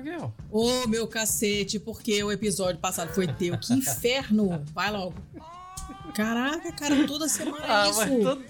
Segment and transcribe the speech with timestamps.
[0.00, 0.16] Por quê?
[0.50, 3.58] Ô, oh, meu cacete, porque o episódio passado foi teu.
[3.58, 4.64] Que inferno!
[4.72, 5.14] Vai logo.
[6.14, 8.22] Caraca, cara, toda semana é ah, isso.
[8.22, 8.44] Todo...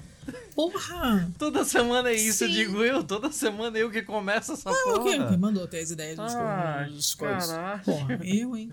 [0.54, 1.30] Porra!
[1.38, 2.52] Toda semana é isso, Sim.
[2.52, 3.02] digo eu.
[3.02, 5.02] Toda semana é eu que começo essa ah, porra.
[5.02, 6.86] Quem, quem mandou ter as ideias dos, ah,
[7.18, 7.84] coisas?
[7.84, 8.72] Porra, eu, hein?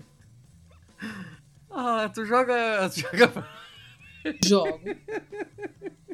[1.70, 2.88] Ah, tu joga.
[2.94, 3.48] Tu joga...
[4.44, 4.80] Jogo.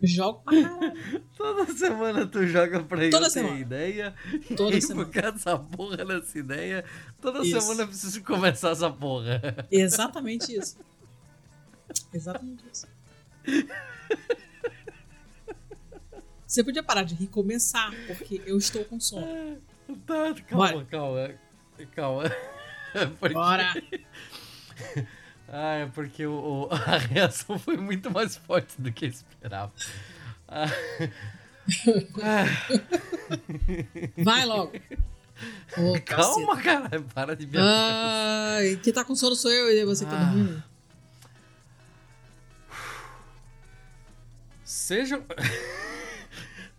[0.07, 0.43] Jogo.
[1.37, 3.55] Toda semana tu joga pra toda eu semana.
[3.57, 4.15] ter ideia.
[4.57, 5.07] Toda e semana.
[5.07, 6.85] por causa dessa porra nessa ideia,
[7.21, 7.61] toda isso.
[7.61, 9.41] semana eu preciso começar essa porra.
[9.71, 10.79] Exatamente isso.
[12.13, 12.87] Exatamente isso.
[16.47, 19.59] Você podia parar de rir e começar, porque eu estou com sono.
[20.07, 20.85] Tá, calma, Bora.
[20.87, 21.35] calma.
[21.95, 22.23] Calma.
[23.19, 23.35] Porque...
[23.35, 23.75] Bora!
[25.57, 29.73] Ah, é porque o, o, a reação foi muito mais forte do que eu esperava.
[30.49, 30.67] Ah.
[34.19, 34.73] Vai logo.
[35.77, 37.03] Oh, Calma, cara.
[37.13, 37.59] Para de ver.
[37.61, 40.25] Ai, quem tá com sono sou eu e você que tá ah.
[40.27, 40.63] dormindo.
[44.63, 45.25] Sejam.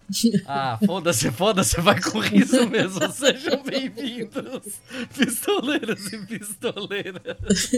[0.48, 3.00] Ah, foda-se, foda-se, vai com riso mesmo.
[3.11, 4.80] Sejam bem-vindos,
[5.17, 7.72] pistoleiros e pistoleiras.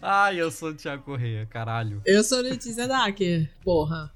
[0.02, 2.02] Ai, eu sou o Thiago Correia, caralho.
[2.04, 4.12] Eu sou Letícia Dacker, porra.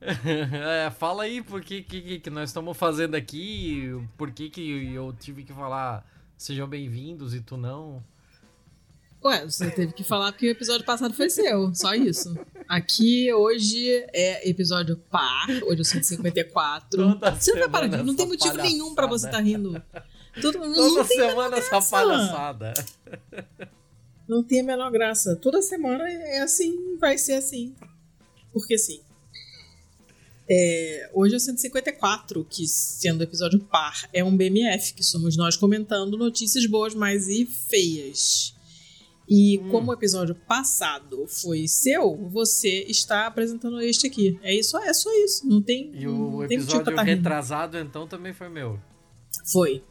[0.00, 5.12] É, fala aí por que, que, que nós estamos fazendo aqui, por que, que eu
[5.12, 6.04] tive que falar
[6.36, 8.02] sejam bem-vindos e tu não.
[9.24, 12.38] Ué, você teve que falar porque o episódio passado foi seu, só isso.
[12.68, 16.90] Aqui hoje é episódio par, hoje é o 154.
[16.90, 18.62] Toda você não tá parando, não tem motivo palhaçada.
[18.62, 19.82] nenhum para você estar tá rindo.
[20.40, 22.74] Todo, Toda semana essa palhaçada.
[24.28, 25.34] Não tem a menor graça.
[25.34, 27.74] Toda semana é assim, vai ser assim.
[28.52, 29.00] Porque sim.
[30.48, 35.56] É, hoje é o 154, que sendo episódio par, é um BMF, que somos nós
[35.56, 38.54] comentando notícias boas, mas e feias.
[39.28, 39.68] E hum.
[39.68, 44.38] como o episódio passado foi seu, você está apresentando este aqui.
[44.42, 45.46] É isso, é só isso.
[45.46, 45.90] Não tem.
[45.94, 48.80] E o episódio tá retrasado, então, também foi meu.
[49.52, 49.84] Foi.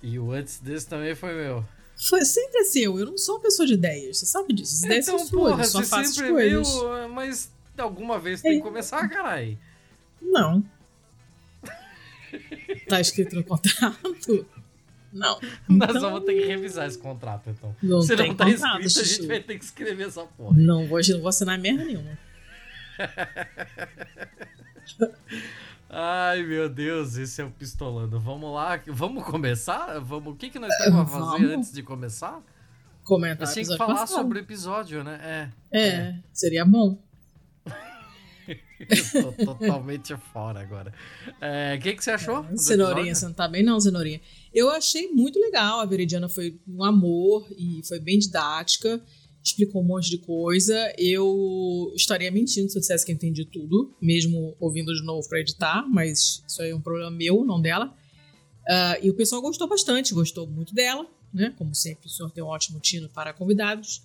[0.00, 1.64] E o antes desse também foi meu.
[1.96, 2.98] Foi sempre é seu.
[2.98, 4.18] Eu não sou uma pessoa de ideias.
[4.18, 4.74] Você sabe disso.
[4.74, 5.68] As ideias então, são suas.
[5.68, 6.74] Só faço as coisas.
[6.74, 8.56] Meu, mas alguma vez tem é.
[8.56, 9.58] que começar, carai.
[10.20, 10.62] Não.
[12.88, 14.46] tá escrito no contrato?
[15.14, 15.38] Não.
[15.68, 16.02] Nós então...
[16.02, 17.74] vamos ter que revisar esse contrato, então.
[17.80, 20.58] Não Se não tá contrato, escrito, a gente vai ter que escrever essa porra.
[20.58, 22.18] Não vou, não vou assinar merda nenhuma.
[25.88, 28.18] Ai, meu Deus, esse é o pistolando.
[28.18, 30.00] Vamos lá, vamos começar?
[30.00, 31.52] Vamos, o que, que nós temos a fazer vamos.
[31.52, 32.42] antes de começar?
[33.04, 33.52] Comentar.
[33.52, 34.16] Que falar passado.
[34.16, 35.20] sobre o episódio, né?
[35.22, 35.48] É,
[35.78, 36.18] é, é.
[36.32, 36.98] seria bom.
[38.80, 40.92] Eu tô totalmente fora agora.
[41.40, 42.44] É, o que, que você achou?
[42.50, 44.20] É, cenourinha, você não tá bem, não, Cenourinha.
[44.54, 45.80] Eu achei muito legal.
[45.80, 49.02] A Veridiana foi um amor e foi bem didática.
[49.42, 50.94] Explicou um monte de coisa.
[50.96, 55.84] Eu estaria mentindo se eu dissesse que entendi tudo, mesmo ouvindo de novo para editar,
[55.90, 57.86] mas isso aí é um problema meu, não dela.
[58.66, 61.52] Uh, e o pessoal gostou bastante, gostou muito dela, né?
[61.58, 64.02] Como sempre, o senhor tem um ótimo tino para convidados.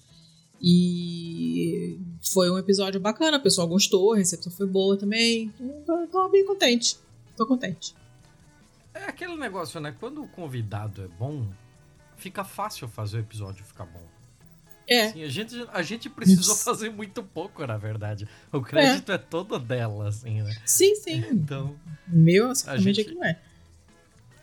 [0.62, 1.98] E
[2.34, 5.54] foi um episódio bacana, o pessoal gostou, a recepção foi boa também.
[5.58, 6.98] Então, tô bem contente.
[7.38, 7.96] Tô contente.
[9.00, 9.96] É aquele negócio, né?
[10.00, 11.48] Quando o convidado é bom,
[12.18, 14.04] fica fácil fazer o episódio ficar bom.
[14.88, 15.06] É.
[15.06, 18.28] Assim, a, gente, a gente precisou fazer muito pouco, na verdade.
[18.52, 20.56] O crédito é, é todo dela, assim, né?
[20.66, 21.24] Sim, sim.
[21.32, 21.76] Então.
[22.08, 23.02] Meu, a gente...
[23.02, 23.40] é que não é.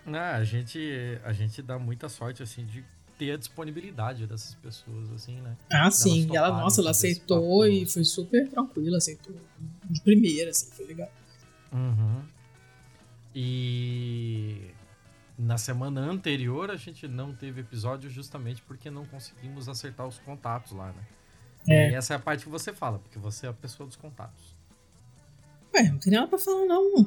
[0.06, 2.84] Ah, a gente, a gente dá muita sorte, assim, de
[3.18, 5.56] ter a disponibilidade dessas pessoas, assim, né?
[5.72, 6.28] Ah, sim.
[6.30, 9.34] E ela, nossa, ela aceitou e foi super tranquila, aceitou
[9.84, 11.10] de primeira, assim, foi legal.
[11.72, 12.22] Uhum.
[13.38, 14.70] E
[15.38, 20.72] na semana anterior a gente não teve episódio justamente porque não conseguimos acertar os contatos
[20.72, 21.04] lá, né?
[21.68, 21.90] É.
[21.90, 24.56] E essa é a parte que você fala, porque você é a pessoa dos contatos.
[25.74, 26.94] Ué, não tem nada pra falar, não.
[26.94, 27.04] O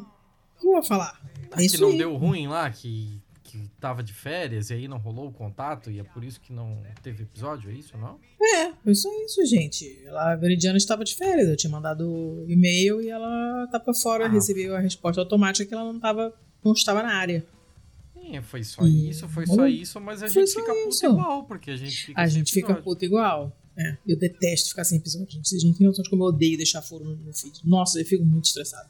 [0.59, 1.19] que eu vou falar?
[1.53, 1.97] É que não aí.
[1.97, 5.99] deu ruim lá, que que tava de férias e aí não rolou o contato e
[5.99, 8.19] é por isso que não teve episódio, é isso, não?
[8.39, 10.01] É, foi só isso, gente.
[10.05, 14.29] Ela, a Veridiana estava de férias, eu tinha mandado e-mail e ela tava fora, ah.
[14.29, 17.43] recebeu a resposta automática que ela não tava, não estava na área.
[18.13, 19.09] Sim, foi só e...
[19.09, 22.27] isso, foi só isso, mas a gente fica puto igual, porque a gente fica A
[22.27, 23.55] gente fica puto igual.
[23.77, 25.47] É, eu detesto ficar sem episódio, gente.
[25.47, 27.61] Vocês não têm noção de como eu odeio deixar furo no feed.
[27.63, 28.89] Nossa, eu fico muito estressado.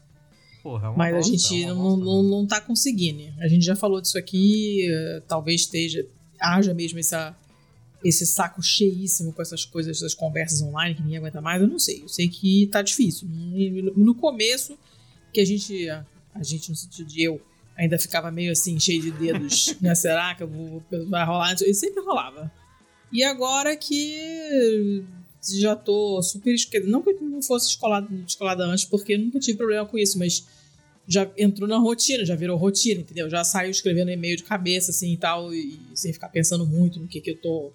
[0.69, 3.33] Porra, é Mas bosta, a gente é não, não, não tá conseguindo.
[3.39, 6.06] A gente já falou disso aqui, uh, talvez esteja,
[6.39, 7.36] haja mesmo essa,
[8.06, 11.60] esse saco cheíssimo com essas coisas, essas conversas online que ninguém aguenta mais.
[11.60, 12.04] Eu não sei.
[12.04, 13.27] Eu sei que tá difícil.
[13.95, 14.77] No começo,
[15.33, 17.42] que a gente, a gente no sentido de eu,
[17.75, 19.95] ainda ficava meio assim, cheio de dedos, né?
[19.95, 21.56] Será que eu vou, vai rolar?
[21.66, 22.51] E sempre rolava.
[23.12, 25.04] E agora que
[25.57, 26.56] já tô super.
[26.86, 30.19] Não que eu não fosse escolada, escolada antes, porque eu nunca tive problema com isso,
[30.19, 30.45] mas
[31.09, 33.27] já entrou na rotina, já virou rotina, entendeu?
[33.27, 37.07] Já saiu escrevendo e-mail de cabeça, assim e tal, e sem ficar pensando muito no
[37.07, 37.71] que, que eu tô.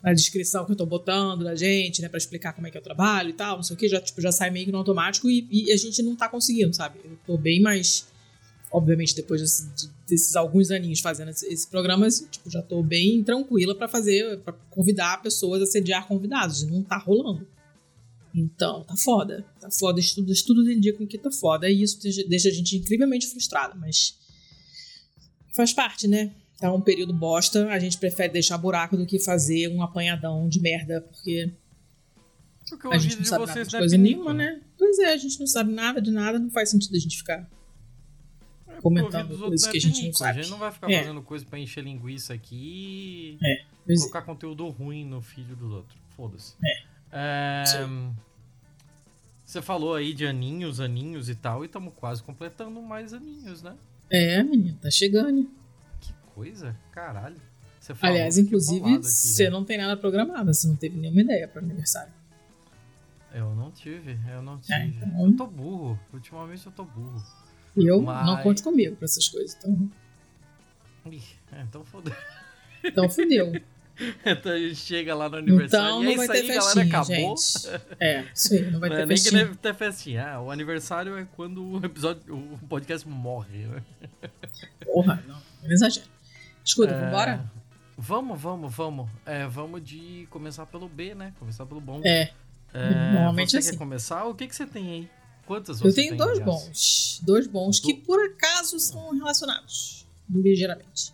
[0.00, 2.82] na descrição que eu tô botando da gente, né, pra explicar como é que eu
[2.82, 5.28] trabalho e tal, não sei o que, já, tipo, já sai meio que no automático
[5.28, 7.00] e, e a gente não tá conseguindo, sabe?
[7.04, 8.08] Eu tô bem mais.
[8.72, 9.68] Obviamente, depois desse,
[10.08, 14.52] desses alguns aninhos fazendo esse, esse programa, tipo, já tô bem tranquila para fazer, para
[14.70, 17.44] convidar pessoas a sediar convidados, não tá rolando.
[18.34, 19.44] Então, tá foda.
[19.60, 20.00] Tá foda.
[20.00, 21.68] Estudos, estudos indicam que tá foda.
[21.68, 21.98] E isso
[22.28, 24.18] deixa a gente incrivelmente frustrado, mas.
[25.54, 26.32] Faz parte, né?
[26.58, 27.68] Tá um período bosta.
[27.68, 31.52] A gente prefere deixar buraco do que fazer um apanhadão de merda, porque.
[32.68, 34.52] Porque a gente não sabe nada de coisa nenhuma, né?
[34.52, 34.60] né?
[34.78, 37.50] Pois é, a gente não sabe nada de nada, não faz sentido a gente ficar
[38.68, 40.38] é, comentando coisas que a gente não sabe.
[40.38, 41.00] A gente não vai ficar é.
[41.00, 45.98] fazendo coisa pra encher linguiça aqui e é, colocar conteúdo ruim no filho dos outros.
[46.16, 46.54] Foda-se.
[46.64, 46.89] É.
[47.12, 47.64] É...
[49.44, 53.76] Você falou aí de aninhos, aninhos e tal, e estamos quase completando mais aninhos, né?
[54.08, 55.50] É, menino, tá chegando.
[56.00, 57.36] Que coisa, caralho.
[58.00, 62.12] Aliás, inclusive, você não tem nada programado, você não teve nenhuma ideia para aniversário.
[63.32, 64.74] Eu não tive, eu não é, tive.
[64.74, 65.26] É, então...
[65.26, 67.22] Eu tô burro, ultimamente eu tô burro.
[67.76, 68.26] Eu Mas...
[68.26, 69.90] não conte comigo pra essas coisas, então.
[71.10, 71.22] Ih,
[71.52, 72.14] é, então fodeu.
[72.84, 73.52] Então fodeu.
[74.24, 77.36] Então a gente chega lá no aniversário então, e é isso aí, festinha, galera, acabou.
[77.36, 77.80] Gente.
[78.00, 79.44] É, isso aí, não vai não ter é festinha.
[79.44, 80.26] Nem que ter festinha.
[80.26, 83.66] Ah, o aniversário é quando o episódio, o podcast morre.
[83.66, 83.82] Né?
[84.84, 86.06] Porra, não, não exagero.
[86.64, 87.00] Escuta, é...
[87.00, 87.50] vambora?
[87.96, 89.10] Vamos, vamos, vamos.
[89.26, 91.34] É, vamos de começar pelo B, né?
[91.38, 92.00] Começar pelo bom.
[92.02, 92.30] É.
[92.72, 93.70] é normalmente você assim.
[93.72, 94.24] quer começar?
[94.24, 95.10] O que, que você tem aí?
[95.44, 97.20] Quantas Eu tenho dois bons.
[97.22, 100.06] Dois bons que por acaso são relacionados.
[100.30, 101.12] Ligeiramente.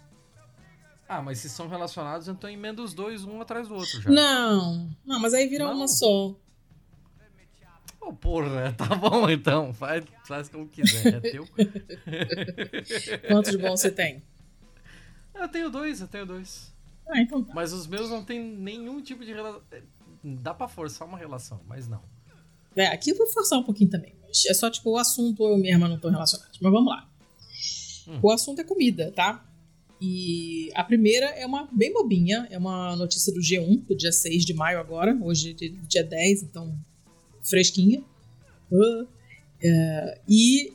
[1.08, 4.10] Ah, mas se são relacionados, então emenda os dois um atrás do outro já.
[4.10, 5.74] Não, não, mas aí vira não.
[5.74, 6.34] uma só.
[8.00, 9.72] Oh, porra, tá bom então.
[9.72, 11.46] Faz, faz como quiser, é teu.
[13.28, 14.22] Quantos bons você tem?
[15.34, 16.72] Eu tenho dois, eu tenho dois.
[17.08, 17.54] Ah, então tá.
[17.54, 19.62] Mas os meus não tem nenhum tipo de relação.
[20.22, 22.02] Dá pra forçar uma relação, mas não.
[22.74, 24.14] É, aqui eu vou forçar um pouquinho também.
[24.48, 26.50] É só tipo o assunto eu mesma não tô relacionado.
[26.60, 27.08] Mas vamos lá.
[28.08, 28.18] Hum.
[28.22, 29.45] O assunto é comida, tá?
[30.00, 34.44] E a primeira é uma bem bobinha, é uma notícia do G1, do dia 6
[34.44, 36.78] de maio agora, hoje é dia 10, então
[37.42, 38.02] fresquinha.
[38.70, 39.06] Uh,
[39.62, 40.72] é, e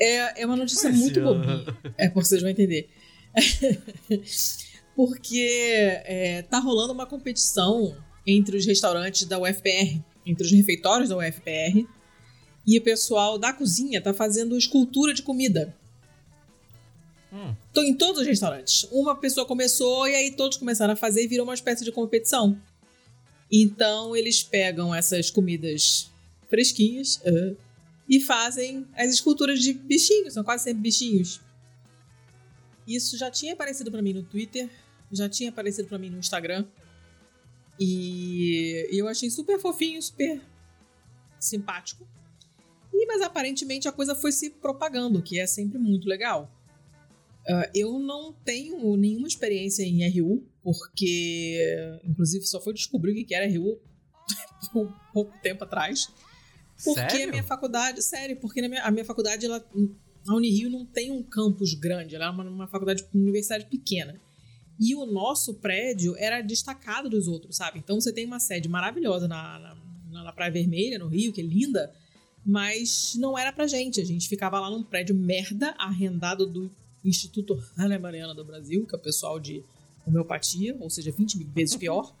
[0.00, 1.64] é, é uma notícia muito bobinha.
[1.98, 2.88] É, vocês vão entender.
[4.96, 7.96] Porque é, tá rolando uma competição
[8.26, 11.86] entre os restaurantes da UFPR, entre os refeitórios da UFPR,
[12.66, 15.76] e o pessoal da cozinha tá fazendo escultura de comida.
[17.34, 17.52] Hum.
[17.78, 18.86] Em todos os restaurantes.
[18.92, 22.56] Uma pessoa começou e aí todos começaram a fazer e virou uma espécie de competição.
[23.50, 26.12] Então eles pegam essas comidas
[26.48, 27.56] fresquinhas uh,
[28.08, 31.40] e fazem as esculturas de bichinhos, são quase sempre bichinhos.
[32.86, 34.70] Isso já tinha aparecido para mim no Twitter,
[35.10, 36.64] já tinha aparecido para mim no Instagram.
[37.80, 40.40] E eu achei super fofinho, super
[41.40, 42.06] simpático.
[42.92, 46.48] E, mas aparentemente a coisa foi se propagando, que é sempre muito legal.
[47.46, 53.34] Uh, eu não tenho nenhuma experiência em RU, porque, inclusive, só foi descobrir o que
[53.34, 53.78] era RU
[54.74, 56.08] um pouco tempo atrás.
[56.82, 57.28] Porque sério?
[57.28, 59.64] a minha faculdade, sério, porque minha, a minha faculdade, ela,
[60.26, 64.18] a Unirio não tem um campus grande, ela é uma, uma faculdade, uma universidade pequena.
[64.80, 67.78] E o nosso prédio era destacado dos outros, sabe?
[67.78, 69.76] Então você tem uma sede maravilhosa na,
[70.10, 71.92] na, na Praia Vermelha, no Rio, que é linda,
[72.44, 74.00] mas não era pra gente.
[74.00, 76.70] A gente ficava lá num prédio merda, arrendado do
[77.04, 79.62] Instituto Hannah Mariana do Brasil, que é o pessoal de
[80.06, 82.14] homeopatia, ou seja, 20 vezes pior.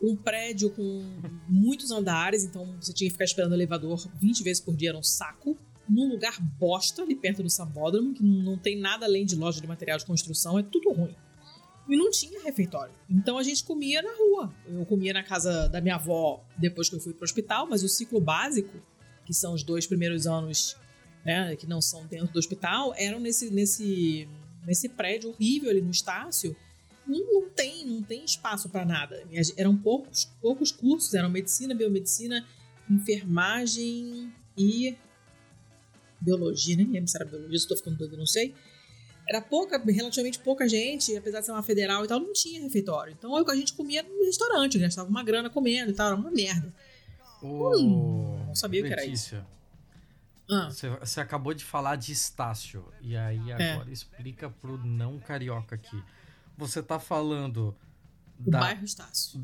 [0.00, 1.04] Um prédio com
[1.48, 4.98] muitos andares, então você tinha que ficar esperando o elevador 20 vezes por dia, era
[4.98, 5.56] um saco.
[5.88, 9.66] Num lugar bosta, ali perto do Sambódromo, que não tem nada além de loja de
[9.66, 11.14] material de construção, é tudo ruim.
[11.88, 12.92] E não tinha refeitório.
[13.08, 14.54] Então a gente comia na rua.
[14.66, 17.88] Eu comia na casa da minha avó depois que eu fui pro hospital, mas o
[17.88, 18.78] ciclo básico,
[19.24, 20.76] que são os dois primeiros anos
[21.28, 24.26] né, que não são dentro do hospital, eram nesse, nesse,
[24.66, 26.56] nesse prédio horrível ali no Estácio.
[27.06, 29.22] Não, não tem, não tem espaço para nada.
[29.54, 32.46] Eram poucos, poucos cursos, eram medicina, biomedicina,
[32.90, 34.96] enfermagem e
[36.18, 38.54] biologia, nem lembro se era biologia, estou ficando doido, não sei.
[39.28, 43.14] Era pouca, relativamente pouca gente, apesar de ser uma federal e tal, não tinha refeitório.
[43.16, 46.72] Então a gente comia no restaurante, gastava uma grana comendo e tal, era uma merda.
[47.42, 49.36] Ô, hum, não sabia o que era isso.
[50.50, 50.70] Ah.
[50.70, 52.84] você, você, acabou de falar de Estácio.
[53.00, 53.72] E aí é.
[53.72, 53.92] agora é.
[53.92, 56.02] explica pro não carioca aqui.
[56.56, 57.74] Você tá falando.
[58.38, 58.60] Do da...
[58.60, 59.42] bairro Estácio.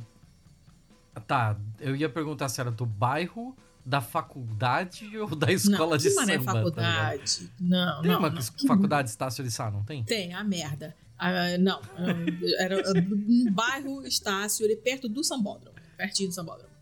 [1.27, 6.11] Tá, eu ia perguntar se era do bairro, da faculdade ou da escola não, de
[6.11, 6.27] samba?
[6.27, 7.47] Não, é faculdade.
[7.47, 8.19] Tá não, tem não.
[8.19, 8.43] uma não.
[8.67, 10.03] faculdade Estácio de Sá, não tem?
[10.05, 10.97] Tem, a merda.
[11.17, 11.81] Ah, não,
[12.59, 16.74] era no bairro Estácio, ali perto do Sambódromo, pertinho do Sambódromo.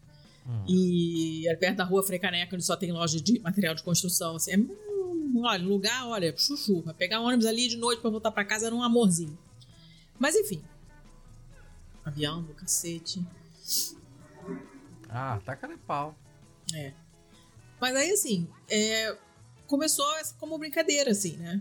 [0.46, 0.64] Hum.
[0.66, 4.37] E era perto da rua Frecaneca, onde só tem loja de material de construção.
[4.37, 6.82] Assim, é, olha, lugar, olha, chuchu.
[6.82, 9.38] Vai pegar um ônibus ali de noite para voltar para casa era um amorzinho.
[10.18, 10.62] Mas enfim.
[12.04, 13.25] Avião do cacete.
[15.08, 16.16] Ah, taca de pau.
[16.75, 16.92] É.
[17.80, 19.16] Mas aí, assim, é,
[19.66, 20.06] começou
[20.38, 21.61] como brincadeira, assim, né?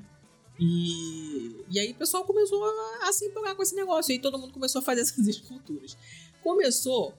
[0.60, 4.12] E, e aí o pessoal começou a, a se empolgar com esse negócio.
[4.12, 5.98] E aí todo mundo começou a fazer essas esculturas.
[6.44, 7.14] Começou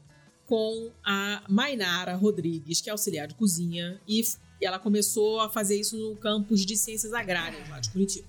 [0.52, 4.22] com a Mainara Rodrigues, que é auxiliar de cozinha, e
[4.60, 8.28] ela começou a fazer isso no campus de ciências agrárias lá de Curitiba.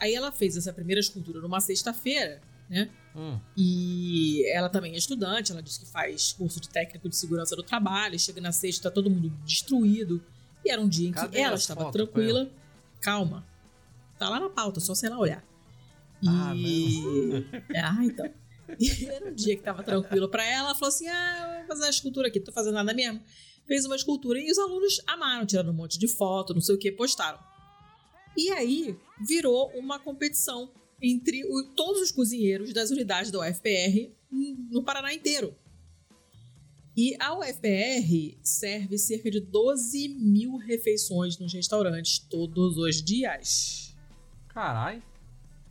[0.00, 2.90] Aí ela fez essa primeira escultura numa sexta-feira, né?
[3.14, 3.38] Hum.
[3.56, 7.62] E ela também é estudante, ela disse que faz curso de técnico de segurança do
[7.62, 10.20] trabalho, chega na sexta, tá todo mundo destruído.
[10.64, 12.50] E era um dia em que Cadê ela estava tranquila.
[13.00, 13.46] Calma.
[14.18, 15.44] Tá lá na pauta, só sei lá olhar.
[16.20, 17.46] E.
[17.76, 18.28] Ah, ah, então.
[18.78, 21.84] E era um dia que tava tranquilo para ela, ela falou assim: ah, vou fazer
[21.84, 23.22] uma escultura aqui, não tô fazendo nada mesmo.
[23.66, 26.78] Fez uma escultura e os alunos amaram, tiraram um monte de foto, não sei o
[26.78, 27.38] que, postaram.
[28.36, 28.96] E aí
[29.26, 30.70] virou uma competição
[31.00, 34.10] entre o, todos os cozinheiros das unidades da UFPR
[34.70, 35.54] no Paraná inteiro.
[36.96, 43.96] E a UFPR serve cerca de 12 mil refeições nos restaurantes todos os dias.
[44.48, 45.02] Caralho.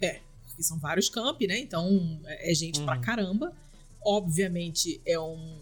[0.01, 0.21] É,
[0.57, 1.59] porque são vários campi, né?
[1.59, 2.85] Então é, é gente uhum.
[2.85, 3.53] pra caramba.
[4.03, 5.59] Obviamente é um,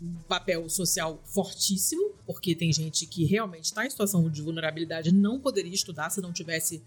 [0.00, 5.40] um, papel social fortíssimo, porque tem gente que realmente está em situação de vulnerabilidade não
[5.40, 6.82] poderia estudar se não tivesse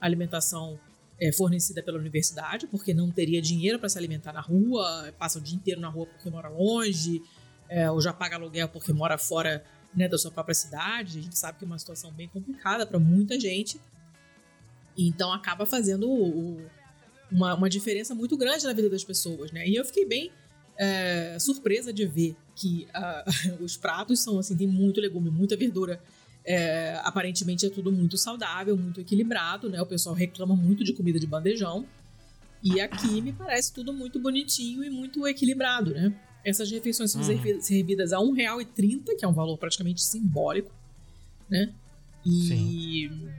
[0.00, 0.78] alimentação
[1.20, 5.42] é, fornecida pela universidade, porque não teria dinheiro para se alimentar na rua, passa o
[5.42, 7.22] dia inteiro na rua porque mora longe,
[7.68, 11.18] é, ou já paga aluguel porque mora fora né, da sua própria cidade.
[11.18, 13.80] A gente sabe que é uma situação bem complicada para muita gente.
[14.96, 16.60] Então acaba fazendo o,
[17.30, 19.66] uma, uma diferença muito grande na vida das pessoas, né?
[19.66, 20.30] E eu fiquei bem
[20.78, 26.00] é, surpresa de ver que uh, os pratos são assim, tem muito legume, muita verdura.
[26.48, 29.82] É, aparentemente é tudo muito saudável, muito equilibrado, né?
[29.82, 31.84] O pessoal reclama muito de comida de bandejão.
[32.62, 36.14] E aqui me parece tudo muito bonitinho e muito equilibrado, né?
[36.44, 37.60] Essas refeições são uhum.
[37.60, 40.72] servidas a R$ 1,30, que é um valor praticamente simbólico,
[41.50, 41.74] né?
[42.24, 43.30] E, Sim.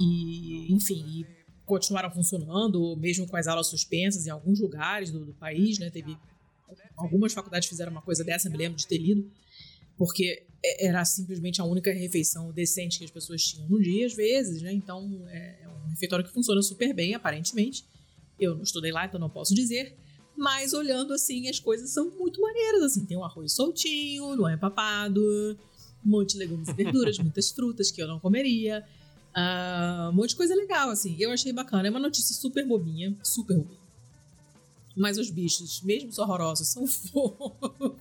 [0.00, 1.26] e enfim, e
[1.64, 5.90] continuaram funcionando, mesmo com as aulas suspensas em alguns lugares do, do país, né?
[5.90, 6.16] Teve
[6.96, 9.30] algumas faculdades fizeram uma coisa dessa, me lembro de ter lido,
[9.96, 10.44] porque
[10.80, 14.72] era simplesmente a única refeição decente que as pessoas tinham no dia, às vezes, né?
[14.72, 17.84] Então é, é um refeitório que funciona super bem, aparentemente.
[18.38, 19.94] Eu não estudei lá, então não posso dizer.
[20.36, 23.04] Mas olhando assim, as coisas são muito maneiras, assim.
[23.04, 25.20] Tem um arroz soltinho, não é papado,
[26.04, 28.84] um monte de legumes e verduras, muitas frutas que eu não comeria.
[29.36, 31.16] Uh, um monte de coisa legal, assim.
[31.18, 31.88] Eu achei bacana.
[31.88, 33.84] É uma notícia super bobinha, super bobinha.
[34.96, 37.96] Mas os bichos, mesmo os horrorosos, são fofos.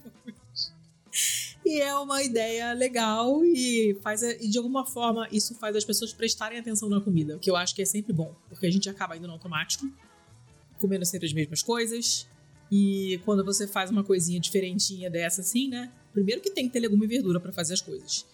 [1.65, 6.13] e é uma ideia legal e faz e de alguma forma isso faz as pessoas
[6.13, 9.17] prestarem atenção na comida, que eu acho que é sempre bom, porque a gente acaba
[9.17, 9.91] indo no automático,
[10.79, 12.27] comendo sempre as mesmas coisas.
[12.71, 15.91] E quando você faz uma coisinha diferentinha dessa assim, né?
[16.11, 18.25] Primeiro que tem que ter legume e verdura para fazer as coisas.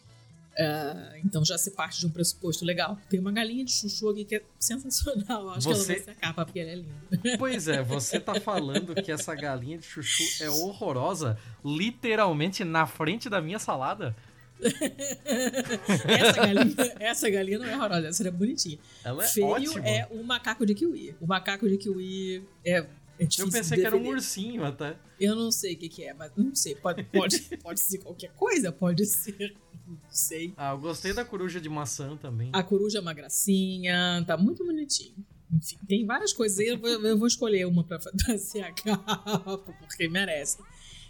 [0.59, 2.97] Uh, então já se parte de um pressuposto legal.
[3.09, 5.51] Tem uma galinha de chuchu aqui que é sensacional.
[5.51, 5.95] Acho você...
[5.95, 7.37] que ela vai ser a capa porque ela é linda.
[7.37, 13.29] Pois é, você tá falando que essa galinha de chuchu é horrorosa, literalmente na frente
[13.29, 14.13] da minha salada.
[14.59, 18.77] essa, galinha, essa galinha não é horrorosa, essa é bonitinha.
[19.05, 19.87] Ela é Feio ótima.
[19.87, 21.15] é o macaco de kiwi.
[21.21, 22.85] O macaco de kiwi é
[23.19, 24.95] é eu pensei que era um ursinho até.
[25.19, 26.73] Eu não sei o que, que, é, mas não sei.
[26.75, 29.55] Pode, pode, pode ser qualquer coisa, pode ser.
[29.85, 30.53] Não sei.
[30.55, 32.49] Ah, eu gostei da coruja de maçã também.
[32.53, 35.15] A coruja é uma gracinha, tá muito bonitinho.
[35.51, 36.59] Enfim, tem várias coisas.
[36.59, 40.59] Eu vou, eu vou escolher uma pra fazer a capa, porque merece.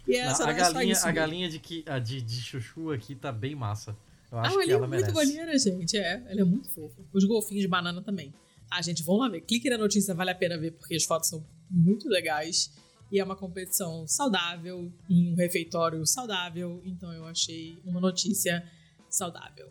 [0.08, 3.30] E essa não, a, galinha, a galinha de, que, a de, de chuchu aqui tá
[3.30, 3.96] bem massa.
[4.32, 5.96] Eu acho ah, que ela, ela é muito maneira, gente.
[5.96, 7.00] É, ela é muito fofa.
[7.12, 8.32] Os golfinhos de banana também.
[8.70, 9.42] Ah, gente, vamos lá ver.
[9.42, 12.72] Clique na notícia, vale a pena ver, porque as fotos são muito legais.
[13.12, 16.80] E é uma competição saudável, em um refeitório saudável.
[16.84, 18.64] Então eu achei uma notícia
[19.08, 19.68] saudável.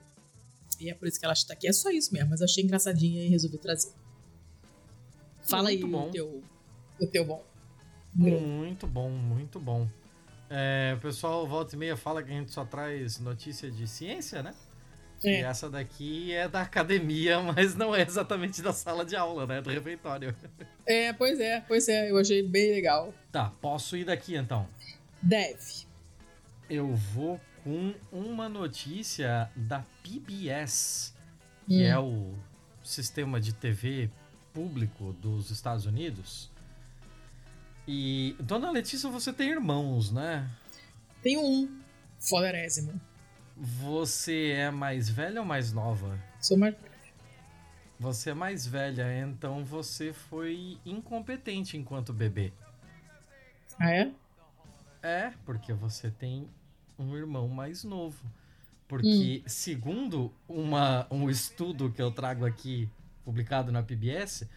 [0.80, 1.68] E é por isso que ela está aqui.
[1.68, 3.94] É só isso mesmo, mas eu achei engraçadinha e resolvi trazer.
[5.42, 6.08] Fala muito aí bom.
[6.08, 6.44] O, teu,
[7.00, 7.46] o teu bom.
[8.14, 9.90] Muito bom, muito bom.
[10.50, 14.42] É, o pessoal volta e meia fala que a gente só traz notícia de ciência,
[14.42, 14.54] né?
[15.24, 15.42] É.
[15.42, 19.62] E essa daqui é da academia, mas não é exatamente da sala de aula, né?
[19.62, 20.36] Do refeitório.
[20.86, 22.10] É, pois é, pois é.
[22.10, 23.14] Eu achei bem legal.
[23.32, 24.68] Tá, posso ir daqui então?
[25.22, 25.88] Deve.
[26.70, 31.14] Eu vou com uma notícia da PBS,
[31.68, 31.86] que hum.
[31.86, 32.34] é o
[32.84, 34.10] sistema de TV
[34.54, 36.50] público dos Estados Unidos.
[37.88, 40.48] E, dona Letícia, você tem irmãos, né?
[41.22, 41.80] Tenho um,
[42.20, 43.00] foderésimo.
[43.60, 46.18] Você é mais velha ou mais nova?
[46.40, 46.76] Sou mais.
[48.00, 52.54] Você é mais velha, então você foi incompetente enquanto bebê.
[53.78, 54.12] Ah, é?
[55.04, 56.48] É, porque você tem
[56.98, 58.24] um irmão mais novo.
[58.88, 59.50] Porque, hum.
[59.50, 62.90] segundo uma, um estudo que eu trago aqui,
[63.26, 64.48] publicado na PBS,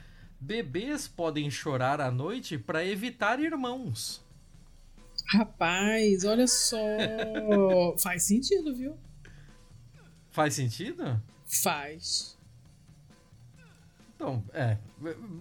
[0.41, 4.22] bebês podem chorar à noite para evitar irmãos.
[5.33, 6.77] Rapaz, olha só.
[7.99, 8.95] Faz sentido, viu?
[10.31, 11.19] Faz sentido?
[11.47, 12.37] Faz.
[14.15, 14.77] Então, é.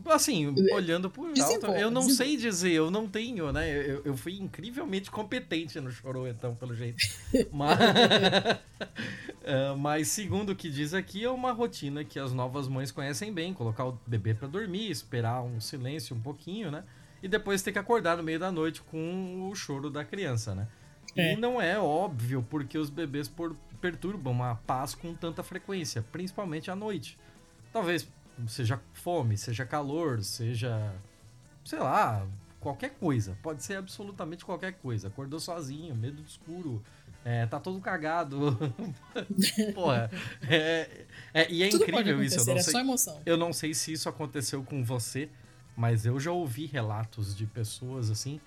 [0.05, 3.69] Assim, olhando por alto, eu não sei dizer, eu não tenho, né?
[3.69, 6.97] Eu, eu fui incrivelmente competente no chorou, então, pelo jeito.
[7.51, 7.77] mas,
[9.43, 13.31] uh, mas, segundo o que diz aqui, é uma rotina que as novas mães conhecem
[13.31, 16.83] bem: colocar o bebê para dormir, esperar um silêncio um pouquinho, né?
[17.21, 20.67] E depois ter que acordar no meio da noite com o choro da criança, né?
[21.15, 21.33] É.
[21.33, 26.71] E não é óbvio porque os bebês por, perturbam a paz com tanta frequência, principalmente
[26.71, 27.17] à noite.
[27.73, 28.07] Talvez
[28.47, 30.93] seja fome, seja calor, seja.
[31.65, 32.25] sei lá,
[32.59, 33.37] qualquer coisa.
[33.43, 35.09] Pode ser absolutamente qualquer coisa.
[35.09, 36.81] Acordou sozinho, medo do escuro,
[37.23, 38.57] é, tá todo cagado.
[39.73, 40.09] Porra.
[40.47, 42.39] É, é, e é Tudo incrível isso.
[42.39, 43.21] Eu não, é sei, só emoção.
[43.25, 45.29] eu não sei se isso aconteceu com você,
[45.75, 48.39] mas eu já ouvi relatos de pessoas assim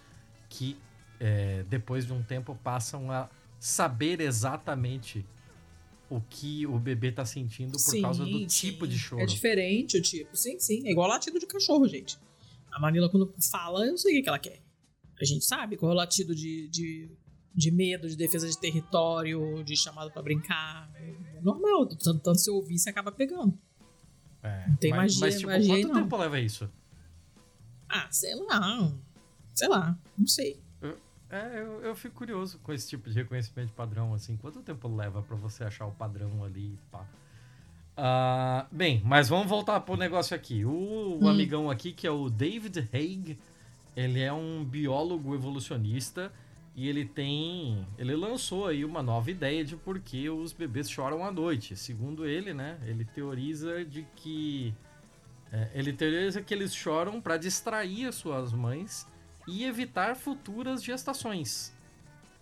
[0.49, 0.77] que
[1.19, 5.25] é, depois de um tempo passam a saber exatamente
[6.11, 8.47] o que o bebê tá sentindo por sim, causa do sim.
[8.47, 9.23] tipo de choro.
[9.23, 10.87] É diferente o tipo, sim, sim.
[10.87, 12.19] É igual latido de cachorro, gente.
[12.71, 14.61] A Manila, quando fala, eu sei o que ela quer.
[15.21, 17.11] A gente sabe qual é o latido de, de,
[17.55, 20.91] de medo, de defesa de território, de chamado para brincar.
[20.95, 23.57] É normal, tanto, tanto se ouvir, você acaba pegando.
[24.43, 26.03] É, Não tem mas, magia, mas, tipo, magia quanto não.
[26.03, 26.71] tempo leva isso?
[27.89, 28.93] Ah, sei lá.
[29.53, 30.61] Sei lá, não sei.
[30.81, 30.99] Eu,
[31.31, 34.37] é, eu, eu fico curioso com esse tipo de reconhecimento padrão, assim.
[34.37, 37.07] Quanto tempo leva para você achar o padrão ali, pá?
[37.97, 40.65] Uh, bem, mas vamos voltar pro negócio aqui.
[40.65, 41.29] O, o hum.
[41.29, 43.39] amigão aqui, que é o David Haig,
[43.97, 46.33] ele é um biólogo evolucionista
[46.75, 47.87] e ele tem.
[47.97, 51.77] Ele lançou aí uma nova ideia de por que os bebês choram à noite.
[51.77, 52.79] Segundo ele, né?
[52.85, 54.75] Ele teoriza de que
[55.55, 59.07] é, ele teoriza que eles choram para distrair as suas mães
[59.47, 61.73] e evitar futuras gestações.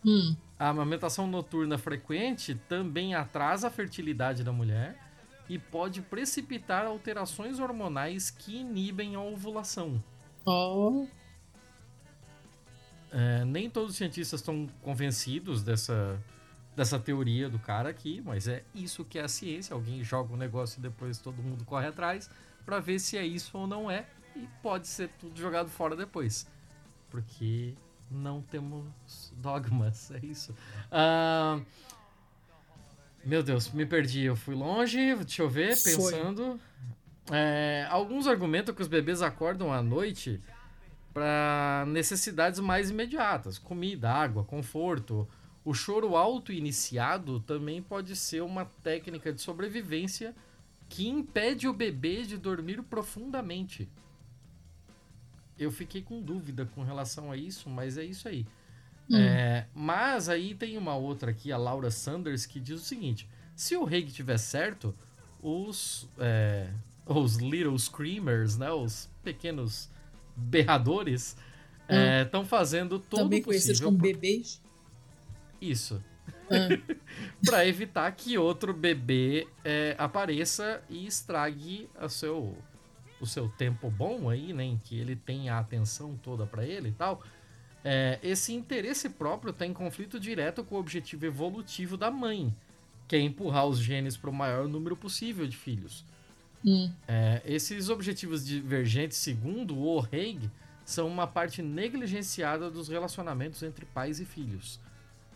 [0.02, 0.34] Hum.
[0.58, 4.98] A amamentação noturna frequente também atrasa a fertilidade da mulher
[5.46, 10.02] e pode precipitar alterações hormonais que inibem a ovulação.
[10.46, 11.06] Oh.
[13.12, 16.18] É, nem todos os cientistas estão convencidos dessa,
[16.74, 19.74] dessa teoria do cara aqui, mas é isso que é a ciência.
[19.74, 22.30] Alguém joga um negócio e depois todo mundo corre atrás
[22.64, 26.46] para ver se é isso ou não é e pode ser tudo jogado fora depois,
[27.10, 27.74] porque
[28.10, 30.52] não temos dogmas, é isso.
[30.90, 31.64] Uh,
[33.24, 36.60] meu Deus, me perdi, eu fui longe, deixa eu ver, pensando.
[37.30, 40.40] É, alguns argumentam que os bebês acordam à noite
[41.14, 45.28] para necessidades mais imediatas, comida, água, conforto.
[45.64, 50.34] O choro auto-iniciado também pode ser uma técnica de sobrevivência
[50.92, 53.88] que impede o bebê de dormir profundamente.
[55.58, 58.46] Eu fiquei com dúvida com relação a isso, mas é isso aí.
[59.10, 59.16] Hum.
[59.16, 63.26] É, mas aí tem uma outra aqui, a Laura Sanders, que diz o seguinte:
[63.56, 64.94] se o Reig tiver certo,
[65.42, 66.68] os, é,
[67.06, 69.88] os Little Screamers, né, os pequenos
[70.36, 71.38] berradores,
[72.22, 72.44] estão hum.
[72.44, 73.44] é, fazendo todo Também o possível.
[73.44, 74.60] Também conhecidos como bebês?
[75.58, 76.04] Isso.
[77.44, 82.56] Para evitar que outro bebê é, apareça e estrague a seu,
[83.20, 84.64] o seu tempo bom aí, né?
[84.64, 87.22] Em que ele tenha a atenção toda para ele e tal.
[87.84, 92.54] É, esse interesse próprio está em conflito direto com o objetivo evolutivo da mãe,
[93.08, 96.04] que é empurrar os genes para o maior número possível de filhos.
[96.64, 96.92] Hum.
[97.08, 100.48] É, esses objetivos divergentes, segundo o O'Haig,
[100.84, 104.80] são uma parte negligenciada dos relacionamentos entre pais e filhos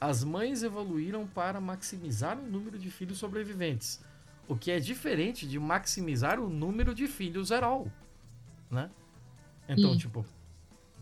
[0.01, 4.01] as mães evoluíram para maximizar o número de filhos sobreviventes,
[4.49, 7.91] o que é diferente de maximizar o número de filhos herói,
[8.71, 8.91] né?
[9.69, 10.25] Então, tipo,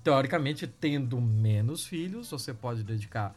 [0.02, 3.34] teoricamente, tendo menos filhos, você pode dedicar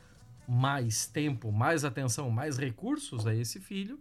[0.48, 4.00] mais tempo, mais atenção, mais recursos a esse filho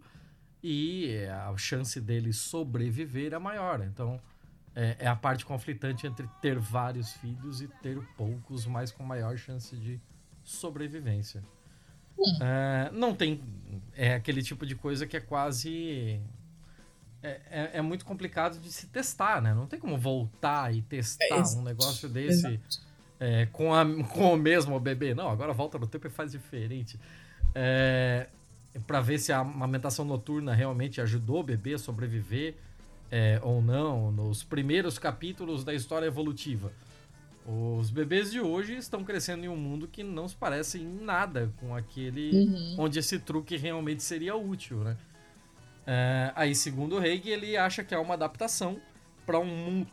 [0.63, 3.81] e a chance dele sobreviver é maior.
[3.81, 4.19] Então,
[4.73, 9.35] é, é, a parte conflitante entre ter vários filhos e ter poucos, mas com maior
[9.37, 9.99] chance de
[10.47, 11.43] sobrevivência.
[12.41, 13.41] É, não tem.
[13.95, 16.19] É aquele tipo de coisa que é quase.
[17.21, 19.53] É, é, é, muito complicado de se testar, né?
[19.53, 22.59] Não tem como voltar e testar é um negócio desse
[23.19, 25.13] é, com, a, com o mesmo bebê.
[25.13, 26.97] Não, agora volta no tempo e faz diferente.
[27.53, 28.27] É,
[28.85, 32.55] para ver se a amamentação noturna realmente ajudou o bebê a sobreviver
[33.41, 36.71] ou não nos primeiros capítulos da história evolutiva.
[37.49, 41.49] Os bebês de hoje estão crescendo em um mundo que não se parece em nada
[41.61, 42.75] com aquele uhum.
[42.79, 44.97] onde esse truque realmente seria útil, né?
[45.85, 48.81] É, aí, segundo o Reig, ele acha que é uma adaptação
[49.25, 49.85] para um,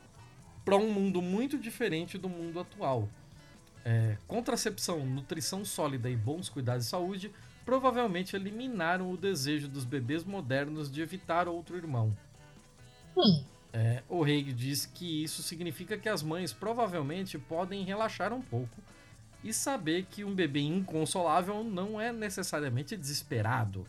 [0.65, 3.09] para um mundo muito diferente do mundo atual.
[3.85, 7.31] É, contracepção, nutrição sólida e bons cuidados de saúde
[7.65, 12.17] provavelmente eliminaram o desejo dos bebês modernos de evitar outro irmão.
[13.17, 13.45] Hum.
[13.77, 18.81] É, o Reig diz que isso significa que as mães provavelmente podem relaxar um pouco
[19.43, 23.85] e saber que um bebê inconsolável não é necessariamente desesperado.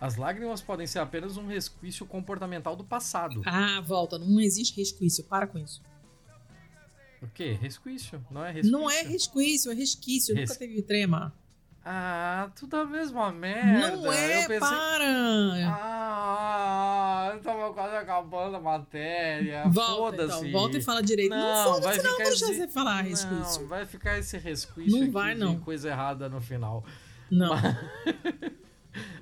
[0.00, 3.42] As lágrimas podem ser apenas um resquício comportamental do passado.
[3.44, 5.82] Ah, volta, não existe resquício, para com isso.
[7.20, 7.58] O quê?
[7.60, 8.24] Resquício?
[8.30, 8.70] Não é resquício?
[8.70, 10.34] Não é resquício, é resquício.
[10.36, 10.50] Res...
[10.50, 11.34] Nunca teve trema.
[11.84, 13.96] Ah, tudo a mesma merda.
[13.96, 14.60] Não é, pensei...
[14.60, 15.04] para!
[15.04, 15.70] Ah, eu
[17.48, 19.64] tava quase acabando a matéria.
[19.68, 21.30] Volta, então, volta e fala direito.
[21.30, 22.44] Não, não vai ficar não, esse...
[22.44, 23.62] você falar resquício.
[23.62, 25.58] Não, vai ficar esse resquício não vai, não.
[25.58, 26.84] coisa errada no final.
[27.30, 27.50] Não.
[27.50, 27.76] Mas...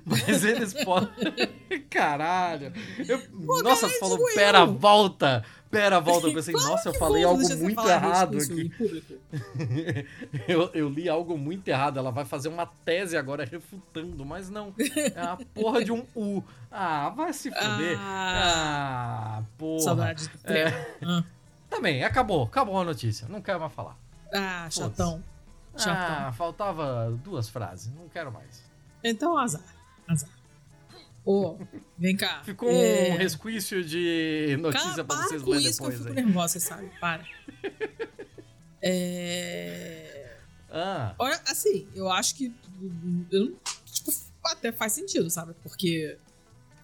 [0.05, 1.09] Mas eles podem.
[1.89, 2.71] Caralho.
[3.07, 3.21] Eu...
[3.63, 5.43] Nossa, falou, pera, volta.
[5.69, 6.27] Pera, volta.
[6.27, 8.71] Eu pensei, claro nossa, eu falei algo muito errado aqui.
[10.47, 11.99] eu, eu li algo muito errado.
[11.99, 14.73] Ela vai fazer uma tese agora refutando, mas não.
[14.77, 16.41] É a porra de um U.
[16.71, 17.97] Ah, vai se fuder.
[17.99, 19.81] Ah, ah porra.
[19.81, 20.97] Saudade do é...
[21.03, 21.23] ah.
[21.69, 22.43] Também, acabou.
[22.43, 23.27] Acabou a notícia.
[23.27, 23.97] Não quero mais falar.
[24.33, 25.21] Ah, chatão.
[25.77, 26.27] chatão.
[26.27, 27.93] Ah, faltava duas frases.
[27.93, 28.66] Não quero mais.
[29.03, 29.63] Então, azar.
[30.07, 30.29] Azar.
[31.25, 32.41] Ô, oh, vem cá.
[32.43, 33.11] Ficou é...
[33.11, 35.77] um resquício de notícia pra vocês lerem depois.
[35.77, 36.25] Que eu fico aí.
[36.25, 36.89] nervosa, você sabe.
[37.01, 37.25] Para.
[38.81, 40.37] é...
[40.69, 41.15] Ah.
[41.19, 42.53] Olha, assim, eu acho que.
[43.31, 44.11] Eu, tipo,
[44.45, 45.53] até faz sentido, sabe?
[45.61, 46.17] Porque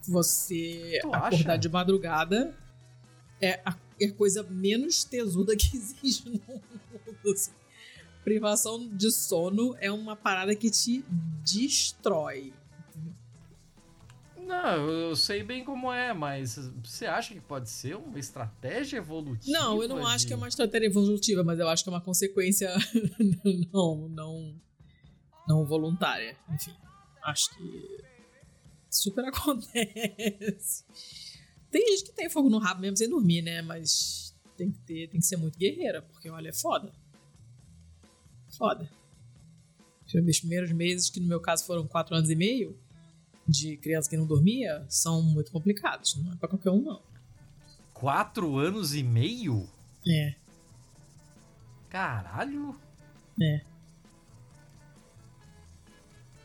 [0.06, 1.58] você tu acordar acha?
[1.58, 2.54] de madrugada
[3.41, 6.63] é a, é a coisa menos tesuda que existe no mundo.
[7.32, 7.62] Assim
[8.23, 11.03] privação de sono é uma parada que te
[11.43, 12.53] destrói.
[14.38, 19.57] Não, eu sei bem como é, mas você acha que pode ser uma estratégia evolutiva?
[19.57, 20.05] Não, eu não de...
[20.07, 22.69] acho que é uma estratégia evolutiva, mas eu acho que é uma consequência
[23.71, 24.62] não, não,
[25.47, 26.38] não voluntária.
[26.49, 26.73] Enfim,
[27.23, 28.03] acho que
[28.89, 30.83] super acontece.
[31.71, 33.62] Tem gente que tem fogo no rabo mesmo sem dormir, né?
[33.62, 36.93] Mas tem que ter, tem que ser muito guerreira, porque olha, é foda
[38.58, 38.89] foda.
[40.06, 42.78] Os primeiros meses, que no meu caso foram quatro anos e meio,
[43.48, 46.16] de criança que não dormia, são muito complicados.
[46.16, 47.02] Não é pra qualquer um, não.
[47.94, 49.68] Quatro anos e meio?
[50.08, 50.36] É.
[51.89, 52.76] Caralho?
[53.42, 53.62] É.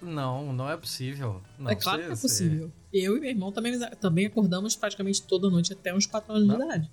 [0.01, 1.43] Não, não é possível.
[1.59, 2.73] Não, é claro que é possível.
[2.93, 6.57] Eu e meu irmão também, também acordamos praticamente toda noite até uns 4 anos não.
[6.57, 6.91] de idade.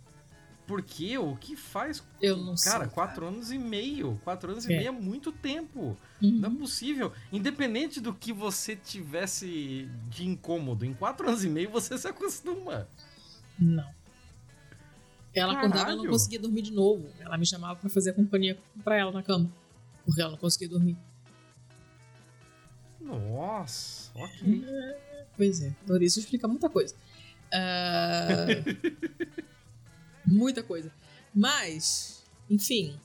[0.66, 1.18] Por quê?
[1.18, 2.04] O que faz?
[2.20, 2.72] Eu não sei.
[2.72, 4.20] Cara, quatro anos e meio.
[4.24, 4.74] Quatro anos é.
[4.74, 5.96] e meio é muito tempo.
[6.22, 6.32] Uhum.
[6.32, 7.14] Não é possível.
[7.32, 12.88] Independente do que você tivesse de incômodo, em quatro anos e meio você se acostuma.
[13.60, 13.88] Não.
[15.36, 15.58] Ela Caralho.
[15.58, 17.08] acordava e não conseguia dormir de novo.
[17.20, 19.52] Ela me chamava para fazer companhia para ela na cama.
[20.04, 20.98] Porque ela não conseguia dormir.
[23.00, 24.66] Nossa, ok.
[24.68, 25.76] É, pois é.
[25.86, 26.96] Por isso explica muita coisa.
[27.54, 29.46] Uh...
[30.26, 30.92] Muita coisa.
[31.34, 32.98] Mas, enfim.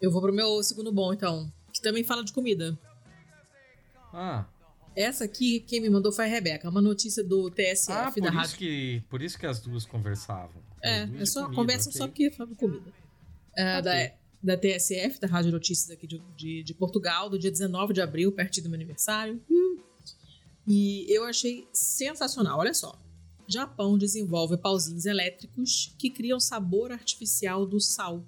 [0.00, 1.52] Eu vou pro meu segundo bom, então.
[1.72, 2.78] Que também fala de comida.
[4.12, 4.46] Ah.
[4.96, 6.68] Essa aqui, quem me mandou foi a Rebeca.
[6.68, 8.56] Uma notícia do TSF ah, da rádio.
[8.56, 10.62] Que, por isso que as duas conversavam.
[10.80, 11.98] É, é só comida, conversa okay.
[11.98, 12.92] só porque fala de comida.
[13.56, 14.12] É, okay.
[14.42, 18.00] da, da TSF, da Rádio Notícias aqui de, de, de, Portugal, do dia 19 de
[18.00, 19.42] abril, perto do meu aniversário.
[19.50, 19.78] Hum.
[20.66, 22.98] E eu achei sensacional, olha só.
[23.46, 28.24] Japão desenvolve pauzinhos elétricos que criam sabor artificial do sal.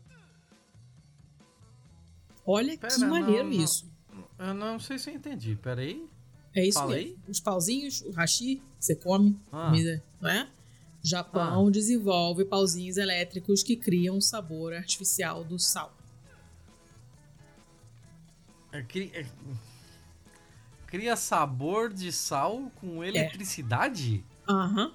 [2.44, 3.90] Olha Pera, que maneiro não, isso.
[4.38, 5.56] Não, eu não sei se eu entendi.
[5.56, 6.08] Peraí.
[6.54, 7.08] É isso Falei?
[7.08, 7.22] mesmo.
[7.28, 9.66] Os pauzinhos, o hashi, você come, ah.
[9.66, 10.48] comida, não é?
[11.02, 11.70] Japão ah.
[11.70, 15.94] desenvolve pauzinhos elétricos que criam sabor artificial do sal.
[18.72, 18.82] É,
[20.86, 23.08] cria sabor de sal com é.
[23.08, 24.24] eletricidade?
[24.48, 24.52] É.
[24.52, 24.94] Aham.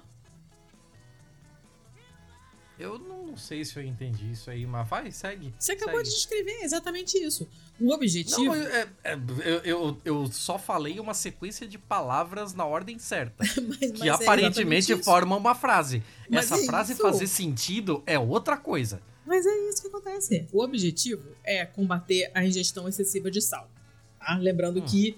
[2.78, 5.54] Eu não sei se eu entendi isso aí, mas vai, segue.
[5.58, 6.08] Você acabou segue.
[6.08, 7.48] de descrever exatamente isso.
[7.80, 8.44] O objetivo.
[8.44, 13.36] Não, é- é- eu, eu, eu só falei uma sequência de palavras na ordem certa.
[13.68, 15.04] mas- que mas é aparentemente exatamente isso.
[15.04, 16.02] formam uma frase.
[16.28, 17.02] Mas Essa é frase isso.
[17.02, 19.00] fazer sentido é outra coisa.
[19.24, 20.46] Mas é isso que acontece.
[20.52, 23.70] O objetivo é combater a ingestão excessiva de sal.
[24.18, 24.36] tá?
[24.38, 24.84] Lembrando Hum.
[24.86, 25.16] que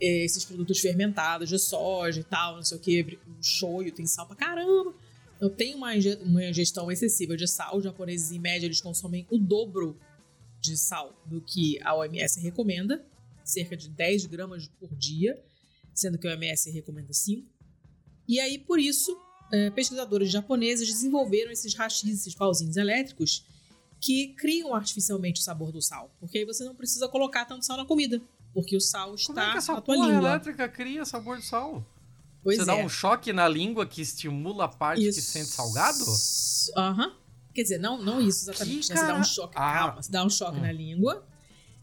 [0.00, 4.04] eh, esses produtos fermentados de soja e tal, não sei o que, o shoyu tem
[4.06, 4.92] sal pra caramba.
[5.44, 5.90] Então tem uma,
[6.22, 7.76] uma ingestão excessiva de sal.
[7.76, 10.00] Os japoneses, em média, eles consomem o dobro
[10.58, 13.04] de sal do que a OMS recomenda,
[13.44, 15.38] cerca de 10 gramas por dia,
[15.92, 17.46] sendo que a OMS recomenda 5.
[18.26, 19.14] E aí, por isso,
[19.52, 23.44] eh, pesquisadores japoneses desenvolveram esses hashis, esses pauzinhos elétricos,
[24.00, 26.10] que criam artificialmente o sabor do sal.
[26.18, 28.18] Porque aí você não precisa colocar tanto sal na comida,
[28.54, 30.30] porque o sal Como é está que essa na tua língua.
[30.30, 31.84] elétrica cria sabor de sal?
[32.44, 32.84] Pois Você dá é.
[32.84, 35.22] um choque na língua que estimula a parte que Isso.
[35.22, 36.04] sente salgado?
[36.76, 37.12] Aham.
[37.54, 38.88] Quer dizer, não, não isso exatamente.
[38.88, 39.00] Que né?
[39.00, 39.72] Você dá um choque, Ah.
[39.78, 40.62] calma, você dá um choque Hum.
[40.62, 41.24] na língua.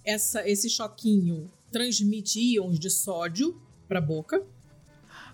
[0.05, 4.43] Essa, esse choquinho transmite íons de sódio para a boca,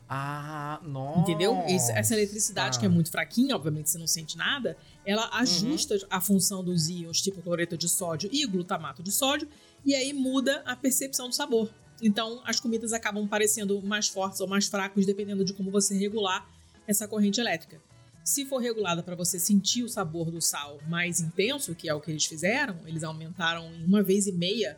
[0.10, 1.20] Ah, nossa.
[1.22, 1.54] entendeu?
[1.68, 6.64] Essa eletricidade que é muito fraquinha, obviamente você não sente nada, ela ajusta a função
[6.64, 9.48] dos íons, tipo cloreto de sódio e glutamato de sódio,
[9.86, 11.70] e aí muda a percepção do sabor.
[12.02, 16.48] Então, as comidas acabam parecendo mais fortes ou mais fracos, dependendo de como você regular
[16.88, 17.82] essa corrente elétrica.
[18.24, 22.02] Se for regulada para você sentir o sabor do sal mais intenso, que é o
[22.02, 24.78] que eles fizeram, eles aumentaram em uma vez e meia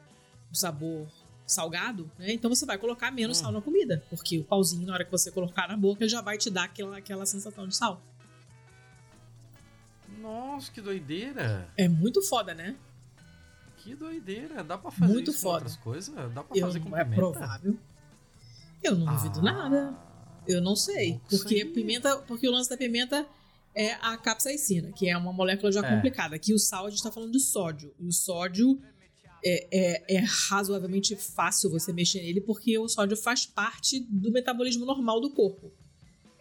[0.52, 1.08] o sabor
[1.48, 2.32] salgado, né?
[2.32, 3.44] Então você vai colocar menos Hum.
[3.44, 6.38] sal na comida, porque o pauzinho, na hora que você colocar na boca, já vai
[6.38, 8.00] te dar aquela, aquela sensação de sal.
[10.22, 11.68] Nossa, que doideira.
[11.78, 12.76] É muito foda, né?
[13.90, 14.64] Que doideira.
[14.64, 15.56] Dá pra fazer Muito isso foda.
[15.56, 16.14] outras coisas?
[16.34, 17.16] Dá pra Eu, fazer com é pimenta?
[17.22, 17.76] provável.
[18.84, 19.98] Eu não duvido Ah, nada.
[20.48, 21.14] Eu não sei.
[21.14, 21.66] não Porque sei.
[21.66, 23.26] pimenta, porque o lance da pimenta
[23.74, 25.96] é a capsaicina, que é uma molécula já É.
[25.96, 26.36] complicada.
[26.36, 27.92] Aqui o sal a gente tá falando de sódio.
[28.00, 28.80] E o sódio
[29.44, 34.86] é, é, é razoavelmente fácil você mexer nele, porque o sódio faz parte do metabolismo
[34.86, 35.72] normal do corpo.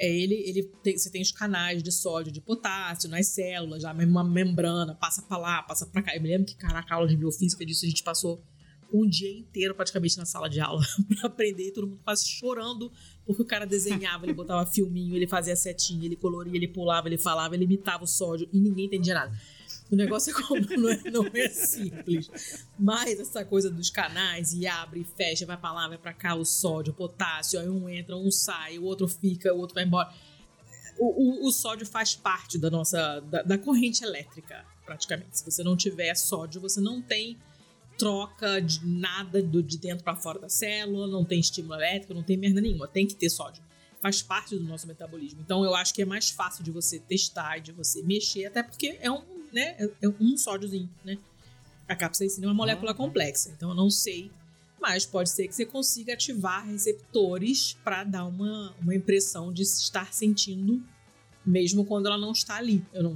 [0.00, 3.92] É ele, ele tem- você tem os canais de sódio, de potássio nas células, já
[3.92, 6.14] uma membrana, passa pra lá, passa pra cá.
[6.14, 8.40] Eu me lembro que, caraca, a aula de biofísica disso a gente passou
[8.92, 10.82] um dia inteiro praticamente na sala de aula
[11.20, 12.90] pra aprender, e todo mundo quase chorando,
[13.26, 17.18] porque o cara desenhava, ele botava filminho, ele fazia setinha, ele coloria, ele pulava, ele
[17.18, 19.38] falava, ele imitava o sódio e ninguém entendia nada.
[19.90, 22.30] O negócio é como não é, não é simples.
[22.78, 26.34] Mas essa coisa dos canais e abre e fecha, vai pra lá, vai pra cá,
[26.34, 29.84] o sódio, o potássio, aí um entra, um sai, o outro fica, o outro vai
[29.84, 30.12] embora.
[30.98, 35.38] O, o- o sódio faz parte da nossa da, da corrente elétrica, praticamente.
[35.38, 37.38] Se você não tiver sódio, você não tem
[37.96, 42.22] troca de nada do, de dentro pra fora da célula, não tem estímulo elétrico, não
[42.22, 42.86] tem merda nenhuma.
[42.86, 43.62] Tem que ter sódio.
[44.00, 45.40] Faz parte do nosso metabolismo.
[45.40, 48.62] Então eu acho que é mais fácil de você testar e de você mexer, até
[48.62, 51.18] porque é um, né, é- um sódiozinho, né?
[51.88, 52.96] A capsaicina é uma molécula Uhum.
[52.96, 54.30] complexa, então eu não sei,
[54.80, 59.80] mas pode ser que você consiga ativar receptores para dar uma, uma impressão de se
[59.82, 60.80] estar sentindo,
[61.44, 62.84] mesmo quando ela não está ali.
[62.92, 63.14] Eu não,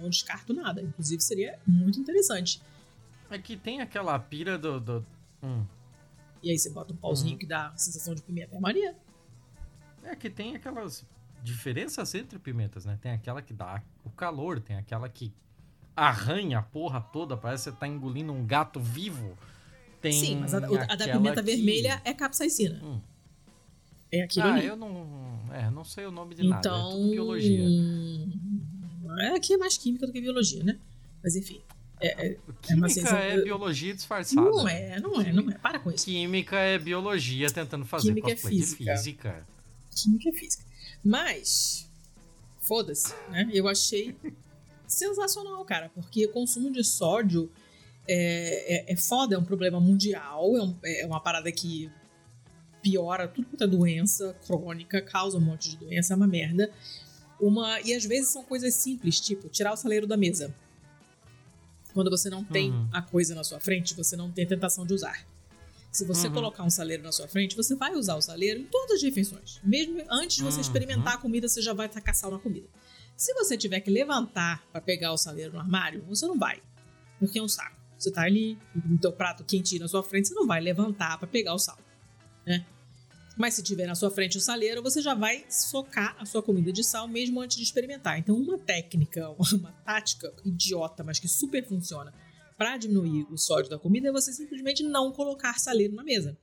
[0.00, 2.62] não descarto nada, inclusive seria muito interessante.
[3.28, 4.78] É que tem aquela pira do.
[4.80, 5.06] do-
[5.42, 5.64] hum.
[6.42, 7.38] E aí você bota um pauzinho Uhum.
[7.38, 8.94] que dá sensação de pimenta, é maneiro.
[10.04, 11.04] É que tem aquelas
[11.42, 12.98] diferenças entre pimentas, né?
[13.00, 15.32] Tem aquela que dá o calor, tem aquela que
[15.96, 19.36] arranha a porra toda, parece que você tá engolindo um gato vivo.
[20.00, 22.80] Tem Sim, mas a, a da pimenta que- vermelha é capsaicina.
[22.82, 23.00] Hum.
[24.10, 24.66] É aquilo Ah, ali.
[24.66, 25.40] eu não.
[25.52, 26.56] É, não sei o nome de nada.
[26.56, 26.90] É Então.
[26.90, 27.60] tudo biologia.
[29.20, 30.78] É aqui é mais química do que biologia, né?
[31.22, 31.60] Mas enfim.
[32.00, 34.40] É, é- Química uma ciência- é biologia disfarçada.
[34.50, 35.54] não é, não é, não é.
[35.58, 36.04] Para com isso.
[36.04, 39.46] Química é biologia tentando fazer Química é cosplay de física.
[39.94, 40.64] Química é física.
[41.04, 41.88] Mas,
[42.60, 43.48] foda-se, né?
[43.52, 44.16] Eu achei
[44.86, 47.50] sensacional, cara, porque o consumo de sódio
[48.06, 51.90] é, é, é foda, é um problema mundial, é, um- é uma parada que
[52.82, 56.70] piora tudo quanto é doença crônica, causa um monte de doença, é uma merda.
[57.40, 60.54] Uma, e às vezes são coisas simples, tipo tirar o saleiro da mesa.
[61.92, 62.88] Quando você não tem Uhum.
[62.92, 65.26] a coisa na sua frente, você não tem tentação de usar.
[65.92, 66.32] Se você Uhum.
[66.32, 69.60] colocar um saleiro na sua frente, você vai usar o saleiro em todas as refeições.
[69.62, 70.60] Mesmo antes de você Uhum.
[70.62, 72.66] experimentar a comida, você já vai tacar sal na comida.
[73.14, 76.62] Se você tiver que levantar para pegar o saleiro no armário, você não vai.
[77.18, 77.76] Porque é um saco.
[77.98, 81.18] Você tá ali, com o teu prato quentinho na sua frente, você não vai levantar
[81.18, 81.78] para pegar o sal.
[82.46, 82.66] Né?
[83.36, 86.72] Mas se tiver na sua frente o saleiro, você já vai socar a sua comida
[86.72, 88.18] de sal mesmo antes de experimentar.
[88.18, 92.12] Então, uma técnica, uma tática idiota, mas que super funciona
[92.62, 96.38] para diminuir o sódio da comida é você simplesmente não colocar saleiro na mesa.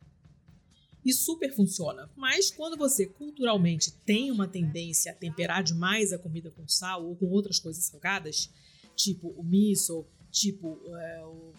[1.05, 2.11] e super funciona.
[2.13, 7.15] Mas quando você culturalmente tem uma tendência a temperar demais a comida com sal ou
[7.15, 8.49] com outras coisas salgadas,
[8.97, 11.53] tipo o miso, tipo é, o,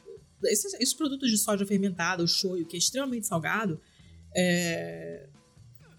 [0.44, 3.80] esses, esses, produtos de soja fermentada, o shoyu, que é extremamente salgado,
[4.36, 5.26] é,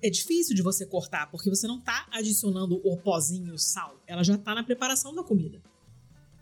[0.03, 3.99] é difícil de você cortar, porque você não está adicionando o pozinho, o sal.
[4.05, 5.59] Ela já está na preparação da comida.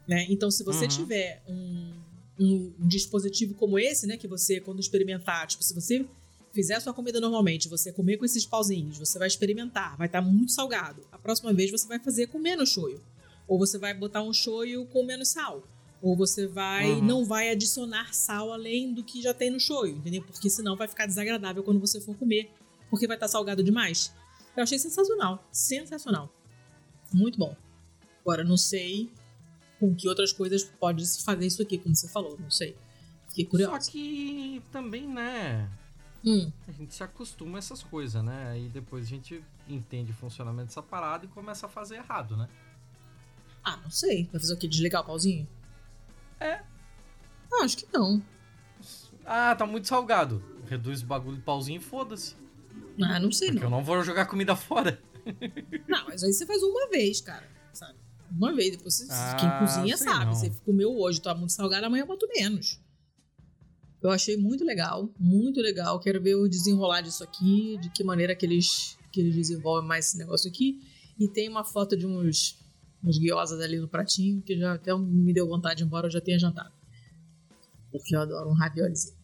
[0.10, 0.26] Né?
[0.28, 0.90] Então, se você uhum.
[0.90, 1.94] tiver um,
[2.40, 6.06] um, dispositivo como esse, né, que você, quando experimentar, tipo, se você
[6.52, 10.28] fizer sua comida normalmente, você comer com esses pauzinhos, você vai experimentar, vai estar tá
[10.28, 11.06] muito salgado.
[11.12, 13.00] A próxima vez você vai fazer com menos shoyu.
[13.48, 15.64] Ou você vai botar um shoyu com menos sal.
[16.02, 17.04] Ou você vai uhum.
[17.04, 20.22] não vai adicionar sal além do que já tem no shoyu, entendeu?
[20.22, 22.50] Porque senão vai ficar desagradável quando você for comer,
[22.90, 24.14] porque vai estar tá salgado demais.
[24.56, 26.34] Eu achei sensacional, sensacional.
[27.14, 27.56] Muito bom.
[28.22, 29.10] Agora não sei
[29.80, 32.76] com que outras coisas pode se fazer isso aqui, como você falou, não sei.
[33.28, 33.86] Fiquei curioso.
[33.86, 35.70] Só que também, né?
[36.26, 36.52] Hum.
[36.68, 38.50] A gente se acostuma a essas coisas, né?
[38.52, 42.50] Aí depois a gente entende o funcionamento dessa parada e começa a fazer errado, né?
[43.64, 44.28] Ah, não sei.
[44.32, 44.68] Vai fazer o quê?
[44.68, 45.48] Desligar o pauzinho?
[46.40, 46.62] É.
[47.54, 48.22] Ah, acho que não.
[49.26, 50.44] Ah, tá muito salgado.
[50.68, 52.36] Reduz o bagulho de pauzinho e foda-se.
[53.02, 53.68] Ah, não sei Porque não.
[53.68, 55.02] eu não vou jogar comida fora.
[55.88, 57.48] Não, mas aí você faz uma vez, cara.
[57.74, 57.98] Sabe?
[58.32, 58.78] Uma vez.
[58.78, 60.26] Depois você, ah, quem cozinha sabe.
[60.26, 60.36] Não.
[60.36, 62.80] Você comeu hoje, tá muito salgado, amanhã eu boto menos.
[64.02, 66.00] Eu achei muito legal, muito legal.
[66.00, 70.08] Quero ver o desenrolar disso aqui, de que maneira que eles, que eles desenvolvem mais
[70.08, 70.80] esse negócio aqui.
[71.20, 72.58] E tem uma foto de uns,
[73.04, 76.40] uns guiosas ali no pratinho, que já até me deu vontade, embora eu já tenha
[76.40, 76.72] jantado.
[77.92, 79.18] Porque eu adoro um raviolizinho.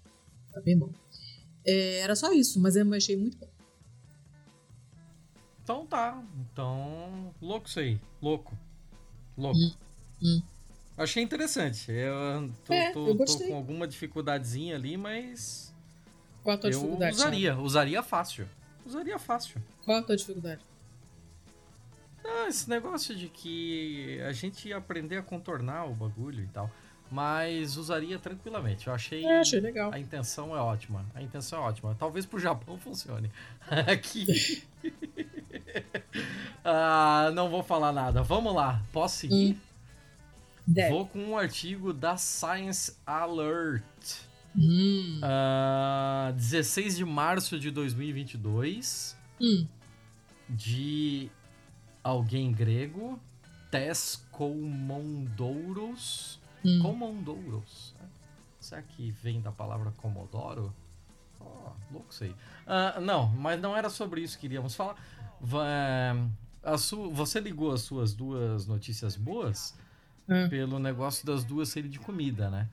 [0.51, 0.91] Tá bem bom.
[1.65, 3.49] É, era só isso, mas eu achei muito bom.
[5.63, 6.21] Então tá.
[6.51, 7.99] Então, louco isso aí.
[8.21, 8.55] Louco.
[9.37, 9.57] Louco.
[9.57, 9.71] Hum,
[10.21, 10.41] hum.
[10.97, 11.91] Achei interessante.
[11.91, 15.73] Eu tô, é, tô, eu tô, com alguma dificuldadezinha ali, mas.
[16.43, 17.15] Qual a tua eu dificuldade?
[17.15, 17.63] Usaria, sabe?
[17.63, 18.47] usaria fácil.
[18.85, 19.61] Usaria fácil.
[19.83, 20.61] Qual a tua dificuldade?
[22.23, 26.71] Ah, esse negócio de que a gente ia aprender a contornar o bagulho e tal.
[27.11, 28.87] Mas usaria tranquilamente.
[28.87, 29.23] Eu achei.
[29.23, 29.91] É, achei legal.
[29.93, 31.05] A intenção é ótima.
[31.13, 31.95] A intenção é ótima.
[31.99, 33.29] Talvez pro Japão funcione.
[33.91, 34.25] Aqui.
[36.65, 38.23] ah, não vou falar nada.
[38.23, 38.81] Vamos lá.
[38.91, 39.55] Posso seguir?
[40.65, 40.89] Deve.
[40.89, 43.83] Vou com um artigo da Science Alert.
[44.57, 45.21] Hum.
[45.21, 49.15] Uh, 16 de março de 2022.
[49.39, 49.67] Hum.
[50.49, 51.29] De
[52.03, 53.19] alguém grego.
[53.69, 56.39] Tes Komondouros.
[56.63, 56.79] Hum.
[56.81, 57.93] Komondouros.
[57.99, 58.07] Né?
[58.59, 60.73] Será que vem da palavra Comodoro?
[61.39, 62.31] Oh, louco sei.
[62.31, 64.95] Uh, não, mas não era sobre isso que iríamos falar.
[65.43, 66.27] Uh,
[66.77, 69.75] su você ligou as suas duas notícias boas?
[70.27, 70.47] é.
[70.47, 72.69] pelo negócio das duas serem de comida, né?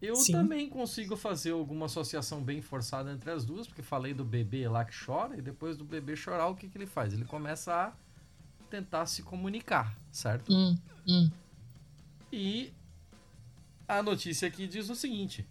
[0.00, 0.32] Eu Sim.
[0.32, 4.84] também consigo fazer alguma associação bem forçada entre as duas, porque falei do bebê lá
[4.84, 7.14] que chora, e depois do bebê chorar, o que, que ele faz?
[7.14, 7.92] Ele começa a
[8.68, 10.52] tentar se comunicar, certo?
[10.52, 10.76] Hum,
[11.08, 11.30] hum.
[12.30, 12.72] E
[13.88, 15.46] a notícia aqui diz o seguinte: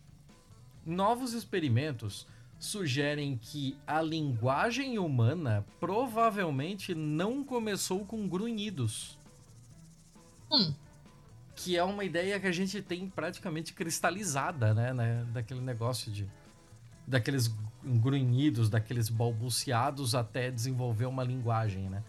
[0.85, 2.27] novos experimentos
[2.65, 9.17] sugerem que a linguagem humana provavelmente não começou com grunhidos.
[10.51, 10.73] Hum
[11.55, 16.27] que é uma ideia que a gente tem praticamente cristalizada, né, né daquele negócio de
[17.07, 22.03] daqueles grunhidos, daqueles balbuciados até desenvolver uma linguagem, né?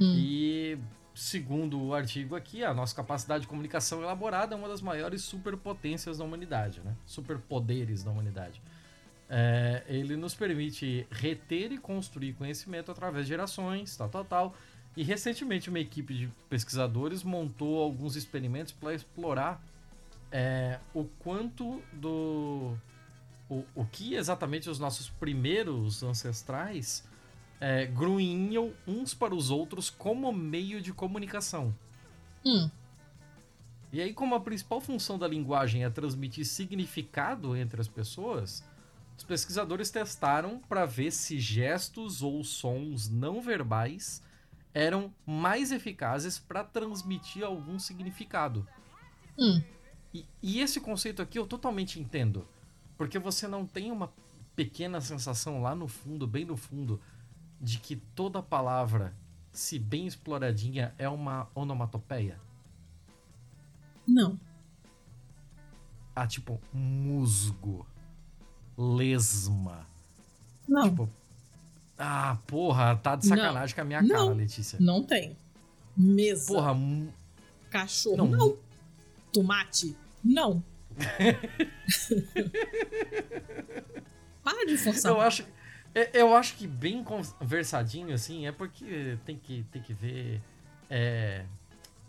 [0.00, 0.14] Hum.
[0.16, 0.78] E
[1.14, 6.16] segundo o artigo aqui, a nossa capacidade de comunicação elaborada é uma das maiores superpotências
[6.16, 6.96] da humanidade, né?
[7.04, 8.60] Superpoderes da humanidade.
[9.34, 14.54] É, ele nos permite reter e construir conhecimento através de gerações, tal, tal, tal
[14.96, 19.62] e recentemente uma equipe de pesquisadores montou alguns experimentos para explorar
[20.30, 22.76] é, o quanto do.
[23.48, 27.06] O, o que exatamente os nossos primeiros ancestrais
[27.60, 31.74] é, grunhiam uns para os outros como meio de comunicação.
[32.44, 32.70] Hum.
[33.92, 38.64] E aí, como a principal função da linguagem é transmitir significado entre as pessoas,
[39.22, 44.20] os pesquisadores testaram para ver se gestos ou sons não verbais
[44.74, 48.66] eram mais eficazes para transmitir algum significado.
[49.38, 49.62] Hum.
[50.12, 52.44] E, e, esse conceito aqui eu totalmente entendo.
[52.98, 54.12] Porque você não tem uma
[54.56, 57.00] pequena sensação lá no fundo, bem no fundo,
[57.60, 59.14] de que toda palavra,
[59.52, 62.40] se bem exploradinha, é uma onomatopeia?
[64.04, 64.38] Não.
[66.14, 67.86] Ah, tipo, musgo,
[68.82, 69.86] lesma.
[70.68, 70.88] Não.
[70.88, 71.08] Tipo,
[71.98, 73.74] ah, porra, tá de sacanagem não.
[73.74, 74.78] com a minha não, cara, Letícia.
[74.80, 75.36] Não tem.
[75.96, 76.52] Mesa.
[76.52, 76.76] Porra,
[77.70, 78.16] cachorro.
[78.16, 78.26] Não.
[78.26, 78.56] não.
[79.32, 79.96] Tomate.
[80.24, 80.62] Não.
[84.42, 85.12] Para de forçar.
[85.12, 85.44] Eu acho,
[85.94, 90.40] É, eu acho que bem conversadinho, assim, é porque tem que, tem que ver.
[90.90, 91.44] É,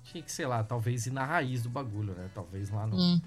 [0.05, 2.29] tinha que, sei lá, talvez ir na raiz do bagulho, né?
[2.33, 3.21] Talvez lá no, hum.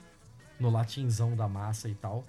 [0.58, 2.24] no latinzão da massa e tal.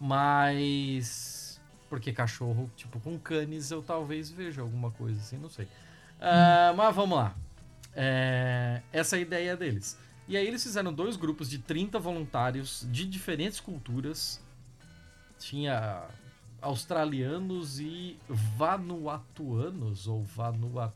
[0.00, 1.60] Mas.
[1.90, 5.66] Porque cachorro, tipo, com canes eu talvez veja alguma coisa assim, não sei.
[5.66, 7.36] Uh, mas vamos lá.
[7.94, 9.98] É, essa é a ideia deles.
[10.28, 14.40] E aí eles fizeram dois grupos de 30 voluntários de diferentes culturas.
[15.38, 16.06] Tinha
[16.62, 20.94] australianos e vanuatuanos, ou vanua...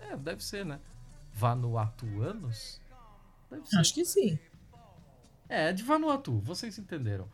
[0.00, 0.80] É, deve ser, né?
[1.34, 2.80] Vanuatuanos?
[3.50, 3.76] Deve ser.
[3.76, 4.38] Acho que sim.
[5.48, 7.28] É, de Vanuatu, vocês entenderam.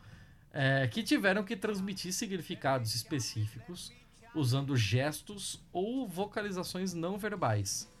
[0.57, 3.91] É, que tiveram que transmitir significados específicos
[4.33, 7.91] usando gestos ou vocalizações não verbais.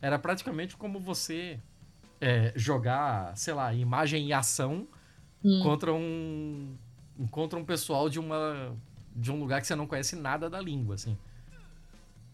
[0.00, 1.58] Era praticamente como você
[2.20, 4.86] é, jogar, sei lá, imagem e ação
[5.44, 5.60] hum.
[5.62, 6.76] contra um
[7.30, 8.76] contra um pessoal de uma
[9.14, 11.16] de um lugar que você não conhece nada da língua, assim.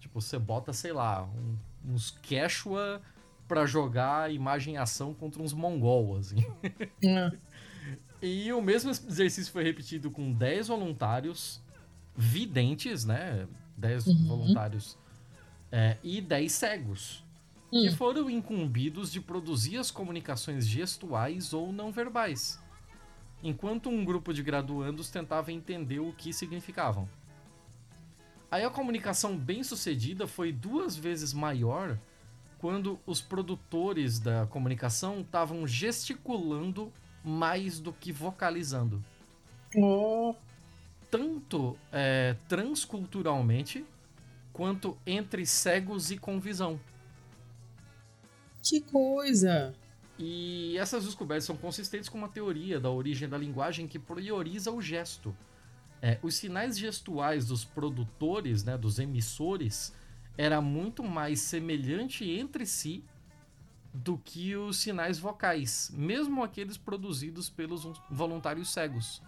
[0.00, 1.56] Tipo, você bota, sei lá, um,
[1.94, 3.00] uns Quechua
[3.46, 6.44] para jogar imagem e ação contra uns mongol, assim.
[7.04, 7.32] É.
[8.22, 11.60] e o mesmo exercício foi repetido com 10 voluntários
[12.16, 13.48] videntes, né?
[13.76, 14.26] 10 uhum.
[14.28, 14.96] voluntários
[15.72, 17.24] é, e 10 cegos
[17.70, 17.96] que hum.
[17.96, 22.60] foram incumbidos de produzir as comunicações gestuais ou não verbais,
[23.42, 27.08] enquanto um grupo de graduandos tentava entender o que significavam.
[28.50, 31.98] Aí a comunicação bem sucedida foi duas vezes maior
[32.58, 36.92] quando os produtores da comunicação estavam gesticulando
[37.24, 39.02] mais do que vocalizando.
[39.76, 40.34] Oh.
[41.10, 43.84] Tanto é, transculturalmente
[44.52, 46.80] quanto entre cegos e com visão.
[48.62, 49.74] Que coisa!
[50.18, 54.80] E essas descobertas são consistentes com uma teoria da origem da linguagem que prioriza o
[54.80, 55.34] gesto.
[56.00, 59.92] É, os sinais gestuais dos produtores, né, dos emissores,
[60.36, 63.04] era muito mais semelhante entre si
[63.92, 69.22] do que os sinais vocais, mesmo aqueles produzidos pelos voluntários cegos.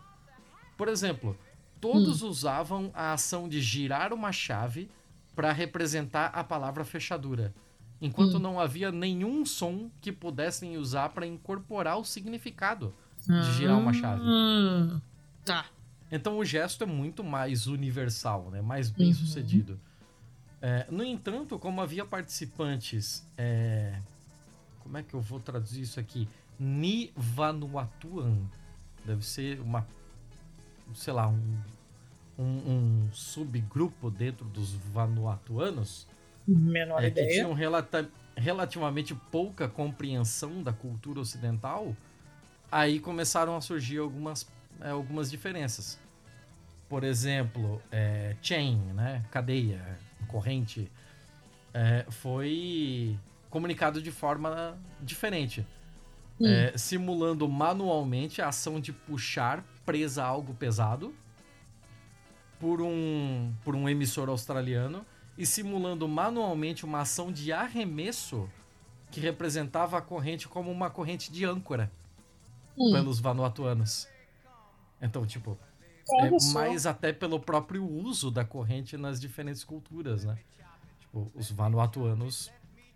[0.76, 1.36] Por exemplo,
[1.80, 2.28] todos hum.
[2.28, 4.90] usavam a ação de girar uma chave
[5.34, 7.54] para representar a palavra fechadura
[8.00, 8.40] enquanto hum.
[8.40, 12.94] não havia nenhum som que pudessem usar para incorporar o significado
[13.26, 14.22] de girar uma chave.
[14.22, 15.00] Ah,
[15.44, 15.66] tá.
[16.12, 18.60] Então o gesto é muito mais universal, né?
[18.60, 19.14] mais bem uhum.
[19.14, 19.80] sucedido.
[20.60, 23.26] É, no entanto, como havia participantes.
[23.36, 24.00] É...
[24.84, 26.28] Como é que eu vou traduzir isso aqui?
[26.60, 28.36] Nivanuatuan.
[29.04, 29.84] Deve ser uma.
[30.94, 31.58] Sei lá, um,
[32.38, 36.06] um, um subgrupo dentro dos Vanuatuanos
[36.46, 37.26] Menor é, ideia.
[37.26, 41.96] Que tinham relata relativamente pouca compreensão da cultura ocidental,
[42.70, 44.46] aí começaram a surgir algumas,
[44.80, 45.98] é, algumas diferenças.
[46.88, 49.24] Por exemplo, é, chain, né?
[49.30, 50.90] cadeia, corrente,
[51.72, 53.18] é, foi
[53.54, 55.64] comunicado de forma diferente.
[56.40, 56.48] Hum.
[56.48, 61.14] É, simulando manualmente a ação de puxar presa a algo pesado
[62.58, 65.06] por um, por um emissor australiano
[65.38, 68.50] e simulando manualmente uma ação de arremesso
[69.12, 71.92] que representava a corrente como uma corrente de âncora
[72.76, 72.90] hum.
[72.90, 74.08] pelos vanuatuanos.
[75.00, 75.56] Então, tipo,
[76.10, 80.36] é, mais até pelo próprio uso da corrente nas diferentes culturas, né?
[80.98, 82.50] Tipo, os vanuatuanos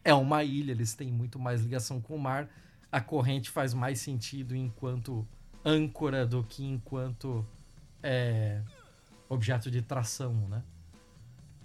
[0.04, 2.48] é uma ilha, eles têm muito mais ligação com o mar.
[2.90, 5.26] A corrente faz mais sentido enquanto
[5.64, 7.44] âncora do que enquanto
[8.02, 8.62] é,
[9.28, 10.62] objeto de tração, né?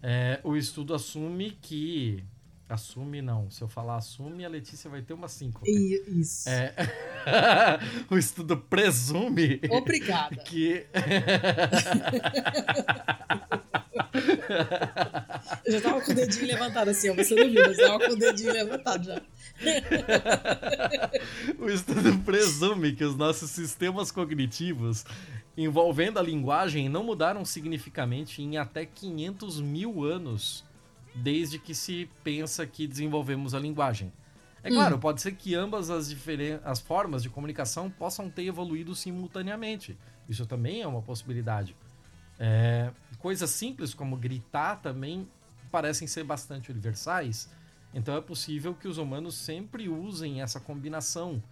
[0.01, 2.23] É, o estudo assume que.
[2.69, 3.51] Assume não.
[3.51, 5.61] Se eu falar assume, a Letícia vai ter uma 5.
[5.67, 6.49] Isso.
[6.49, 6.73] É,
[8.09, 9.59] o estudo presume.
[9.69, 10.35] Obrigada.
[10.37, 10.87] Que.
[15.65, 18.13] eu já tava com o dedinho levantado assim, ó, você não viu, mas tava com
[18.13, 19.21] o dedinho levantado já.
[21.59, 25.05] o estudo presume que os nossos sistemas cognitivos
[25.55, 30.63] envolvendo a linguagem não mudaram significativamente em até 500 mil anos
[31.15, 34.11] desde que se pensa que desenvolvemos a linguagem.
[34.63, 34.99] É claro, hum.
[34.99, 36.15] pode ser que ambas as,
[36.63, 39.97] as formas de comunicação possam ter evoluído simultaneamente.
[40.27, 41.75] Isso também é uma possibilidade.
[42.39, 45.27] É, coisas simples como gritar também
[45.69, 47.49] parecem ser bastante universais.
[47.93, 51.43] Então é possível que os humanos sempre usem essa combinação.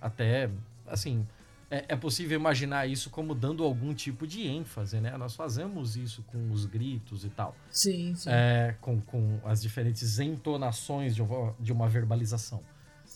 [0.00, 0.48] Até,
[0.86, 1.26] assim,
[1.70, 5.16] é, é, possível imaginar isso como dando algum tipo de ênfase, né?
[5.16, 7.54] Nós fazemos isso com os gritos e tal.
[7.70, 8.28] Sim, sim.
[8.28, 12.60] É, com, com as diferentes entonações de uma, de uma verbalização.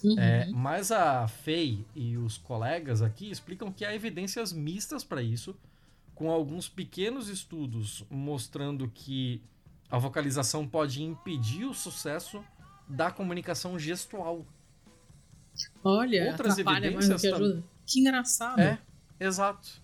[0.05, 0.19] Uhum.
[0.19, 5.57] É, mas a FEI e os colegas aqui explicam que há evidências mistas para isso,
[6.15, 9.43] com alguns pequenos estudos mostrando que
[9.91, 12.45] a vocalização pode impedir o sucesso
[12.89, 14.47] da comunicação gestual.
[15.83, 17.74] Olha, outras evidências que ajuda.
[17.87, 18.61] Que engraçado.
[18.61, 18.79] É,
[19.19, 19.83] exato.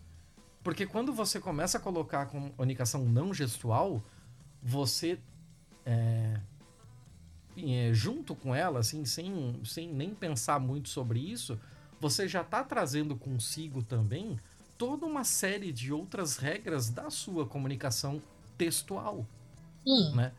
[0.62, 4.02] Porque quando você começa a colocar a comunicação não gestual,
[4.62, 5.18] você
[5.86, 6.40] é,
[7.56, 11.58] é, junto com ela, assim, sem, sem nem pensar muito sobre isso,
[11.98, 14.38] você já está trazendo consigo também
[14.78, 18.22] toda uma série de outras regras da sua comunicação
[18.56, 19.26] textual.
[19.86, 20.14] Hum.
[20.14, 20.32] Né?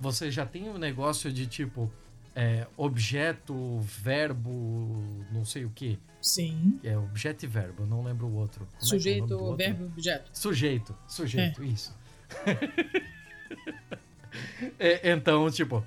[0.00, 1.90] Você já tem um negócio de tipo
[2.34, 4.96] é, objeto, verbo,
[5.30, 5.98] não sei o que.
[6.20, 6.80] Sim.
[6.82, 8.66] É objeto e verbo, não lembro o outro.
[8.66, 10.30] Como é é sujeito, é verbo, objeto.
[10.32, 11.66] Sujeito, sujeito, é.
[11.66, 11.94] isso.
[14.78, 15.84] é, então, tipo,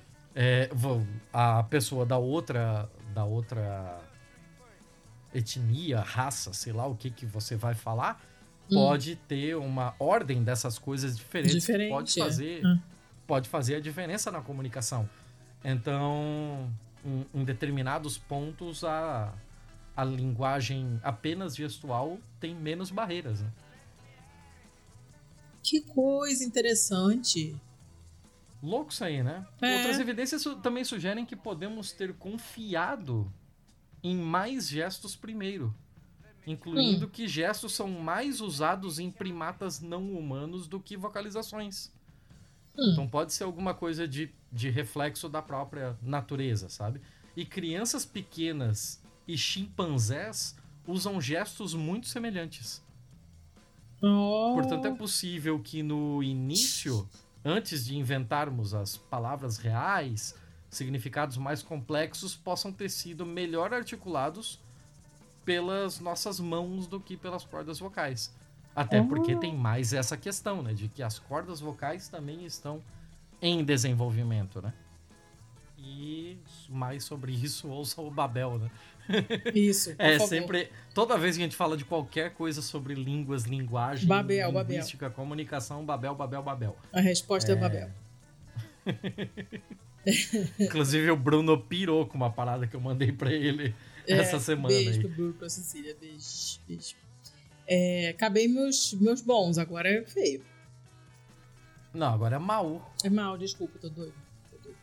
[1.34, 4.00] a pessoa da outra, da outra
[5.34, 8.22] etnia, raça, sei lá o que, que você vai falar,
[8.70, 8.76] hum.
[8.76, 11.56] pode ter uma ordem dessas coisas diferentes.
[11.56, 12.24] Diferente, pode é.
[12.24, 12.80] fazer, é.
[13.26, 15.10] pode fazer a diferença na comunicação.
[15.68, 16.72] Então,
[17.03, 19.34] em, em determinados pontos, a,
[19.97, 23.41] a linguagem apenas gestual tem menos barreiras.
[23.41, 23.51] Né?
[25.63, 27.59] Que coisa interessante.
[28.61, 29.43] Louco isso aí, né?
[29.59, 29.78] É.
[29.78, 33.32] Outras evidências também sugerem que podemos ter confiado
[34.03, 35.74] em mais gestos primeiro,
[36.45, 37.09] incluindo hum.
[37.09, 41.91] que gestos são mais usados em primatas não humanos do que vocalizações.
[42.78, 42.91] Hum.
[42.91, 47.01] Então pode ser alguma coisa de, de reflexo da própria natureza, sabe?
[47.36, 50.56] E crianças pequenas e chimpanzés
[50.88, 52.82] usam gestos muito semelhantes.
[54.01, 54.53] Oh.
[54.53, 57.08] Portanto, é possível que no início,
[57.43, 60.34] antes de inventarmos as palavras reais,
[60.70, 64.58] significados mais complexos possam ter sido melhor articulados
[65.43, 68.34] pelas nossas mãos do que pelas cordas vocais.
[68.74, 69.08] Até oh.
[69.08, 70.74] porque tem mais essa questão, né?
[70.74, 72.82] De que as cordas vocais também estão
[73.46, 74.74] em desenvolvimento, né?
[75.78, 76.38] E
[76.70, 78.72] mais sobre isso, ouça o Babel, né?
[79.54, 79.93] Isso.
[80.00, 80.28] é favor.
[80.28, 80.72] sempre.
[80.93, 85.16] Toda vez que a gente fala de qualquer coisa sobre línguas, linguagem, Babel, linguística, Babel.
[85.16, 86.76] comunicação, Babel, Babel, Babel.
[86.91, 87.89] A resposta é, é Babel.
[90.60, 93.76] Inclusive o Bruno pirou com uma parada que eu mandei para ele
[94.08, 94.70] é, essa semana.
[94.70, 95.00] Beijo aí.
[95.00, 96.96] pro Bruno, pra Cecília, beijo, beijo.
[97.68, 100.43] É, acabei meus, meus bons, agora é feio.
[101.96, 102.93] Não, agora é mal.
[103.04, 104.14] É mal, desculpa, tô doido.
[104.52, 104.78] Tô doido.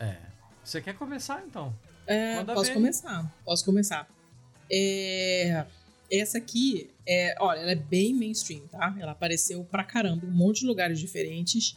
[0.00, 0.18] É.
[0.64, 1.72] Você quer começar então?
[2.06, 2.74] É, Manda posso ver.
[2.74, 3.34] começar.
[3.44, 4.08] Posso começar.
[4.70, 5.64] É,
[6.10, 8.96] essa aqui, é, olha, ela é bem mainstream, tá?
[8.98, 11.76] Ela apareceu pra caramba em um monte de lugares diferentes.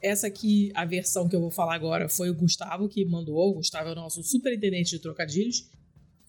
[0.00, 3.50] Essa aqui, a versão que eu vou falar agora, foi o Gustavo que mandou.
[3.50, 5.68] O Gustavo é o nosso superintendente de trocadilhos.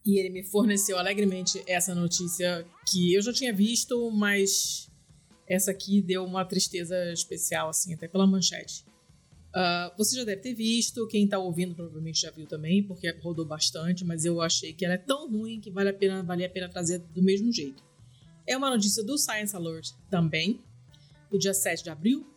[0.04, 4.89] E ele me forneceu alegremente essa notícia que eu já tinha visto, mas
[5.50, 8.86] essa aqui deu uma tristeza especial, assim, até pela manchete.
[9.50, 13.46] Uh, você já deve ter visto, quem está ouvindo provavelmente já viu também, porque rodou
[13.46, 16.50] bastante, mas eu achei que ela é tão ruim que vale a pena, vale a
[16.50, 17.84] pena trazer do mesmo jeito.
[18.46, 20.62] É uma notícia do Science Alert também,
[21.32, 22.28] do dia 7 de abril,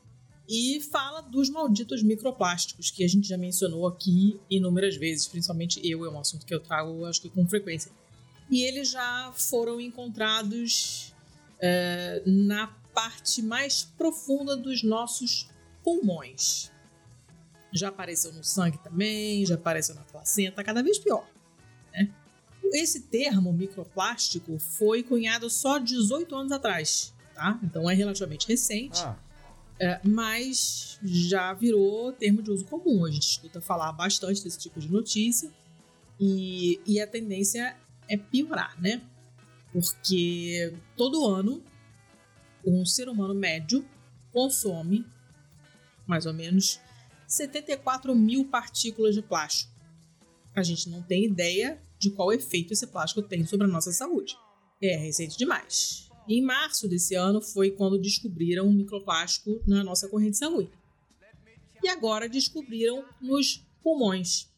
[0.49, 6.05] e fala dos malditos microplásticos, que a gente já mencionou aqui inúmeras vezes, principalmente eu,
[6.07, 7.93] é um assunto que eu trago, acho que com frequência.
[8.51, 11.15] E eles já foram encontrados
[11.59, 15.49] uh, na parte mais profunda dos nossos
[15.83, 16.71] pulmões.
[17.73, 21.27] Já apareceu no sangue também, já apareceu na placenta, cada vez pior.
[21.93, 22.11] Né?
[22.73, 27.59] Esse termo microplástico foi cunhado só 18 anos atrás, tá?
[27.63, 29.01] Então é relativamente recente.
[29.03, 29.19] Ah
[29.83, 33.05] é, mas já virou termo de uso comum.
[33.05, 35.51] A gente escuta falar bastante desse tipo de notícia
[36.21, 37.77] e, e a tendência
[38.09, 39.03] é piorar, né?
[39.73, 41.61] Porque todo ano
[42.65, 43.85] um ser humano médio
[44.31, 45.05] consome
[46.07, 46.81] mais ou menos
[47.27, 49.73] 74 mil partículas de plástico.
[50.55, 54.37] A gente não tem ideia de qual efeito esse plástico tem sobre a nossa saúde.
[54.83, 56.11] É recente demais.
[56.29, 60.71] Em março desse ano foi quando descobriram um microplástico na nossa corrente sanguínea.
[61.83, 64.49] E agora descobriram nos pulmões.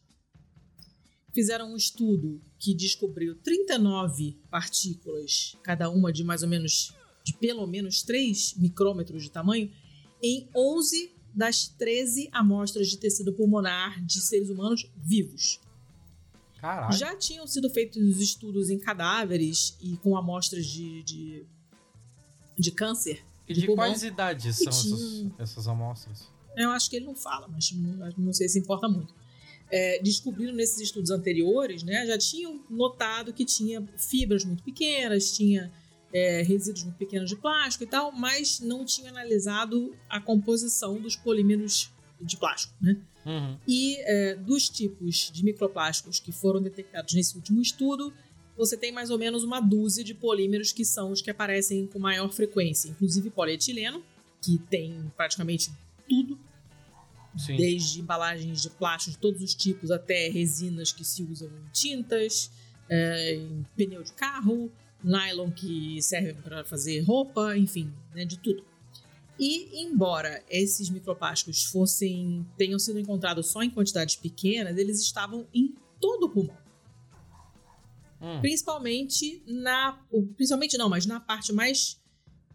[1.33, 6.93] Fizeram um estudo que descobriu 39 partículas, cada uma de mais ou menos
[7.25, 9.69] de pelo menos 3 micrômetros de tamanho,
[10.21, 15.59] em 11 das 13 amostras de tecido pulmonar de seres humanos vivos.
[16.61, 16.95] Caralho.
[16.95, 21.45] Já tinham sido feitos estudos em cadáveres e com amostras de, de
[22.57, 23.23] de câncer.
[23.47, 26.27] E de, de quais idades são essas, essas amostras?
[26.55, 29.13] Eu acho que ele não fala, mas não, não sei se importa muito.
[29.69, 35.71] É, descobriram nesses estudos anteriores, né, já tinham notado que tinha fibras muito pequenas, tinha
[36.15, 41.91] é, resíduos pequenos de plástico e tal, mas não tinha analisado a composição dos polímeros
[42.21, 42.97] de plástico, né?
[43.25, 43.57] Uhum.
[43.67, 48.13] E é, dos tipos de microplásticos que foram detectados nesse último estudo,
[48.55, 51.99] você tem mais ou menos uma dúzia de polímeros que são os que aparecem com
[51.99, 54.01] maior frequência, inclusive polietileno,
[54.41, 55.69] que tem praticamente
[56.07, 56.39] tudo,
[57.37, 57.57] Sim.
[57.57, 62.49] desde embalagens de plástico de todos os tipos até resinas que se usam em tintas,
[62.87, 64.71] é, em pneu de carro,
[65.05, 68.63] nylon que serve para fazer roupa, enfim, né, de tudo.
[69.39, 75.75] E embora esses microplásticos fossem tenham sido encontrados só em quantidades pequenas, eles estavam em
[75.99, 76.57] todo o pulmão.
[78.21, 78.39] Hum.
[78.41, 79.99] Principalmente na.
[80.35, 82.01] Principalmente não, mas na parte mais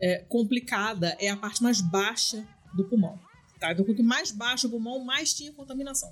[0.01, 3.19] é, complicada é a parte mais baixa do pulmão.
[3.59, 3.73] Tá?
[3.73, 6.11] Então, quanto mais baixo o pulmão, mais tinha contaminação.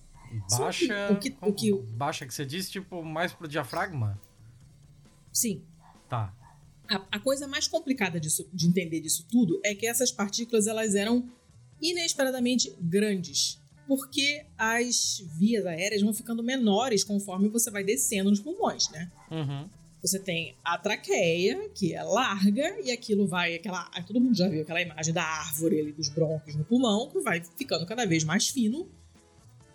[0.48, 1.08] Só que Baixa.
[1.12, 4.20] o que- o que- Baixa que você disse, tipo, mais pro diafragma?
[5.32, 5.62] Sim.
[6.08, 6.34] Tá.
[6.88, 10.94] A, a coisa mais complicada disso, de entender disso tudo é que essas partículas elas
[10.94, 11.28] eram
[11.80, 13.60] inesperadamente grandes.
[13.86, 19.10] Porque as vias aéreas vão ficando menores conforme você vai descendo nos pulmões, né?
[19.30, 19.68] Uhum.
[20.02, 23.90] Você tem a traqueia, que é larga, e aquilo vai, aquela.
[23.92, 27.18] ah, Todo mundo já viu aquela imagem da árvore ali, dos brônquios no pulmão, que
[27.20, 28.88] vai ficando cada vez mais fino.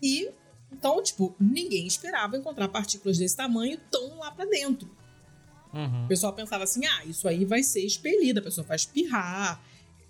[0.02, 0.30] E
[0.72, 4.90] então, tipo, ninguém esperava encontrar partículas desse tamanho tão lá pra dentro.
[5.74, 6.06] Uhum.
[6.06, 9.62] O pessoal pensava assim: ah, isso aí vai ser expelido, a pessoa vai espirrar,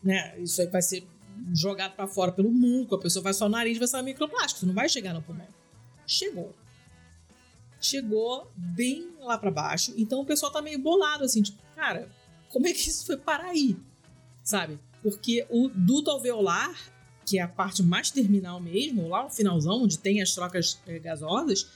[0.03, 0.37] né?
[0.39, 1.07] Isso aí vai ser
[1.53, 4.67] jogado pra fora pelo muco, a pessoa vai só o nariz, vai sair microplástico, isso
[4.67, 5.47] não vai chegar no pulmão.
[6.05, 6.53] Chegou.
[7.79, 12.09] Chegou bem lá pra baixo, então o pessoal tá meio bolado assim, tipo, cara,
[12.49, 13.75] como é que isso foi parar aí?
[14.43, 14.79] Sabe?
[15.01, 16.73] Porque o duto alveolar,
[17.25, 20.99] que é a parte mais terminal mesmo, lá no finalzão, onde tem as trocas eh,
[20.99, 21.69] gasosas,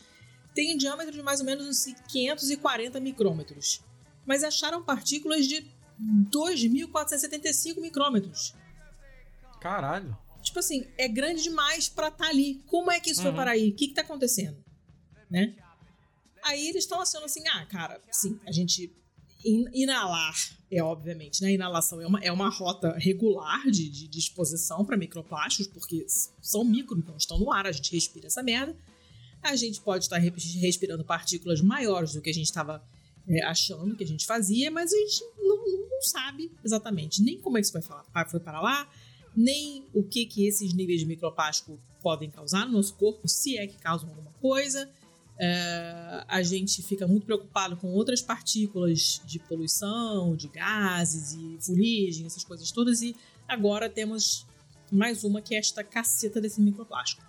[0.58, 3.80] tem um diâmetro de mais ou menos uns 540 micrômetros.
[4.26, 5.64] Mas acharam partículas de
[6.32, 8.56] 2.475 micrômetros.
[9.62, 10.18] Caralho.
[10.42, 12.64] Tipo assim, é grande demais pra estar ali.
[12.66, 13.38] Como é que isso foi Uhum.
[13.38, 13.70] parar aí?
[13.70, 14.58] O que, que tá acontecendo?
[15.30, 15.56] Né?
[16.44, 18.92] Aí eles estão achando assim, ah, cara, sim, a gente
[19.46, 20.34] in- inalar
[20.72, 21.52] é obviamente, né?
[21.54, 26.06] Inalação é uma, é uma rota regular de, de, de exposição para microplásticos, porque
[26.42, 28.76] são micro, então estão no ar, a gente respira essa merda.
[29.48, 32.84] A gente pode estar re- respirando partículas maiores do que a gente estava
[33.28, 37.40] é, achando que a gente fazia, mas a gente não, não- não sabe exatamente nem
[37.40, 38.88] como é que isso foi, falar, foi para lá,
[39.36, 43.66] nem o que, que esses níveis de microplástico podem causar no nosso corpo, se é
[43.68, 44.90] que causam alguma coisa.
[45.40, 52.26] É, a gente fica muito preocupado com outras partículas de poluição, de gases e fuligem,
[52.26, 53.16] essas coisas todas, e
[53.48, 54.46] agora temos
[54.92, 57.22] mais uma que é esta caceta desse microplástico.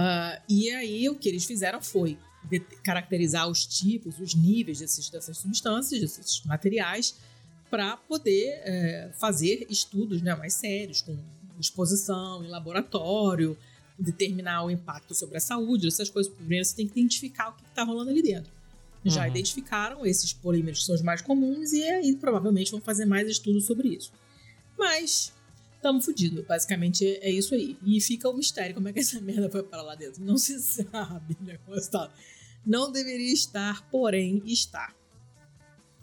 [0.00, 2.16] Ah, e aí o que eles fizeram foi
[2.84, 7.16] caracterizar os tipos, os níveis desses, dessas substâncias, desses materiais,
[7.68, 11.18] para poder é, fazer estudos né, mais sérios, com
[11.58, 13.58] exposição em laboratório,
[13.98, 16.32] determinar o impacto sobre a saúde, essas coisas.
[16.32, 18.52] Primeiro você tem que identificar o que está rolando ali dentro.
[19.04, 19.28] Já Uhum.
[19.28, 23.66] identificaram esses polímeros que são os mais comuns e aí provavelmente vão fazer mais estudos
[23.66, 24.12] sobre isso.
[24.78, 25.32] Mas
[25.78, 27.78] estamos fodidos, basicamente é isso aí.
[27.84, 30.22] E fica o mistério como é que essa merda foi para lá dentro.
[30.22, 32.12] Não se sabe, o negócio tá.
[32.66, 34.94] Não deveria estar, porém está.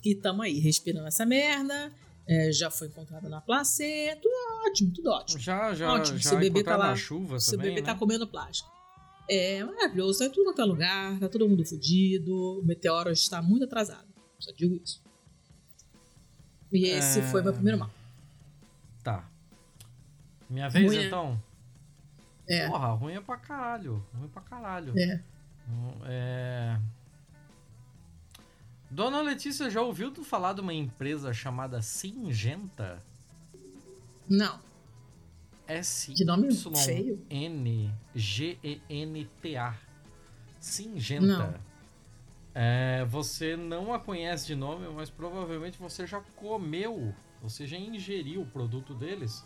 [0.03, 1.91] E tamo aí, respirando essa merda.
[2.27, 4.33] é, já foi encontrada na placenta, tudo
[4.67, 5.39] ótimo, tudo ótimo.
[5.39, 6.87] Já, já, Ótimo, já seu bebê tá lá.
[6.89, 7.85] na chuva Seu também, bebê né?
[7.93, 8.69] tá comendo plástico.
[9.29, 13.41] É maravilhoso, tá em tudo quanto é lugar, tá todo mundo fudido, o meteoro está
[13.41, 14.07] muito atrasado.
[14.39, 15.01] Só digo isso.
[16.71, 17.21] E esse É.
[17.23, 17.91] foi meu primeiro mal.
[20.49, 21.05] Minha vez, Ruim, né?
[21.05, 21.41] então?
[22.47, 22.67] É.
[22.67, 24.05] Porra, ruim é pra caralho.
[24.13, 24.93] Ruim pra caralho.
[24.97, 25.21] É.
[26.05, 26.79] É...
[28.89, 33.03] Dona Letícia, já ouviu tu falar de uma empresa chamada Singenta?
[34.29, 34.59] Não.
[36.25, 37.85] Nome S-Y-N-G-E-N-T-A.
[40.59, 41.25] Singenta.
[41.25, 41.53] Não.
[42.53, 48.43] É, você não a conhece de nome, mas provavelmente você já comeu, você já ingeriu
[48.43, 49.43] o produto deles,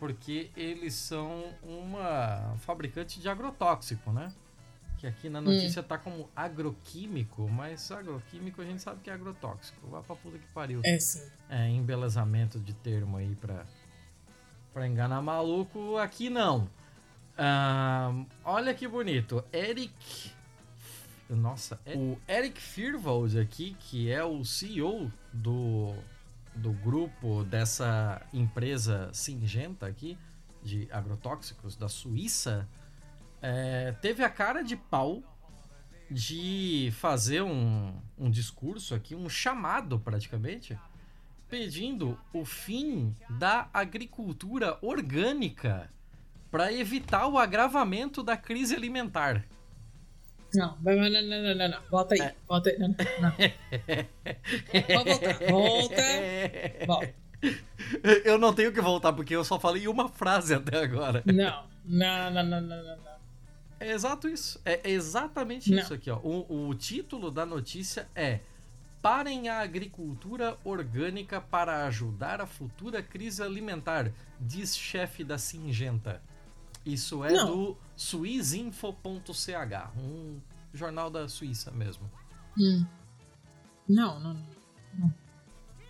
[0.00, 4.32] porque eles são uma fabricante de agrotóxico, né?
[4.98, 9.86] Que aqui na notícia tá como agroquímico, mas agroquímico a gente sabe que é agrotóxico.
[9.88, 10.80] Vá pra puta que pariu.
[10.84, 11.22] É sim.
[11.48, 13.64] É, embelezamento de termo aí pra,
[14.74, 15.96] pra enganar maluco.
[15.98, 16.68] Aqui não.
[17.38, 19.42] Ahn, olha que bonito.
[19.52, 20.32] Eric.
[21.30, 25.94] Nossa, é- o Eric Firvold aqui, que é o CEO do,
[26.54, 30.18] do grupo dessa empresa singenta aqui,
[30.62, 32.68] de agrotóxicos da Suíça,
[33.40, 35.22] é, teve a cara de pau
[36.10, 40.76] de fazer um, um discurso aqui, um chamado praticamente,
[41.48, 45.90] pedindo o fim da agricultura orgânica
[46.50, 49.44] para evitar o agravamento da crise alimentar.
[50.54, 52.34] Não, não, não, não, não, não, volta aí, é.
[52.48, 53.32] volta aí, não, não.
[54.94, 56.02] Pode voltar, volta,
[56.86, 57.14] volta.
[58.24, 61.22] Eu não tenho que voltar porque eu só falei uma frase até agora.
[61.24, 63.10] Não, não, não, não, não, não.
[63.78, 64.60] É exato isso.
[64.64, 65.78] É exatamente não.
[65.78, 66.18] isso aqui, ó.
[66.18, 68.40] O, o título da notícia é
[69.00, 76.20] Parem a agricultura orgânica para ajudar a futura crise alimentar, diz chefe da Singenta.
[76.84, 77.46] Isso é não.
[77.46, 79.50] do swissinfo.ch,
[79.98, 80.40] um
[80.72, 82.10] jornal da Suíça mesmo.
[82.58, 82.86] Hum.
[83.88, 84.34] Não, não,
[84.94, 85.14] não.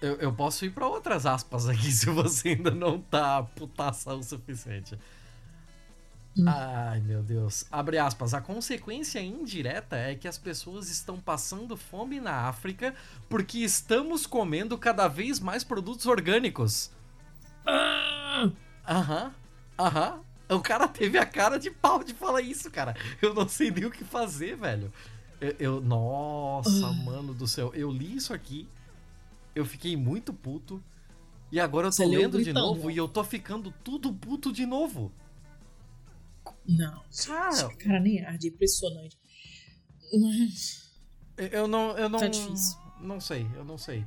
[0.01, 4.23] Eu, eu posso ir para outras aspas aqui se você ainda não tá putaça o
[4.23, 4.99] suficiente.
[6.37, 6.45] Hum.
[6.47, 7.67] Ai, meu Deus.
[7.71, 8.33] Abre aspas.
[8.33, 12.95] A consequência indireta é que as pessoas estão passando fome na África
[13.29, 16.91] porque estamos comendo cada vez mais produtos orgânicos.
[17.67, 18.51] Ah!
[18.89, 19.35] Aham,
[19.79, 20.21] aham.
[20.57, 22.97] O cara teve a cara de pau de falar isso, cara.
[23.23, 24.93] Eu não sei nem o que fazer, velho.
[25.41, 26.93] Eu, eu nossa, ah.
[26.93, 27.73] mano do céu.
[27.75, 28.69] Eu li isso aqui,
[29.55, 30.83] eu fiquei muito puto.
[31.53, 34.67] E agora eu tô Você lendo de novo e eu tô ficando tudo puto de
[34.67, 35.13] novo.
[36.67, 37.03] Não.
[37.27, 39.19] Cara, cara nem arde, é impressionante.
[41.37, 41.97] Eu não.
[41.99, 42.19] Eu não.
[42.19, 42.79] Tá difícil.
[43.01, 44.05] Não sei, eu não sei.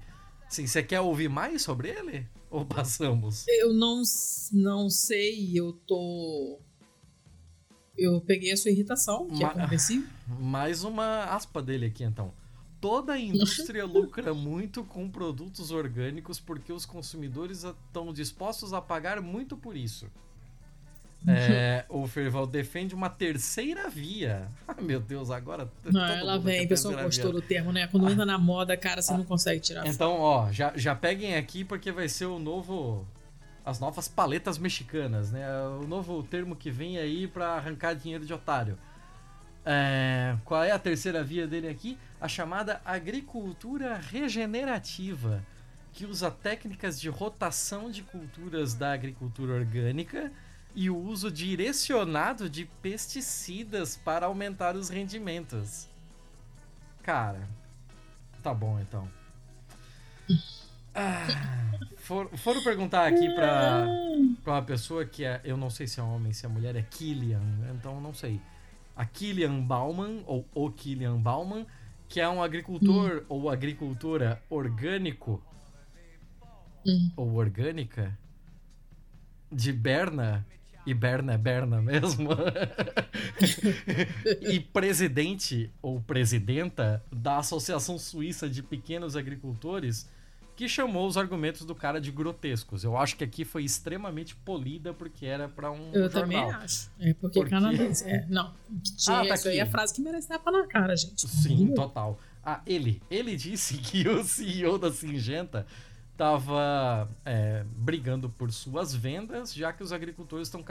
[0.49, 2.27] Sim, você quer ouvir mais sobre ele?
[2.55, 3.45] Ou passamos?
[3.47, 4.03] Eu não,
[4.51, 6.59] não sei, eu tô.
[7.97, 10.07] Eu peguei a sua irritação, que é Ma é compreensível.
[10.39, 12.31] Mais uma aspa dele aqui, então.
[12.79, 19.19] Toda a indústria lucra muito com produtos orgânicos porque os consumidores estão dispostos a pagar
[19.21, 20.07] muito por isso.
[21.27, 24.47] É, o Ferval defende uma terceira via.
[24.75, 25.69] Ah, meu Deus, agora.
[25.85, 27.41] Não, ela vem, o pessoal gostou via.
[27.41, 27.85] do termo, né?
[27.87, 29.85] Quando ah, entra na moda, cara, você ah, não consegue tirar.
[29.85, 33.05] Então, ó, já, já peguem aqui porque vai ser o novo.
[33.63, 35.45] As novas paletas mexicanas, né?
[35.81, 38.77] O novo termo que vem aí para arrancar dinheiro de otário.
[39.65, 41.97] É, qual é a terceira via dele aqui?
[42.19, 45.43] A chamada agricultura regenerativa,
[45.93, 50.31] que usa técnicas de rotação de culturas da agricultura orgânica
[50.75, 55.87] e o uso direcionado de pesticidas para aumentar os rendimentos.
[57.01, 57.47] Cara,
[58.41, 59.07] tá bom então.
[60.95, 61.27] Ah,
[61.97, 63.87] for, foram perguntar aqui pra,
[64.43, 66.81] pra uma pessoa que é, eu não sei se é homem, se é mulher, é
[66.81, 67.41] Killian,
[67.73, 68.39] então não sei.
[68.95, 71.65] A Killian Bauman, ou o Killian Bauman,
[72.07, 73.25] que é um agricultor hum.
[73.27, 75.43] ou agricultora orgânico,
[76.85, 77.11] hum.
[77.15, 78.17] ou orgânica,
[79.51, 80.45] de Berna,
[80.85, 82.29] e Berna é Berna mesmo,
[84.41, 90.09] e presidente ou presidenta da Associação Suíça de Pequenos Agricultores,
[90.55, 92.83] que chamou os argumentos do cara de grotescos.
[92.83, 96.21] Eu acho que aqui foi extremamente polida porque era para um Eu jornal.
[96.21, 96.91] também acho.
[96.99, 97.49] É porque, porque...
[97.49, 98.07] canadense.
[98.07, 98.53] É, não.
[98.97, 99.49] Tinha, ah, tá isso aqui.
[99.49, 101.27] aí é a frase que merece tapa na cara, gente.
[101.27, 102.19] Sim, total.
[102.45, 103.01] Ah, ele.
[103.09, 105.65] Ele disse que o CEO da Singenta
[106.13, 110.63] estava é, brigando por suas vendas, já que os agricultores estão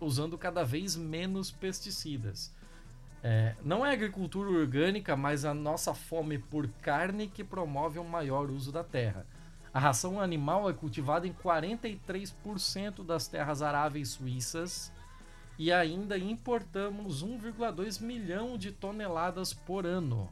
[0.00, 2.54] usando cada vez menos pesticidas.
[3.22, 8.50] É, não é agricultura orgânica, mas a nossa fome por carne que promove um maior
[8.50, 9.26] uso da terra.
[9.72, 14.92] A ração animal é cultivada em 43% das terras aráveis suíças
[15.58, 20.28] e ainda importamos 1,2 milhão de toneladas por ano.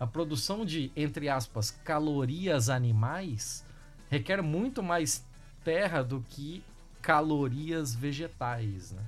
[0.00, 3.65] A produção de, entre aspas, calorias animais
[4.10, 5.24] requer muito mais
[5.64, 6.62] terra do que
[7.02, 8.92] calorias vegetais.
[8.92, 9.02] Né?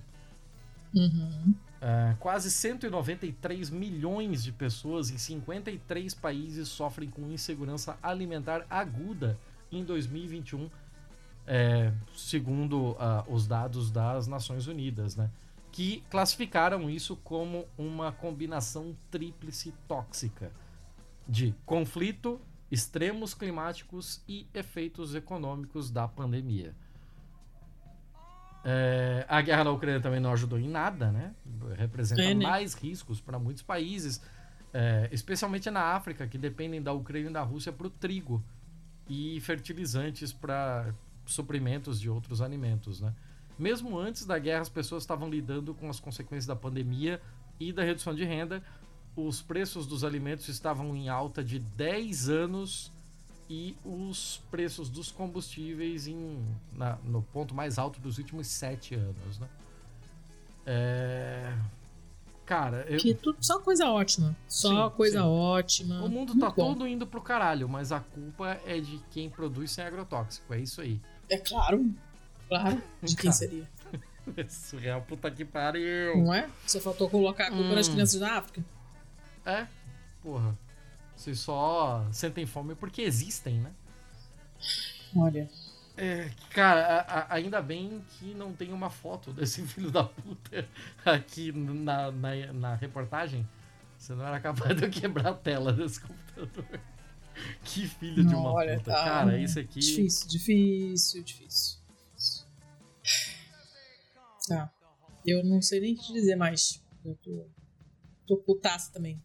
[0.95, 1.55] Uhum.
[1.79, 9.39] Uh, quase 193 milhões de pessoas em 53 países sofrem com insegurança alimentar aguda
[9.71, 10.69] em 2021,
[11.47, 12.97] é, segundo uh,
[13.29, 15.31] os dados das Nações Unidas, né?
[15.71, 20.51] que classificaram isso como uma combinação tríplice tóxica
[21.29, 22.41] de conflito,
[22.71, 26.75] extremos climáticos e efeitos econômicos da pandemia.
[28.65, 31.35] É, a guerra na Ucrânia também não ajudou em nada, né?
[31.77, 34.21] Representa mais riscos para muitos países,
[34.73, 38.45] é, especialmente na África, que dependem da Ucrânia e da Rússia para o trigo
[39.09, 40.93] e fertilizantes para
[41.25, 43.15] suprimentos de outros alimentos, né?
[43.59, 47.21] Mesmo antes da guerra, as pessoas estavam lidando com as consequências da pandemia
[47.59, 48.63] e da redução de renda,
[49.27, 52.93] os preços dos alimentos estavam em alta de 10 anos
[53.51, 56.39] e os preços dos combustíveis em,
[56.73, 59.39] na, no ponto mais alto dos últimos 7 anos.
[59.41, 59.49] Né?
[60.67, 61.53] É...
[62.47, 62.99] Cara, eu...
[62.99, 64.37] que tudo, só coisa ótima.
[64.47, 65.27] Só Sim, coisa sim.
[65.27, 66.03] ótima.
[66.03, 69.85] o mundo tá todo indo pro caralho, mas a culpa é de quem produz sem
[69.85, 70.55] agrotóxico.
[70.55, 71.01] É isso aí.
[71.29, 71.93] É claro.
[72.49, 72.81] Claro.
[73.03, 73.69] De quem seria?
[74.37, 76.19] É surreal, puta que pariu.
[76.19, 76.51] Não é?
[76.67, 77.75] Só faltou colocar a culpa Hum.
[77.75, 78.63] nas crianças da África.
[79.49, 79.67] É,
[80.23, 80.57] porra.
[81.17, 83.73] Vocês só sentem fome porque existem, né?
[85.17, 85.51] Olha.
[85.97, 90.69] É, cara, a- a- ainda bem que não tem uma foto desse filho da puta
[91.05, 93.49] aqui na, na, na reportagem.
[93.97, 96.81] Senão era capaz de eu quebrar a tela desse computador.
[97.65, 98.93] Que filho de uma Olha, puta.
[98.93, 99.05] tá.
[99.05, 99.81] Cara, isso aqui.
[99.81, 101.79] Difícil, difícil, difícil.
[104.47, 104.71] Tá.
[105.27, 106.81] Eu não sei nem te dizer mais.
[107.05, 107.47] Eu tô.
[108.29, 109.19] Tô putaça também.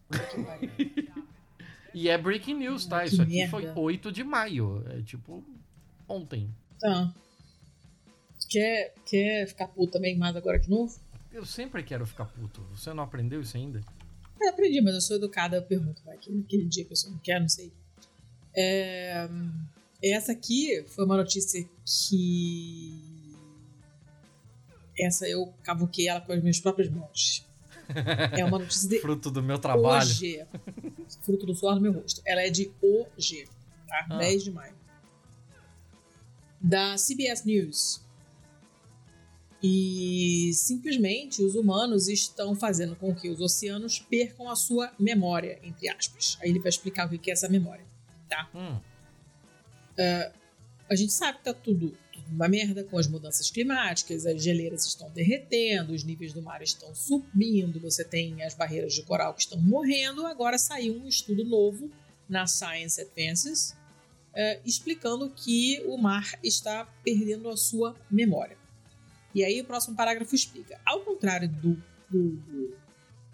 [1.92, 3.02] E é breaking news, tá?
[3.02, 3.50] Que Isso aqui merda.
[3.50, 4.82] foi 8 de maio.
[4.88, 5.44] É tipo
[6.08, 6.50] ontem.
[6.80, 7.14] Tá.
[8.48, 10.98] Quer, quer ficar puto também mais agora de novo?
[11.32, 12.62] Eu sempre quero ficar puto.
[12.74, 13.80] Você não aprendeu isso ainda?
[14.40, 16.02] É, aprendi, mas eu sou educada, eu pergunto.
[16.04, 17.72] Vai, que naquele dia a pessoa não quer, não sei.
[18.56, 19.28] É,
[20.02, 23.36] essa aqui foi uma notícia que.
[24.98, 27.44] Essa eu cavuquei ela com as minhas próprias mãos.
[28.32, 30.06] É uma notícia de Fruto do meu trabalho.
[30.06, 30.44] hoje.
[31.22, 32.20] Fruto do suor no meu rosto.
[32.24, 33.46] Ela é de hoje,
[33.86, 34.06] tá?
[34.10, 34.18] Ah.
[34.18, 34.74] 10 de maio.
[36.60, 38.02] Da CBS News.
[39.62, 45.88] E simplesmente os humanos estão fazendo com que os oceanos percam a sua memória, entre
[45.88, 46.36] aspas.
[46.42, 47.84] Aí ele vai explicar o que é essa memória.
[48.54, 48.78] Hum,
[50.88, 51.96] A gente sabe que tá tudo
[52.30, 56.94] uma merda com as mudanças climáticas, as geleiras estão derretendo, os níveis do mar estão
[56.94, 60.26] subindo, você tem as barreiras de coral que estão morrendo.
[60.26, 61.90] Agora saiu um estudo novo
[62.28, 63.74] na Science Advances
[64.34, 68.56] eh, explicando que o mar está perdendo a sua memória.
[69.34, 70.80] E aí o próximo parágrafo explica.
[70.84, 71.74] Ao contrário do,
[72.10, 72.84] do, do-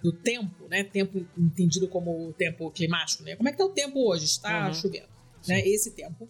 [0.02, 0.82] do tempo, né?
[0.82, 3.36] Tempo entendido como o tempo climático, né?
[3.36, 4.24] Como é que tá o tempo hoje?
[4.24, 4.72] Está Uhum.
[4.72, 5.08] chovendo,
[5.46, 5.60] né?
[5.68, 6.26] Esse tempo,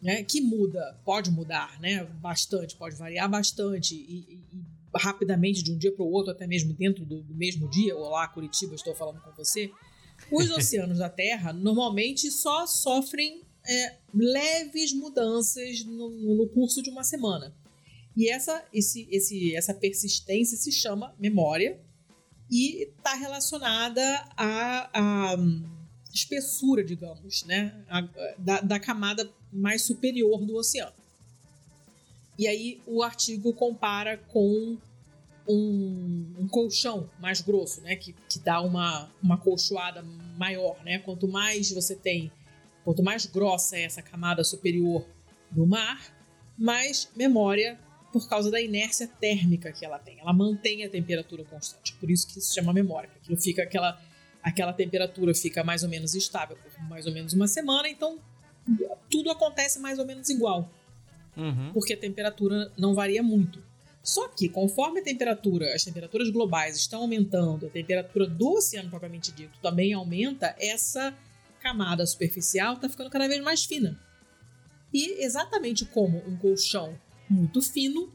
[0.00, 0.22] né?
[0.22, 2.04] Que muda, pode mudar, né?
[2.20, 4.40] Bastante, pode variar bastante e, e-
[4.96, 7.96] rapidamente de um dia para o outro, até mesmo dentro do, do mesmo dia.
[7.96, 9.70] Olá, Curitiba, estou falando com você.
[10.30, 17.04] Os oceanos da Terra normalmente só sofrem é, leves mudanças no, no curso de uma
[17.04, 17.54] semana.
[18.16, 21.78] E essa, esse, esse, essa persistência se chama memória
[22.50, 24.02] e está relacionada
[24.36, 24.90] à,
[25.32, 25.36] à
[26.12, 27.84] espessura, digamos, né?
[27.88, 30.92] A- da, da camada mais superior do oceano.
[32.38, 34.78] E aí o artigo compara com
[35.48, 37.96] um, um colchão mais grosso, né?
[37.96, 40.02] Que, que dá uma, uma colchoada
[40.36, 40.98] maior, né?
[40.98, 42.30] Quanto mais você tem,
[42.84, 45.04] quanto mais grossa é essa camada superior
[45.50, 46.14] do mar,
[46.56, 47.78] mais memória
[48.12, 50.18] por causa da inércia térmica que ela tem.
[50.20, 51.94] Ela mantém a temperatura constante.
[51.94, 53.08] Por isso que se chama memória.
[53.08, 54.00] porque fica aquela,
[54.42, 58.18] aquela temperatura fica mais ou menos estável por mais ou menos uma semana, então
[59.10, 60.70] tudo acontece mais ou menos igual
[61.36, 61.70] Uhum.
[61.72, 63.62] porque a temperatura não varia muito.
[64.02, 69.30] Só que, conforme a temperatura, as temperaturas globais estão aumentando, a temperatura do oceano propriamente
[69.32, 71.14] dito também aumenta, essa
[71.60, 73.98] camada superficial está ficando cada vez mais fina.
[74.92, 76.98] E exatamente como um colchão
[77.28, 78.10] muito fino,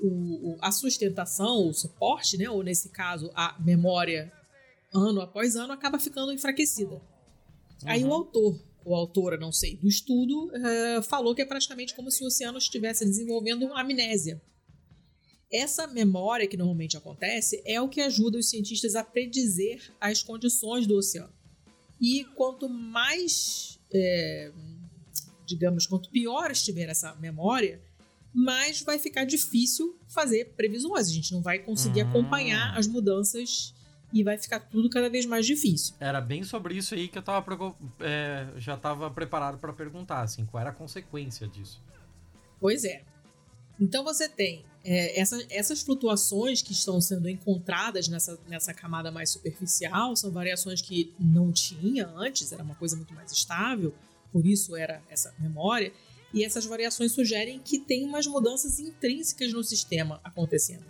[0.00, 4.32] o- a sustentação, o suporte, né, ou nesse caso a memória
[4.92, 7.00] ano após ano, acaba ficando enfraquecida.
[7.84, 8.12] Aí o Uhum.
[8.14, 12.26] autor, ou autora, não sei, do estudo, eh, falou que é praticamente como se o
[12.26, 14.40] oceano estivesse desenvolvendo amnésia.
[15.50, 20.86] Essa memória que normalmente acontece é o que ajuda os cientistas a predizer as condições
[20.86, 21.32] do oceano.
[22.00, 24.52] E quanto mais, eh,
[25.46, 27.80] digamos, quanto pior estiver essa memória,
[28.34, 31.08] mais vai ficar difícil fazer previsões.
[31.08, 32.10] A gente não vai conseguir Hum.
[32.10, 33.74] acompanhar as mudanças
[34.12, 35.94] e vai ficar tudo cada vez mais difícil.
[36.00, 37.44] Era bem sobre isso aí que eu tava
[38.00, 41.80] é, já tava preparado pra perguntar, assim, qual era a consequência disso.
[42.60, 43.02] Pois é.
[43.80, 49.30] Então você tem é, essa- essas flutuações que estão sendo encontradas nessa, nessa camada mais
[49.30, 53.94] superficial, são variações que não tinha antes, era uma coisa muito mais estável,
[54.32, 55.92] por isso era essa memória.
[56.32, 60.84] E essas variações sugerem que tem umas mudanças intrínsecas no sistema acontecendo.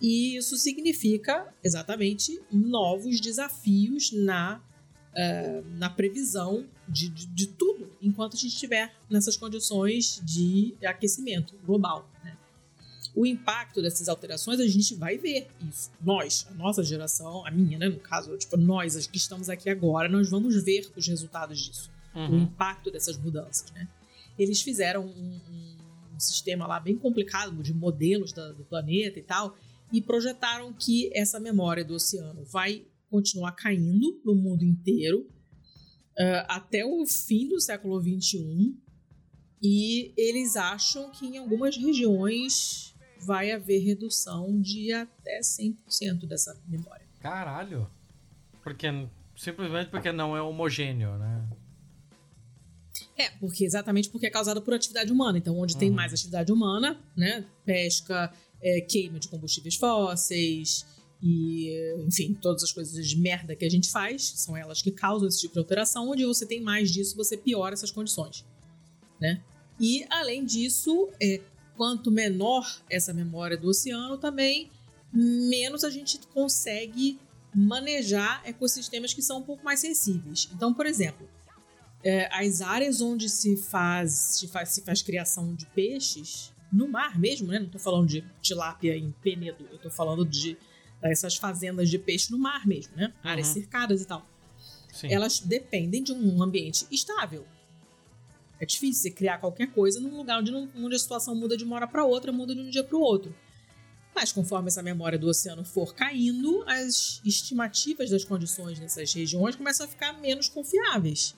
[0.00, 4.60] E isso significa exatamente novos desafios na,
[5.14, 11.54] eh, na previsão de, de, de tudo enquanto a gente estiver nessas condições de aquecimento
[11.66, 12.08] global.
[12.24, 12.36] né?
[13.14, 15.90] O impacto dessas alterações a gente vai ver isso.
[16.00, 19.68] Nós, a nossa geração, a minha, né, no caso, tipo, nós as que estamos aqui
[19.68, 22.42] agora, nós vamos ver os resultados disso o Uhum.
[22.42, 23.86] impacto dessas mudanças, né?
[24.36, 25.76] Eles fizeram um, um-
[26.16, 29.56] um sistema lá bem complicado de modelos da- do planeta e tal,
[29.92, 36.84] e projetaram que essa memória do oceano vai continuar caindo no mundo inteiro uh, até
[36.84, 38.74] o fim do século XXI.
[39.62, 47.06] E eles acham que em algumas regiões vai haver redução de até 100% dessa memória.
[47.20, 47.90] Caralho!
[48.62, 48.86] Porque
[49.36, 51.48] simplesmente porque não é homogêneo, né?
[53.16, 55.36] É, porque exatamente porque é causado por atividade humana.
[55.36, 55.80] Então, onde uhum.
[55.80, 57.44] tem mais atividade humana, né?
[57.64, 58.32] Pesca,
[58.62, 60.86] é, queima de combustíveis fósseis
[61.22, 61.68] e,
[62.06, 65.40] enfim, todas as coisas de merda que a gente faz, são elas que causam esse
[65.40, 66.10] tipo de alteração.
[66.10, 68.44] Onde você tem mais disso, você piora essas condições,
[69.20, 69.42] né?
[69.78, 71.40] E, além disso, é,
[71.76, 74.70] quanto menor essa memória do oceano, também
[75.12, 77.18] menos a gente consegue
[77.54, 80.48] manejar ecossistemas que são um pouco mais sensíveis.
[80.54, 81.28] Então, por exemplo,
[82.02, 87.18] é, as áreas onde se faz, se faz, se faz criação de peixes, no mar
[87.18, 87.58] mesmo, né?
[87.58, 90.56] Não estou falando de tilápia em Penedo, eu estou falando de
[91.02, 93.12] essas fazendas de peixe no mar mesmo, né?
[93.22, 93.54] Áreas uhum.
[93.54, 94.26] cercadas e tal.
[94.92, 95.12] Sim.
[95.12, 97.46] Elas dependem de um ambiente estável.
[98.58, 101.64] É difícil você criar qualquer coisa num lugar onde, não, onde a situação muda de
[101.64, 103.34] uma hora para outra, muda de um dia para o outro.
[104.14, 109.86] Mas conforme essa memória do oceano for caindo, as estimativas das condições nessas regiões começam
[109.86, 111.34] a ficar menos confiáveis,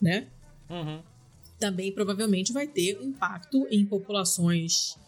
[0.00, 0.28] né?
[0.70, 1.02] Uhum.
[1.62, 4.98] Também provavelmente vai ter impacto em populações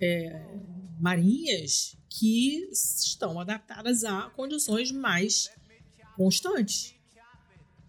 [0.00, 0.44] é,
[0.98, 5.52] marinhas que estão adaptadas a condições mais
[6.16, 6.96] constantes.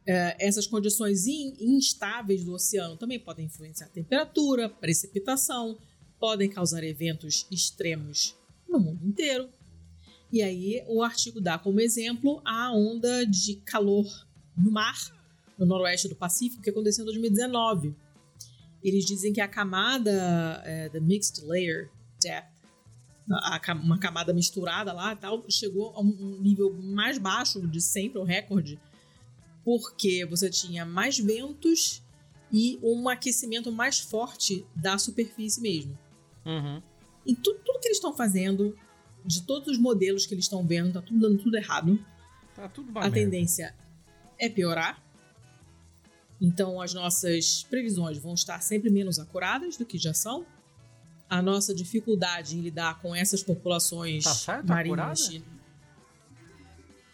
[0.06, 5.80] É, essas condições in, instáveis do oceano também podem influenciar a temperatura, precipitação,
[6.20, 8.36] podem causar eventos extremos
[8.70, 9.50] no mundo inteiro.
[10.32, 14.06] E aí o artigo dá como exemplo a onda de calor
[14.56, 14.96] no mar,
[15.58, 17.96] no noroeste do Pacífico, que aconteceu em 2019.
[18.84, 21.90] Eles dizem que a camada, é, the mixed layer
[22.22, 22.52] depth,
[23.32, 28.24] a, uma camada misturada lá tal, chegou a um nível mais baixo de sempre, o
[28.24, 28.80] recorde,
[29.64, 32.04] porque você tinha mais ventos
[32.52, 35.98] e um aquecimento mais forte da superfície mesmo.
[36.46, 36.82] Uhum.
[37.26, 38.76] E tudo, tudo que eles estão fazendo,
[39.24, 42.04] de todos os modelos que eles estão vendo, tá tudo dando tudo errado.
[42.56, 43.12] Tá tudo A merda.
[43.12, 43.76] tendência
[44.38, 45.02] é piorar.
[46.42, 50.44] Então as nossas previsões vão estar sempre menos acuradas do que já são.
[51.30, 55.28] A nossa dificuldade em lidar com essas populações tá certo, marinhas.
[55.28, 55.46] Acurada?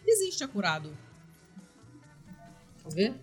[0.06, 0.96] Existe acurado.
[2.82, 3.14] Quer ver?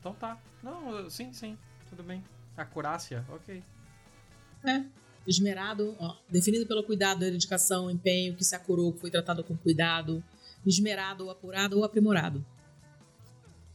[0.00, 0.38] Então tá.
[0.62, 1.56] Não, sim, sim.
[1.88, 2.22] Tudo bem.
[2.56, 3.62] Acurácia, ok.
[4.64, 4.84] É.
[5.26, 10.22] Esmerado, ó, definido pelo cuidado, dedicação, empenho, que se acurou, que foi tratado com cuidado.
[10.64, 12.44] Esmerado, ou apurado ou aprimorado.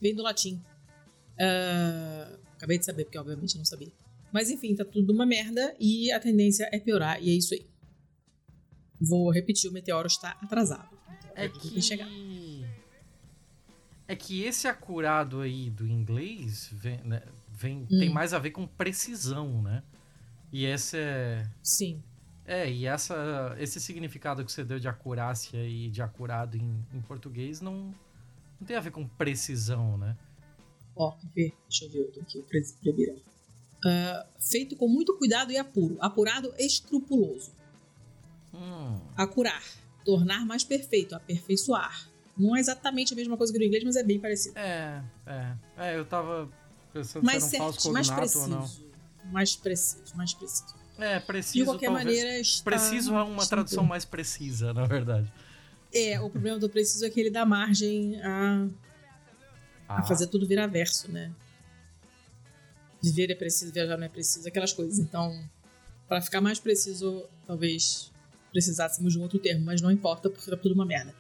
[0.02, 0.62] Vem do latim.
[1.40, 3.92] Uh, acabei de saber, porque obviamente não sabia.
[4.32, 7.66] Mas enfim, tá tudo uma merda e a tendência é piorar, e é isso aí.
[9.00, 10.90] Vou repetir, o meteoro está atrasado.
[11.36, 11.82] É que...
[11.82, 12.08] Chegar.
[14.08, 18.00] É que esse acurado aí do inglês vem, né, vem hum.
[18.00, 19.84] tem mais a ver com precisão, né?
[20.52, 21.48] E esse é.
[21.64, 22.04] Sim.
[22.46, 27.02] É, e essa, esse significado que você deu de acurácia e de acurado em, em
[27.02, 27.96] português não,
[28.60, 30.18] não tem a ver com precisão, né?
[31.02, 32.43] Ó, ver, deixa eu ver outro aqui,
[32.84, 33.14] o.
[33.14, 35.97] Uh, feito com muito cuidado e apuro.
[35.99, 37.52] Apurado escrupuloso.
[38.54, 38.99] Hum.
[39.18, 39.64] Acurar.
[40.06, 41.16] Tornar mais perfeito.
[41.16, 42.08] Aperfeiçoar.
[42.38, 44.60] Não é exatamente a mesma coisa que no inglês, mas é bem parecido.
[44.60, 45.54] É, é.
[45.76, 46.47] É, eu tava
[46.93, 48.41] pensando mais se era um falso mais preciso.
[48.41, 48.70] ou não
[49.32, 50.76] mais preciso, mais preciso.
[50.99, 51.58] É, preciso.
[51.58, 52.64] De qualquer maneira, está...
[52.64, 55.32] preciso é uma tradução mais precisa, na verdade.
[55.91, 58.68] É, o problema do preciso é que ele dá margem a,
[59.98, 60.00] ah.
[60.00, 61.32] a fazer tudo virar verso, né?
[63.02, 65.00] Viver é preciso, viajar não é preciso, aquelas coisas.
[65.00, 65.44] Então,
[66.08, 68.12] para ficar mais preciso, talvez
[68.52, 71.16] precisássemos de um outro termo, mas não importa porque tá tudo uma merda.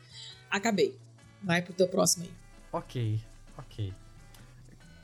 [0.49, 0.97] Acabei.
[1.41, 2.31] Vai pro teu próximo aí.
[2.71, 3.21] Ok,
[3.57, 3.93] ok.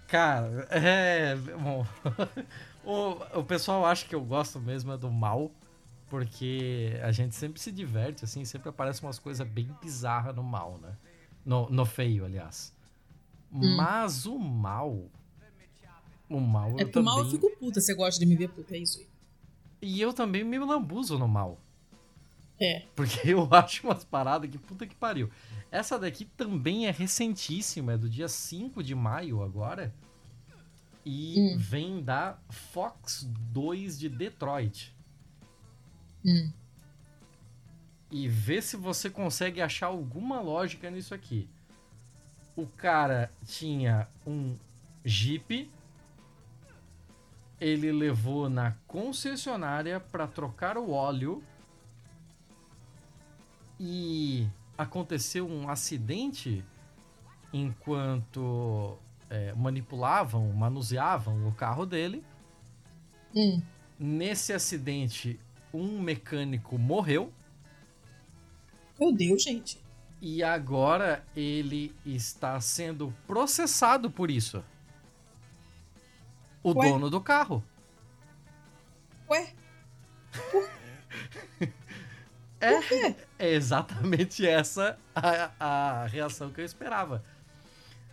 [0.08, 1.36] Cara, é.
[1.36, 1.86] Bom.
[2.88, 5.52] O, o pessoal acha que eu gosto mesmo é do mal,
[6.10, 10.78] porque a gente sempre se diverte, assim, sempre aparecem umas coisas bem bizarras no mal,
[10.82, 10.96] né?
[11.46, 12.74] No, no feio, aliás.
[13.52, 13.76] Hum.
[13.76, 15.10] Mas o mal.
[16.30, 16.76] O mal.
[16.78, 19.00] É porque o mal eu fico puta, você gosta de me ver puta, é isso
[19.00, 19.08] aí.
[19.82, 21.60] E eu também me lambuzo no mal.
[22.60, 22.84] É.
[22.96, 25.30] Porque eu acho umas paradas que puta que pariu.
[25.72, 29.94] Essa daqui também é recentíssima, é do dia 5 de maio agora
[31.10, 31.58] e hum.
[31.58, 33.24] vem da Fox
[33.54, 34.94] 2 de Detroit.
[36.26, 36.52] Hum.
[38.12, 41.50] E vê se você consegue achar alguma lógica nisso aqui.
[42.58, 44.58] O cara tinha um
[45.06, 45.70] Jeep,
[47.62, 51.44] ele levou na concessionária para trocar o óleo
[53.80, 56.66] e aconteceu um acidente
[57.54, 58.98] enquanto
[59.30, 62.24] é, manipulavam, manuseavam o carro dele.
[63.36, 63.62] Hum.
[64.00, 65.40] Nesse acidente,
[65.72, 67.32] um mecânico morreu.
[69.00, 69.80] Meu Deus, gente.
[70.22, 74.64] E agora ele está sendo processado por isso.
[76.64, 76.90] O Ué?
[76.90, 77.64] dono do carro.
[79.30, 79.54] Ué?
[82.60, 87.24] É, é exatamente essa a, a reação que eu esperava.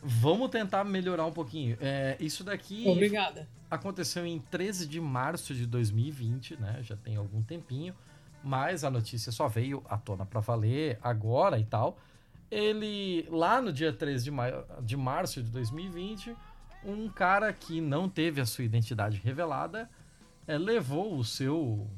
[0.02, 1.78] Vamos tentar melhorar um pouquinho.
[1.80, 3.48] É, isso daqui Obrigada.
[3.70, 6.80] aconteceu em 13 de março de 2020, né?
[6.82, 7.94] Já tem algum tempinho,
[8.44, 11.98] mas a notícia só veio à tona para valer agora e tal.
[12.50, 16.36] Ele, lá no dia 13 de, maio, de março de 2020,
[16.84, 19.90] um cara que não teve a sua identidade revelada
[20.46, 21.88] é, levou o seu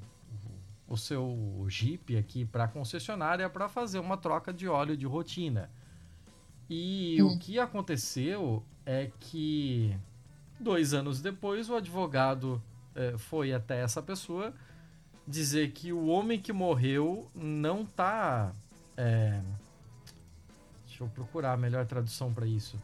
[0.88, 5.68] o seu Jeep aqui para a concessionária para fazer uma troca de óleo de rotina.
[6.70, 7.26] E Hum.
[7.26, 9.97] o que aconteceu é que
[10.61, 12.62] dois anos depois o advogado
[12.94, 14.55] eh, foi até essa pessoa
[15.26, 18.52] dizer que o homem que morreu não tá.
[18.96, 19.40] eh,
[20.86, 22.80] deixa eu procurar a melhor tradução para isso.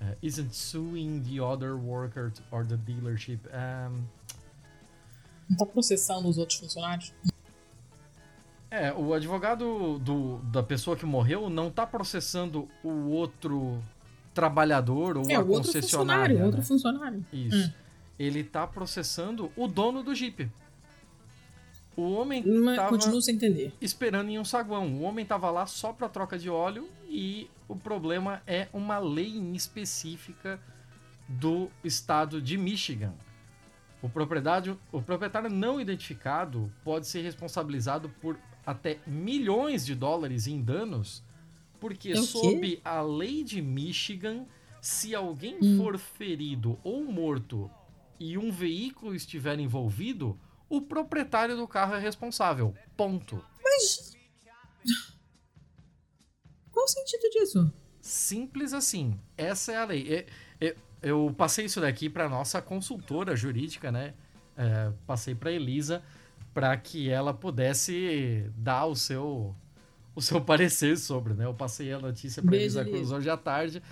[0.00, 3.40] Eh, isn't suing the other worker or the dealership.
[3.48, 4.02] Um,
[5.50, 7.12] Não tá processando os outros funcionários?
[8.70, 13.82] É, o advogado do, da pessoa que morreu não tá processando o outro
[14.32, 16.36] trabalhador ou é, a outro concessionária.
[16.36, 16.44] funcionário, o né?
[16.46, 17.26] outro funcionário.
[17.32, 17.68] Isso.
[17.68, 17.72] Hum.
[18.16, 20.48] Ele tá processando o dono do Jeep.
[21.96, 23.72] O homem Mas tava continuo sem entender.
[23.80, 24.94] esperando em um saguão.
[24.94, 29.36] O homem tava lá só pra troca de óleo e o problema é uma lei
[29.54, 30.60] específica
[31.28, 33.12] do estado de Michigan.
[34.02, 40.60] O proprietário, o proprietário não identificado pode ser responsabilizado por até milhões de dólares em
[40.62, 41.22] danos,
[41.78, 44.46] porque É sob a lei de Michigan,
[44.80, 45.76] se alguém Hum.
[45.76, 47.70] for ferido ou morto
[48.18, 50.38] e um veículo estiver envolvido,
[50.70, 52.74] o proprietário do carro é responsável.
[52.96, 53.44] Ponto.
[56.72, 57.72] Qual o sentido disso?
[58.00, 59.18] Simples assim.
[59.36, 60.26] Essa é a lei.
[61.02, 64.14] Eu passei isso daqui para nossa consultora jurídica, né?
[64.56, 66.02] É, passei para Elisa
[66.52, 69.54] para que ela pudesse dar o seu
[70.14, 71.46] o seu parecer sobre, né?
[71.46, 73.16] Eu passei a notícia para Elisa Cruz Elisa.
[73.16, 73.82] hoje à tarde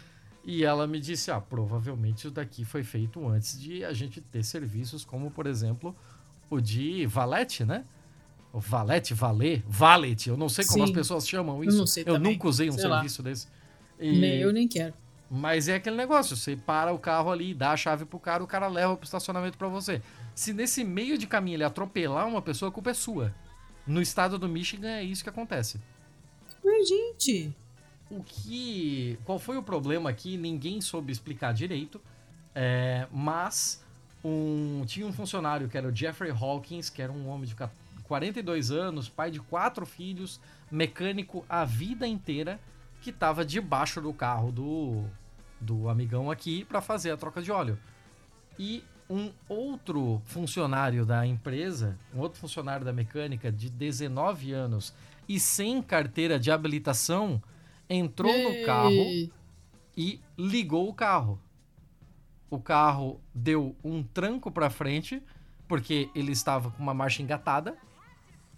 [0.45, 4.45] e ela me disse: "Ah, provavelmente isso daqui foi feito antes de a gente ter
[4.45, 5.97] serviços como, por exemplo,
[6.51, 7.85] o de valete, né?
[8.53, 10.85] O valete, valer, valet, eu não sei como Sim.
[10.85, 11.77] as pessoas chamam isso.
[11.77, 12.33] não sei também.
[12.33, 12.97] nunca usei um Sei lá.
[12.97, 13.47] serviço desse.
[14.01, 14.95] E- Nem eu nem quero.
[15.31, 18.47] mas é aquele negócio, você para o carro ali, dá a chave pro cara, o
[18.47, 20.01] cara leva pro estacionamento pra você.
[20.35, 23.35] Se nesse meio de caminho ele atropelar uma pessoa, a culpa é sua.
[23.87, 25.81] No estado do Michigan é isso que acontece.
[26.65, 27.55] Mas, gente.
[28.11, 29.19] O que.
[29.25, 30.37] Qual foi o problema aqui?
[30.39, 32.01] Ninguém soube explicar direito.
[32.55, 33.85] é, mas
[34.25, 37.71] um, tinha um funcionário que era o Jeffrey Hawkins, que era um homem de ca-
[38.05, 40.41] 42 anos, pai de quatro filhos,
[40.71, 42.59] mecânico a vida inteira,
[43.01, 45.05] que estava debaixo do carro do,
[45.61, 47.79] do amigão aqui para fazer a troca de óleo.
[48.59, 54.93] E um outro funcionário da empresa, um outro funcionário da mecânica de 19 anos
[55.29, 57.43] e sem carteira de habilitação,
[57.89, 58.91] entrou no carro
[59.97, 61.39] e ligou o carro.
[62.51, 65.23] O carro deu um tranco para frente,
[65.67, 67.77] porque ele estava com uma marcha engatada,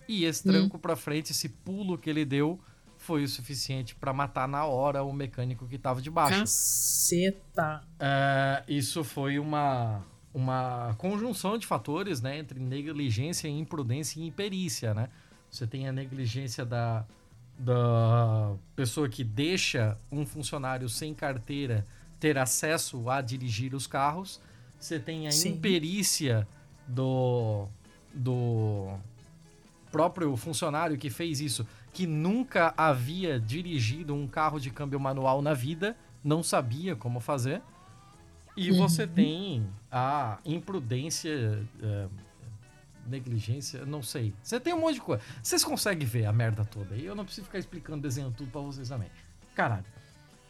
[0.09, 0.53] e esse Hum.
[0.53, 2.61] tranco para frente, esse pulo que ele deu,
[2.97, 6.39] foi o suficiente para matar na hora o mecânico que estava debaixo.
[6.41, 7.83] Caceta.
[7.99, 10.03] É, isso foi uma,
[10.35, 15.09] uma conjunção de fatores, né, entre negligência, imprudência e imperícia, né?
[15.51, 17.05] Você tem a negligência da,
[17.59, 21.87] da pessoa que deixa um funcionário sem carteira
[22.21, 24.41] ter acesso a dirigir os carros.
[24.79, 25.51] Você tem a Sim.
[25.55, 26.47] imperícia
[26.87, 27.67] do,
[28.15, 28.95] do
[29.91, 35.55] próprio funcionário que fez isso, que nunca havia dirigido um carro de câmbio manual na
[35.55, 37.63] vida, não sabia como fazer.
[38.57, 38.77] E Uhum.
[38.79, 42.09] você tem a imprudência, é,
[43.07, 44.35] negligência, não sei.
[44.43, 45.23] Você tem um monte de coisa.
[45.43, 46.95] Vocês conseguem ver a merda toda.
[46.97, 49.09] E eu não preciso ficar explicando, desenhando tudo pra vocês também.
[49.55, 49.85] Caralho.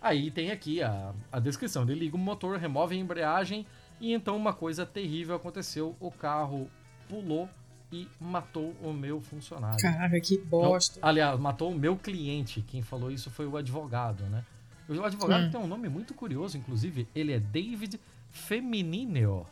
[0.01, 1.83] Aí tem aqui a, a descrição.
[1.83, 3.67] Ele liga o motor, remove a embreagem
[4.01, 5.95] e então uma coisa terrível aconteceu.
[6.01, 6.71] O carro
[7.09, 7.49] pulou
[7.93, 9.79] e matou o meu funcionário.
[9.81, 11.01] Caraca, que bosta.
[11.01, 12.63] Não, aliás, matou o meu cliente.
[12.63, 14.45] Quem falou isso foi o advogado, né?
[14.89, 15.51] O advogado Hum.
[15.51, 17.07] tem um nome muito curioso, inclusive.
[17.15, 18.01] Ele é David
[18.31, 19.47] Feminineo.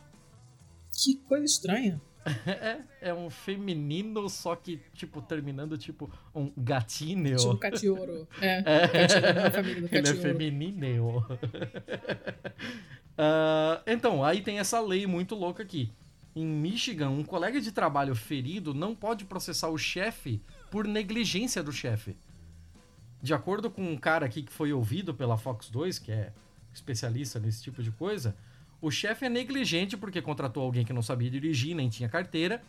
[0.91, 2.01] Que coisa estranha.
[2.45, 2.79] É,
[3.09, 7.35] é um feminino, só que, tipo, terminando tipo um gatinho.
[7.35, 8.27] Tipo catioro.
[8.41, 8.87] É, é.
[8.87, 9.87] Catioro, catioro.
[9.91, 11.17] Ele é feminino.
[13.17, 15.91] uh, então, aí tem essa lei muito louca aqui.
[16.35, 21.71] Em Michigan, um colega de trabalho ferido não pode processar o chefe por negligência do
[21.71, 22.15] chefe.
[23.21, 26.31] De acordo com um cara aqui que foi ouvido pela Fox 2, que é
[26.73, 28.35] especialista nesse tipo de coisa,
[28.81, 32.61] o chefe é negligente porque contratou alguém que não sabia dirigir, nem tinha carteira.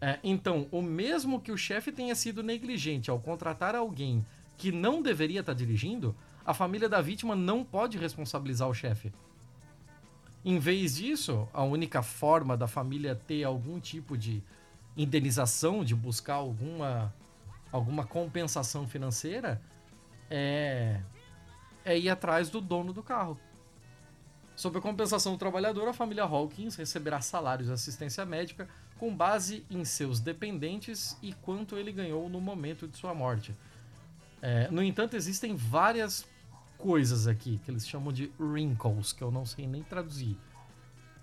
[0.00, 4.24] É, então, o mesmo que o chefe tenha sido negligente ao contratar alguém
[4.56, 6.14] que não deveria estar dirigindo,
[6.44, 9.12] a família da vítima não pode responsabilizar o chefe.
[10.44, 14.42] Em vez disso, a única forma da família ter algum tipo de
[14.96, 17.14] indenização, de buscar alguma,
[17.70, 19.60] alguma compensação financeira,
[20.30, 21.00] é,
[21.84, 23.38] é ir atrás do dono do carro.
[24.60, 28.68] Sob a compensação do trabalhador, a família Hawkins receberá salários de assistência médica
[28.98, 33.56] com base em seus dependentes e quanto ele ganhou no momento de sua morte.
[34.42, 36.28] É, no entanto, existem várias
[36.76, 40.36] coisas aqui que eles chamam de wrinkles, que eu não sei nem traduzir.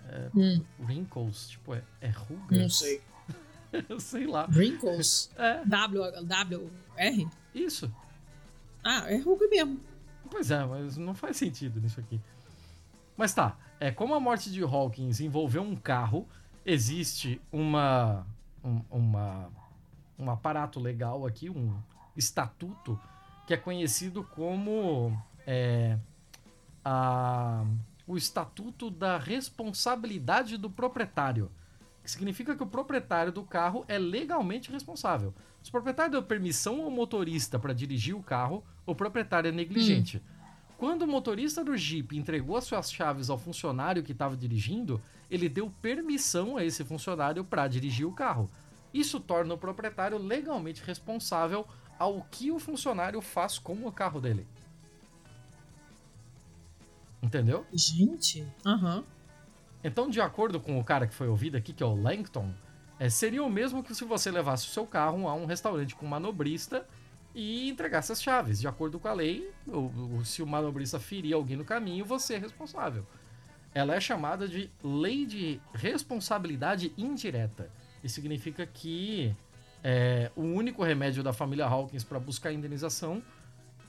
[0.08, 0.60] É, hum.
[0.80, 2.58] Wrinkles, tipo, é, é ruga?
[2.58, 3.00] Não sei.
[3.88, 4.48] eu sei lá.
[4.52, 5.30] Wrinkles?
[5.36, 5.64] É.
[5.64, 7.28] W, W, R?
[7.54, 7.88] Isso.
[8.82, 9.80] Ah, é ruga mesmo.
[10.28, 12.20] Pois é, mas não faz sentido nisso aqui.
[13.18, 16.28] Mas tá, é, como a morte de Hawkins envolveu um carro,
[16.64, 18.24] existe uma,
[18.62, 19.50] um, uma,
[20.16, 21.76] um aparato legal aqui, um
[22.16, 22.98] estatuto,
[23.44, 25.98] que é conhecido como é,
[26.84, 27.64] a,
[28.06, 31.50] o Estatuto da Responsabilidade do Proprietário.
[32.04, 35.34] Que significa que o proprietário do carro é legalmente responsável.
[35.62, 40.18] Se o proprietário deu permissão ao motorista para dirigir o carro, o proprietário é negligente.
[40.18, 40.37] Hum.
[40.78, 45.48] Quando o motorista do Jeep entregou as suas chaves ao funcionário que estava dirigindo, ele
[45.48, 48.48] deu permissão a esse funcionário para dirigir o carro.
[48.94, 51.66] Isso torna o proprietário legalmente responsável
[51.98, 54.46] ao que o funcionário faz com o carro dele.
[57.20, 57.66] Entendeu?
[57.72, 58.98] Gente, aham.
[58.98, 59.04] Uhum.
[59.82, 62.52] Então, de acordo com o cara que foi ouvido aqui, que é o Langton,
[63.00, 66.06] é, seria o mesmo que se você levasse o seu carro a um restaurante com
[66.06, 66.86] manobrista
[67.34, 68.60] e entregasse as chaves.
[68.60, 72.34] De acordo com a lei, ou, ou, se o manobrista ferir alguém no caminho, você
[72.34, 73.06] é responsável.
[73.74, 77.70] Ela é chamada de Lei de Responsabilidade Indireta.
[78.02, 79.34] Isso significa que
[79.82, 83.22] é, o único remédio da família Hawkins para buscar indenização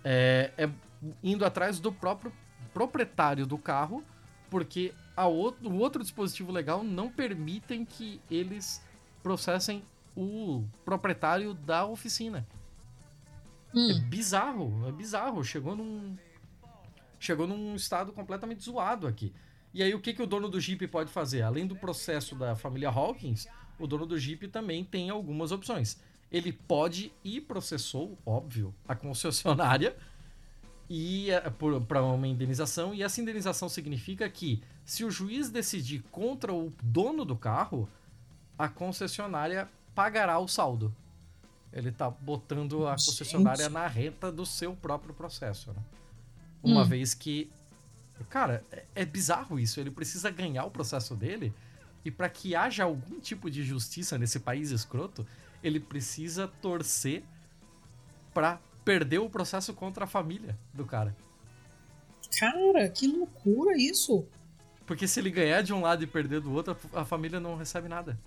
[0.03, 0.69] é, é,
[1.23, 2.31] indo atrás do próprio
[2.73, 4.03] proprietário do carro,
[4.49, 8.83] porque a outro, o outro dispositivo legal não permitem que eles
[9.23, 9.83] processem
[10.15, 12.45] o proprietário da oficina.
[13.73, 13.91] Hum.
[13.91, 15.43] É bizarro, é bizarro.
[15.43, 16.17] Chegou num.
[17.19, 19.33] Chegou num estado completamente zoado aqui.
[19.73, 21.41] E aí, o que, que o dono do Jeep pode fazer?
[21.41, 23.47] Além do processo da família Hawkins,
[23.77, 25.99] o dono do Jeep também tem algumas opções.
[26.31, 29.95] Ele pode e processou, óbvio, a concessionária
[30.89, 31.41] e é,
[31.87, 32.93] para uma indenização.
[32.93, 37.87] E essa indenização significa que, se o juiz decidir contra o dono do carro,
[38.57, 40.93] a concessionária pagará o saldo.
[41.71, 45.81] Ele tá botando a concessionária na reta do seu próprio processo, né?
[46.63, 46.85] Uma hum.
[46.85, 47.49] vez que.
[48.29, 49.79] Cara, é, é bizarro isso.
[49.79, 51.53] Ele precisa ganhar o processo dele.
[52.03, 55.25] E para que haja algum tipo de justiça nesse país escroto,
[55.63, 57.23] ele precisa torcer
[58.33, 61.15] pra perder o processo contra a família do cara.
[62.39, 64.25] Cara, que loucura isso!
[64.85, 67.87] Porque se ele ganhar de um lado e perder do outro, a família não recebe
[67.87, 68.19] nada.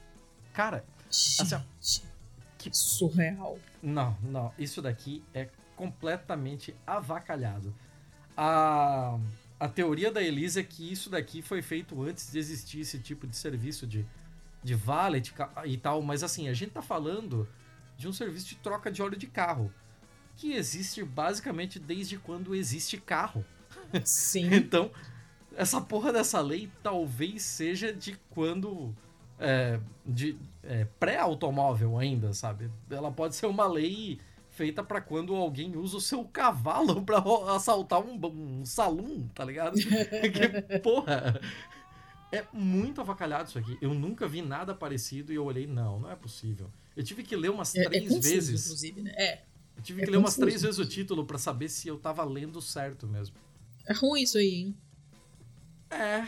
[0.53, 1.61] Cara, assim,
[2.71, 3.59] que surreal.
[3.83, 4.53] Não, não.
[4.59, 7.75] Isso daqui é completamente avacalhado.
[8.37, 9.19] A,
[9.59, 13.27] a teoria da Elisa é que isso daqui foi feito antes de existir esse tipo
[13.27, 14.07] de serviço de,
[14.63, 15.33] de valet
[15.65, 16.03] e tal.
[16.03, 17.49] Mas assim, a gente tá falando
[17.97, 19.73] de um serviço de troca de óleo de carro.
[20.37, 23.45] Que existe basicamente desde quando existe carro.
[24.05, 24.49] Sim.
[24.55, 24.91] então,
[25.57, 28.95] essa porra dessa lei talvez seja de quando
[29.43, 32.71] é, de é, pré-automóvel ainda, sabe?
[32.91, 34.19] Ela pode ser uma lei
[34.51, 37.19] feita para quando alguém usa o seu cavalo para
[37.55, 39.75] assaltar um, um salão, tá ligado?
[39.79, 41.41] que porra!
[42.31, 43.77] É muito avacalhado isso aqui.
[43.81, 46.71] Eu nunca vi nada parecido e eu olhei, não, não é possível.
[46.97, 48.65] Eu tive que ler umas é, é três é confuso, vezes.
[48.65, 49.13] Inclusive, né?
[49.17, 49.43] É.
[49.77, 50.39] Eu tive é que ler confuso.
[50.39, 53.37] umas três vezes o título para saber se eu tava lendo certo mesmo.
[53.87, 54.77] É ruim isso aí, hein?
[55.91, 56.27] É.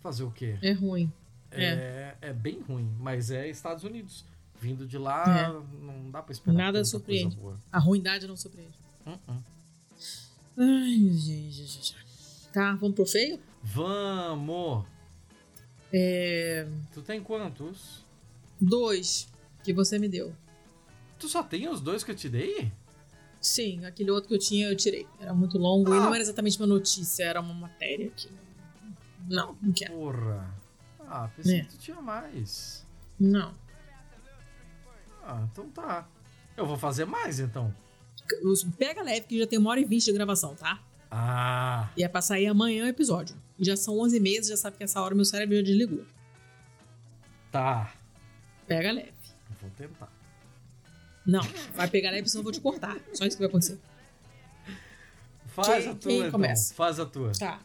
[0.00, 0.58] Fazer o quê?
[0.60, 1.12] É ruim.
[1.54, 2.16] É.
[2.22, 4.24] é, é bem ruim, mas é Estados Unidos.
[4.60, 5.84] Vindo de lá, é.
[5.84, 6.56] não dá pra esperar.
[6.56, 7.38] Nada surpreende.
[7.70, 8.78] A ruindade não surpreende.
[9.04, 9.42] Uh -uh.
[10.56, 11.94] Ai, gente.
[12.52, 13.40] Tá, vamos pro feio?
[13.62, 14.86] Vamos!
[15.92, 16.66] É...
[16.92, 18.04] Tu tem quantos?
[18.60, 19.28] Dois
[19.62, 20.34] que você me deu.
[21.18, 22.70] Tu só tem os dois que eu te dei?
[23.40, 25.06] Sim, aquele outro que eu tinha eu tirei.
[25.20, 25.96] Era muito longo ah.
[25.96, 28.28] e não era exatamente uma notícia, era uma matéria que.
[29.28, 29.92] Não, não quero.
[29.92, 30.54] Porra.
[31.16, 31.62] Ah, pensei é.
[31.62, 32.84] que tu tinha mais.
[33.20, 33.54] Não.
[35.22, 36.08] Ah, então tá.
[36.56, 37.72] Eu vou fazer mais então.
[38.76, 40.82] Pega leve que já tem uma hora e vinte de gravação, tá?
[41.08, 41.88] Ah.
[41.96, 43.36] E é pra sair amanhã o episódio.
[43.60, 46.04] Já são 11 meses, já sabe que essa hora meu cérebro já desligou.
[47.52, 47.94] Tá.
[48.66, 49.12] Pega leve.
[49.60, 50.12] Vou tentar.
[51.24, 51.42] Não,
[51.76, 52.98] vai pegar leve, senão eu vou te cortar.
[53.12, 53.78] Só isso que vai acontecer.
[55.46, 56.30] Faz quem, a tua, então.
[56.32, 56.74] começa?
[56.74, 57.30] Faz a tua.
[57.38, 57.60] Tá.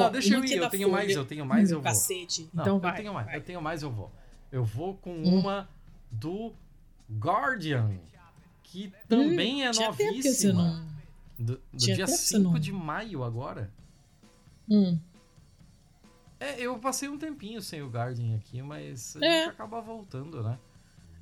[0.00, 1.84] Não, deixa eu ir, eu tenho mais, eu tenho mais, eu vou.
[1.84, 2.48] Cacete.
[2.52, 2.92] Não, então vai.
[2.92, 3.36] Eu tenho mais, vai.
[3.36, 4.12] eu tenho mais, eu vou.
[4.52, 5.38] Eu vou com hum.
[5.38, 5.68] uma
[6.10, 6.52] do
[7.10, 7.98] Guardian,
[8.62, 10.62] que também hum, é novíssima.
[10.62, 10.96] Não...
[11.38, 12.58] Do, do dia 5 não...
[12.58, 13.70] de maio agora.
[14.68, 14.98] Hum.
[16.38, 19.44] É, eu passei um tempinho sem o Guardian aqui, mas a é.
[19.44, 20.58] gente acaba voltando, né?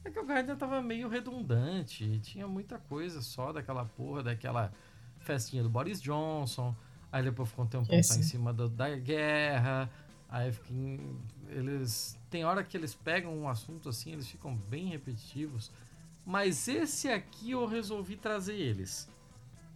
[0.05, 4.73] É que o Guardian tava meio redundante, tinha muita coisa só daquela porra, daquela
[5.19, 6.77] festinha do Boris Johnson,
[7.15, 9.89] aí depois ficou um tempo é, em cima do, da guerra,
[10.29, 10.53] aí
[11.49, 12.19] eles...
[12.29, 15.71] Tem hora que eles pegam um assunto assim, eles ficam bem repetitivos,
[16.27, 19.09] mas esse aqui eu resolvi trazer eles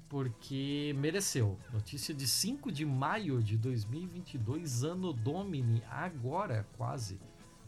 [0.08, 1.56] porque mereceu.
[1.72, 7.20] Notícia de 5 de maio de 2022, ano Domini, agora quase.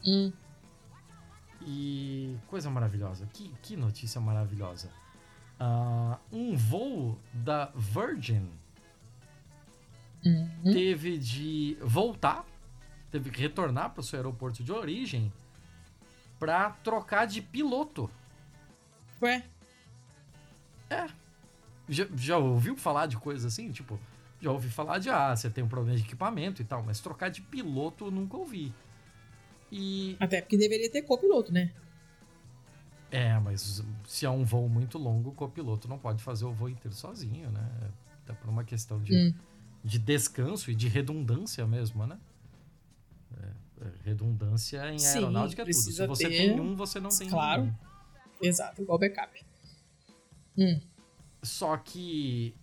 [0.05, 0.33] Hum.
[1.61, 4.89] E coisa maravilhosa, que, que notícia maravilhosa.
[5.61, 8.49] Uh, um voo da Virgin
[10.25, 10.73] uhum.
[10.73, 12.45] teve de voltar,
[13.09, 15.31] teve que retornar para o seu aeroporto de origem
[16.39, 18.09] para trocar de piloto.
[19.21, 19.43] Ué?
[20.89, 21.07] É,
[21.87, 23.71] já, já ouviu falar de coisas assim?
[23.71, 23.99] Tipo,
[24.39, 27.29] já ouvi falar de, ah, você tem um problema de equipamento e tal, mas trocar
[27.29, 28.73] de piloto eu nunca ouvi.
[29.71, 30.17] E...
[30.19, 31.71] Até porque deveria ter copiloto, né?
[33.11, 36.69] É, mas se é um voo muito longo, o copiloto não pode fazer o voo
[36.69, 37.69] inteiro sozinho, né?
[38.23, 39.33] Até por uma questão de, hum.
[39.83, 42.19] De descanso e de redundância mesmo, né?
[43.41, 45.75] É, é redundância em Sim, aeronáutica é tudo.
[45.75, 46.37] Se você ter...
[46.37, 47.63] tem um, você não tem claro.
[47.63, 47.73] nenhum.
[47.73, 47.91] Claro.
[48.41, 49.45] Exato, igual backup.
[50.57, 50.79] Hum.
[51.43, 52.55] Só que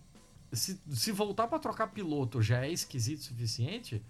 [0.51, 4.01] se, se voltar para trocar piloto já é esquisito o suficiente,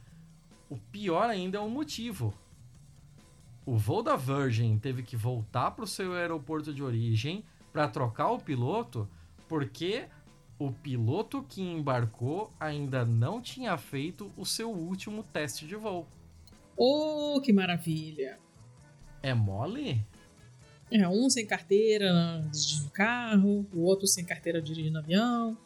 [0.69, 2.33] o pior ainda é o motivo.
[3.65, 8.31] O voo da Virgin teve que voltar para o seu aeroporto de origem para trocar
[8.31, 9.07] o piloto,
[9.47, 10.07] porque
[10.59, 16.05] o piloto que embarcou ainda não tinha feito o seu último teste de voo.
[16.75, 18.37] Oh, que maravilha!
[19.23, 20.05] É mole?
[20.91, 25.57] É, um sem carteira dirigindo carro, o outro sem carteira dirigindo avião.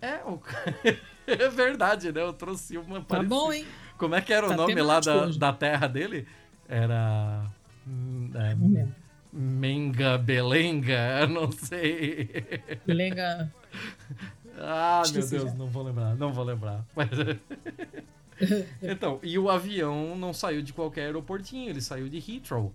[0.00, 0.40] É, o...
[1.26, 2.20] é verdade, né?
[2.20, 3.64] Eu trouxe uma Tá bom, hein?
[3.96, 6.26] Como é que era tá o nome lá da, da terra dele?
[6.68, 7.50] Era.
[7.86, 8.88] Hum, é,
[9.32, 12.28] Menga Belenga, não sei.
[12.86, 13.52] Belenga.
[14.58, 15.54] ah, meu Deus, já.
[15.54, 16.84] não vou lembrar, não vou lembrar.
[16.94, 17.10] Mas...
[18.82, 22.72] então, e o avião não saiu de qualquer aeroportinho, ele saiu de Heathrow.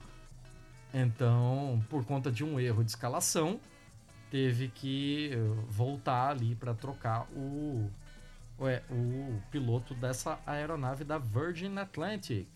[0.94, 3.60] Então, por conta de um erro de escalação,
[4.32, 5.32] teve que
[5.68, 7.90] voltar ali para trocar o,
[8.60, 12.48] ué, o piloto dessa aeronave da Virgin Atlantic.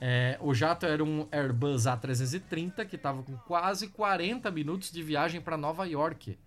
[0.00, 5.40] É, o jato era um Airbus A330 que estava com quase 40 minutos de viagem
[5.40, 6.38] para Nova York.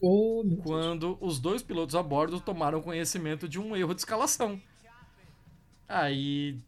[0.00, 4.60] Oh, quando os dois pilotos a bordo tomaram conhecimento de um erro de escalação.
[5.88, 6.58] Aí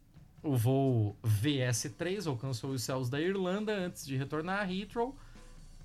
[0.43, 5.15] o voo VS-3 alcançou os céus da Irlanda antes de retornar a Heathrow,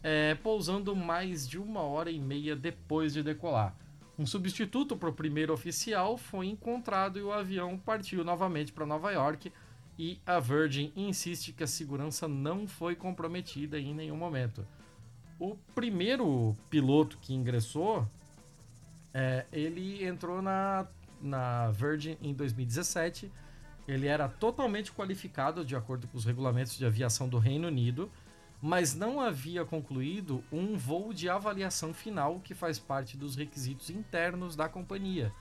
[0.03, 3.77] é, pousando mais de uma hora e meia depois de decolar.
[4.19, 9.11] Um substituto para o primeiro oficial foi encontrado e o avião partiu novamente para Nova
[9.11, 9.53] York.
[9.99, 14.67] E a Virgin insiste que a segurança não foi comprometida em nenhum momento.
[15.39, 18.07] O primeiro piloto que ingressou,
[19.13, 20.87] é, ele entrou na,
[21.21, 23.31] na Virgin em 2017
[23.87, 28.11] ele era totalmente qualificado de acordo com os regulamentos de aviação do Reino Unido,
[28.61, 34.57] mas não havia concluído um voo de avaliação final que faz parte dos requisitos internos
[34.57, 35.33] da companhia.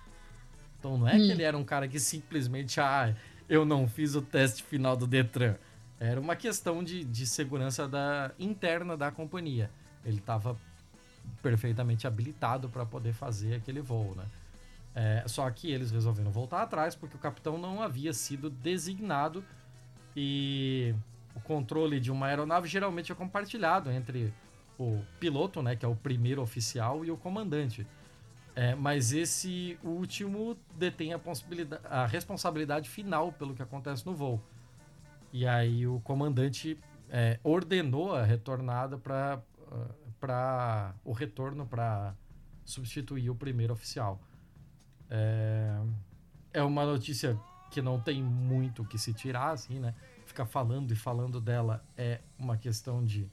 [0.78, 1.18] Então não é hum.
[1.18, 3.16] que ele era um cara que simplesmente, ah,
[3.50, 5.56] eu não fiz o teste final do Detran.
[6.00, 9.72] Era uma questão de, de segurança da, interna da companhia.
[10.06, 10.56] Ele estava
[11.42, 14.26] perfeitamente habilitado para poder fazer aquele voo, né?
[14.94, 19.44] É, só que eles resolveram voltar atrás porque o capitão não havia sido designado
[20.16, 20.96] e
[21.36, 24.34] o controle de uma aeronave geralmente é compartilhado entre
[24.80, 27.86] o piloto, né, que é o primeiro oficial, e o comandante.
[28.56, 31.20] É, mas esse último detém a,
[31.90, 34.42] a responsabilidade final pelo que acontece no voo.
[35.34, 36.78] E aí o comandante
[37.10, 39.42] é, ordenou a retornada para
[40.20, 42.16] para o retorno para
[42.64, 44.20] substituir o primeiro oficial.
[45.10, 45.80] É,
[46.54, 47.40] é uma notícia
[47.70, 49.94] que não tem muito o que se tirar, assim, né?
[50.26, 53.30] Ficar falando e falando dela é uma questão de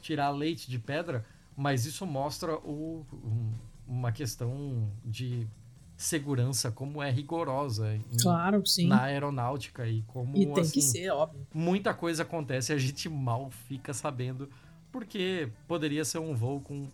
[0.00, 1.24] tirar leite de pedra,
[1.56, 3.52] mas isso mostra o, um,
[3.86, 5.48] uma questão de
[5.96, 8.88] segurança como é rigorosa em, claro, sim.
[8.88, 11.46] na aeronáutica e como e tem assim, que ser, óbvio.
[11.54, 14.50] muita coisa acontece e a gente mal fica sabendo
[14.94, 16.86] porque poderia ser um voo com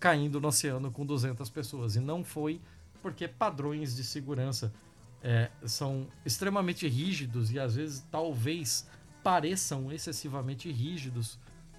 [0.00, 2.60] caindo no oceano com 200 pessoas e não foi
[3.00, 4.74] porque padrões de segurança
[5.22, 8.88] é, são extremamente rígidos e às vezes talvez
[9.22, 11.38] pareçam excessivamente rígidos,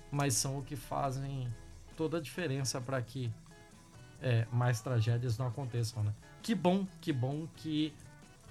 [0.10, 1.54] mas são o que fazem
[1.98, 3.30] toda a diferença para que
[4.22, 6.14] é, mais tragédias não aconteçam, né?
[6.42, 7.94] Que bom, que bom que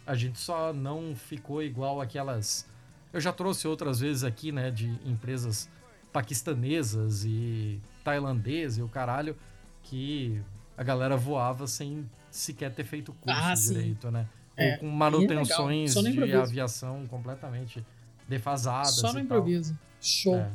[0.06, 2.68] a gente só não ficou igual aquelas.
[3.10, 5.66] Eu já trouxe outras vezes aqui, né, de empresas
[6.12, 9.36] paquistanesas e tailandesas e o caralho,
[9.82, 10.40] que
[10.76, 14.28] a galera voava sem sequer ter feito curso Ah, direito, né?
[14.56, 16.38] É, Ou com manutenções Só no de improviso.
[16.38, 17.84] aviação completamente
[18.28, 18.94] defasadas.
[18.94, 19.22] Só no e tal.
[19.38, 19.78] improviso.
[20.00, 20.36] Show.
[20.36, 20.50] É.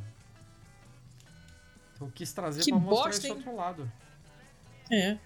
[1.95, 3.91] Então, eu quis trazer Que pra mostrar bosta, esse outro lado.
[4.91, 5.17] É.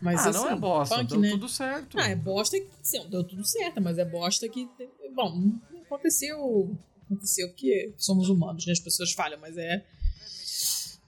[0.00, 1.30] Mas ah, assim, não é bosta, punk, deu né?
[1.30, 1.98] tudo certo.
[2.00, 2.68] Ah, é bosta que.
[2.82, 4.68] Sim, deu tudo certo, mas é bosta que.
[5.14, 5.52] Bom,
[5.84, 6.76] aconteceu.
[7.10, 8.72] Aconteceu porque somos humanos, né?
[8.72, 9.84] As pessoas falham, mas é.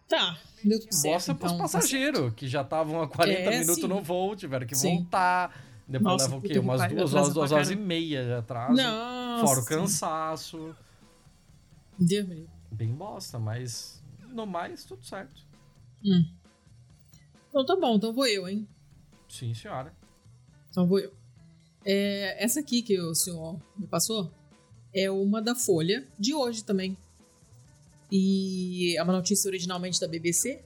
[0.08, 1.14] Tá, deu tudo certo.
[1.14, 3.86] Bosta pros então, tá passageiros, que já estavam há 40 É, minutos sim.
[3.86, 4.96] no voo, tiveram que Sim.
[4.96, 5.56] voltar.
[5.86, 6.58] Depois Nossa, leva o quê?
[6.58, 8.74] Umas duas horas, duas horas e meia de atraso.
[8.74, 9.46] Nossa.
[9.46, 10.76] Fora o cansaço.
[11.98, 12.48] Deus me.
[12.70, 15.46] Bem bosta, mas no mais, tudo certo.
[16.04, 16.24] Hum.
[17.48, 18.66] Então tá bom, então vou eu, hein?
[19.28, 19.94] Sim, senhora.
[20.70, 21.12] Então vou eu.
[21.84, 24.32] É, essa aqui que o senhor me passou
[24.94, 26.96] é uma da Folha, de hoje também.
[28.10, 30.60] E é uma notícia originalmente da BBC.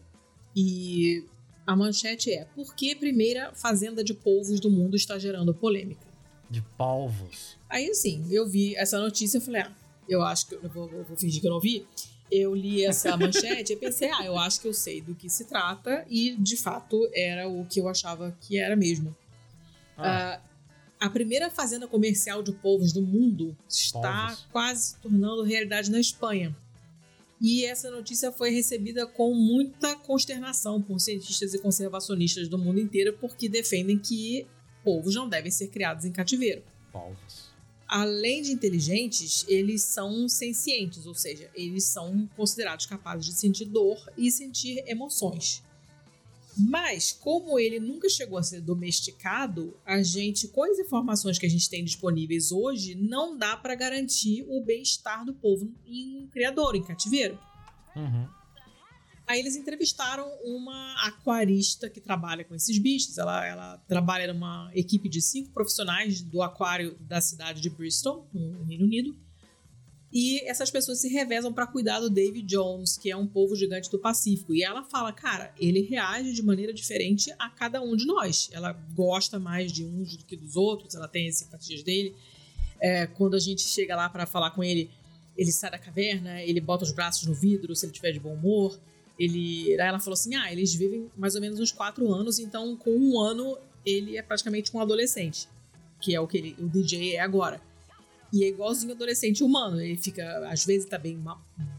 [0.55, 1.25] E
[1.67, 6.07] a manchete é: Por que a primeira fazenda de polvos do mundo está gerando polêmica?
[6.51, 7.57] De palvos.
[7.69, 9.73] Aí assim, eu vi essa notícia e falei: Ah,
[10.09, 11.87] eu acho que eu vou, vou- vou fingir que eu não vi.
[12.31, 15.45] Eu li essa manchete e pensei: Ah, eu acho que eu sei do que se
[15.45, 16.05] trata.
[16.09, 19.15] E de fato era o que eu achava que era mesmo.
[19.97, 20.41] Ah, Ah,
[20.99, 24.47] a primeira fazenda comercial de polvos do mundo está Polvos.
[24.51, 26.57] quase se tornando realidade na Espanha.
[27.41, 33.17] E essa notícia foi recebida com muita consternação por cientistas e conservacionistas do mundo inteiro,
[33.21, 34.47] porque defendem que
[34.83, 36.63] polvos não devem ser criados em cativeiro.
[36.93, 37.55] palvos.
[37.89, 43.97] Além de inteligentes, eles são sencientes, ou seja, eles são considerados capazes de sentir dor
[44.17, 45.63] e sentir emoções.
[46.59, 51.51] Mas, como ele nunca chegou a ser domesticado, a gente, com as informações que a
[51.51, 56.75] gente tem disponíveis hoje, não dá para garantir o bem-estar do povo em um criador,
[56.75, 57.39] em cativeiro.
[57.95, 58.29] Uhum.
[59.27, 63.19] Aí eles entrevistaram uma aquarista que trabalha com esses bichos.
[63.19, 68.63] Ela, ela trabalha numa equipe de cinco profissionais do aquário da cidade de Bristol, no
[68.63, 69.26] Reino Unido.
[70.13, 73.91] E essas pessoas se revezam para cuidar do David Jones, que é um povo gigante
[73.91, 74.55] do Pacífico.
[74.55, 78.49] E ela fala, cara, ele reage de maneira diferente a cada um de nós.
[78.53, 82.15] Ela gosta mais de uns do que dos outros, ela tem as simpatias dele.
[82.81, 84.91] É, quando a gente chega lá para falar com ele,
[85.37, 88.35] ele sai da caverna, ele bota os braços no vidro se ele tiver de bom
[88.35, 88.79] humor.
[89.19, 92.77] Ele, aí ela falou assim: ah, eles vivem mais ou menos uns quatro anos, então
[92.77, 95.49] com um ano ele é praticamente um adolescente,
[96.01, 97.61] que é o que ele, o DJ é agora.
[98.33, 99.81] E é igualzinho adolescente humano.
[99.81, 101.23] Ele fica, às vezes, tá bem,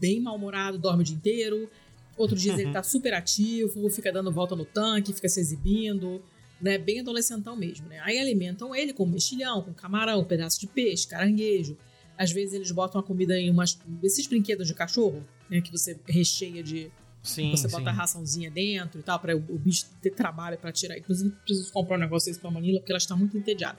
[0.00, 1.70] bem mal-humorado, dorme o dia inteiro.
[2.16, 6.20] Outros dias ele tá super ativo, fica dando volta no tanque, fica se exibindo,
[6.60, 6.76] né?
[6.76, 8.00] Bem adolescentão mesmo, né?
[8.02, 11.76] Aí alimentam ele com mexilhão, com camarão, pedaço de peixe, caranguejo.
[12.16, 15.60] Às vezes eles botam a comida em umas, esses brinquedos de cachorro, né?
[15.60, 16.90] Que você recheia de,
[17.22, 17.76] Sim, você sim.
[17.76, 20.96] bota a raçãozinha dentro e tal, para o, o bicho ter trabalho para tirar.
[20.98, 23.78] Inclusive, preciso comprar um negócio desse pra Manila, porque ela está muito entediada.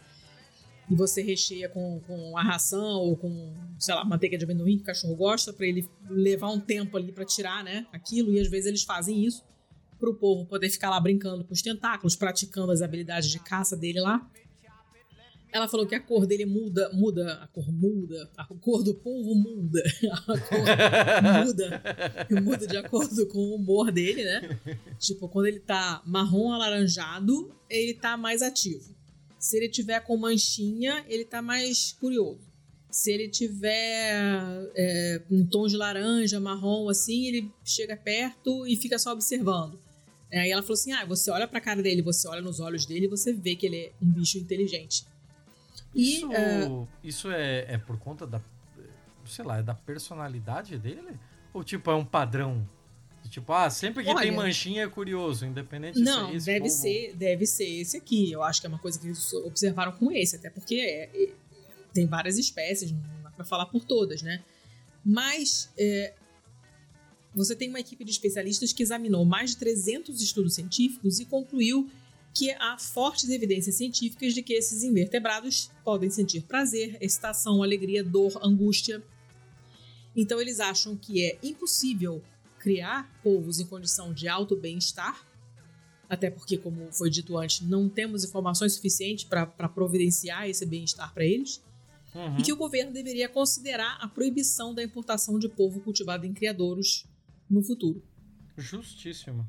[0.90, 4.84] E você recheia com, com a ração ou com, sei lá, manteiga de amendoim que
[4.84, 7.86] o cachorro gosta, para ele levar um tempo ali para tirar, né?
[7.94, 8.34] Aquilo.
[8.34, 9.44] E às vezes eles fazem isso
[10.00, 14.00] pro povo poder ficar lá brincando com os tentáculos, praticando as habilidades de caça dele
[14.00, 14.28] lá.
[15.52, 19.34] Ela falou que a cor dele muda, muda, a cor muda, a cor do polvo
[19.34, 19.82] muda,
[20.14, 24.60] a cor muda, muda de acordo com o humor dele, né?
[25.00, 28.96] Tipo, quando ele tá marrom alaranjado, ele tá mais ativo.
[29.40, 32.50] Se ele tiver com manchinha, ele tá mais curioso.
[32.92, 39.00] Se ele tiver é, um tom de laranja, marrom, assim, ele chega perto e fica
[39.00, 39.80] só observando.
[40.32, 43.06] Aí ela falou assim: ah, você olha pra cara dele, você olha nos olhos dele
[43.06, 45.06] e você vê que ele é um bicho inteligente.
[45.96, 48.42] E Isso, é, isso é, é por conta da.
[49.26, 51.20] sei lá, é da personalidade dele?
[51.54, 52.68] Ou tipo, é um padrão?
[53.30, 56.82] Tipo, ah, sempre que Olha, tem manchinha é curioso, independente Não, se é deve povo.
[56.82, 58.32] ser, deve ser esse aqui.
[58.32, 61.34] Eu acho que é uma coisa que eles observaram com esse, até porque é- é-
[61.94, 64.44] tem várias espécies, não dá pra falar por todas, né?
[65.06, 66.14] Mas é,
[67.36, 71.90] você tem uma equipe de especialistas que examinou mais de 300 estudos científicos e concluiu
[72.34, 78.40] que há fortes evidências científicas de que esses invertebrados podem sentir prazer, excitação, alegria, dor,
[78.44, 79.04] angústia.
[80.16, 82.22] Então eles acham que é impossível
[82.60, 85.26] criar povos em condição de alto bem-estar,
[86.10, 91.26] até porque, como foi dito antes, não temos informações suficientes para providenciar esse bem-estar para
[91.26, 91.62] eles,
[92.16, 92.40] Uhum.
[92.40, 97.06] e que o governo deveria considerar a proibição da importação de polvo cultivado em criadouros
[97.48, 98.02] no futuro.
[98.58, 99.48] Justíssimo.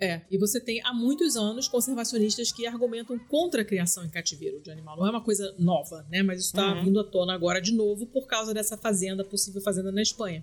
[0.00, 4.60] É, e você tem há muitos anos conservacionistas que argumentam contra a criação em cativeiro
[4.60, 4.96] de animal.
[4.96, 6.22] Não é uma coisa nova, né?
[6.22, 6.84] Mas isso está Uhum.
[6.84, 10.42] vindo à tona agora de novo por causa dessa fazenda, possível fazenda na Espanha.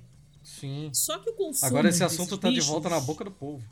[0.57, 0.89] Sim.
[0.93, 1.67] Só que o consumo.
[1.67, 3.63] Agora esse assunto tá de bichos- volta na boca do povo.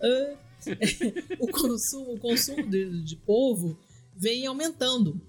[1.38, 3.78] o consumo, o consumo de, de polvo
[4.16, 5.20] vem aumentando.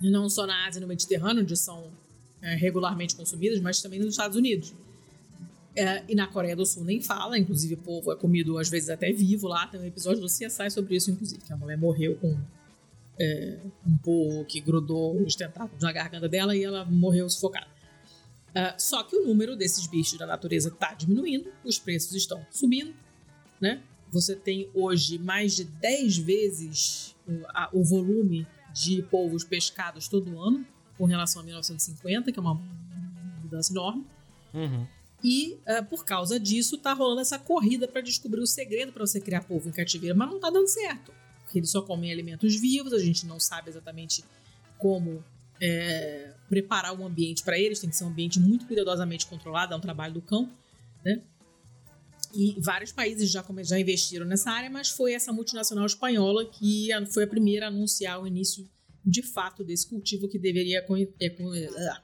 [0.00, 1.90] Não só na Ásia e no Mediterrâneo, onde são
[2.40, 4.74] é, regularmente consumidos, mas também nos Estados Unidos.
[5.74, 9.12] É, e na Coreia do Sul nem fala, inclusive polvo é comido às vezes até
[9.12, 9.66] vivo lá.
[9.66, 12.36] Tem um episódio do CSI sobre isso, inclusive, que a mulher morreu com
[13.18, 17.79] é, um polvo que grudou os tentáculos na garganta dela e ela morreu sufocada.
[18.54, 22.92] Ah, só que o número desses bichos da natureza está diminuindo, os preços estão subindo,
[23.60, 23.82] né?
[24.10, 30.40] Você tem hoje mais de 10 vezes o, a- o volume de polvos pescados todo
[30.40, 30.66] ano,
[30.98, 32.60] com relação a 1950, que é uma
[33.42, 34.04] mudança enorme.
[34.52, 34.86] Uhum.
[35.22, 39.20] E ah, por causa disso, tá rolando essa corrida para descobrir o segredo para você
[39.20, 41.12] criar polvo em cativeiro, mas não tá dando certo.
[41.44, 44.24] Porque eles só comem alimentos vivos, a gente não sabe exatamente
[44.78, 45.22] como
[45.60, 49.76] é, preparar um ambiente para eles, tem que ser um ambiente muito cuidadosamente controlado, é
[49.76, 50.50] um trabalho do cão,
[51.04, 51.22] né?
[52.34, 57.24] E vários países já, já investiram nessa área, mas foi essa multinacional espanhola que foi
[57.24, 58.68] a primeira a anunciar o início
[59.04, 62.02] de fato desse cultivo que deveria é, co- ah,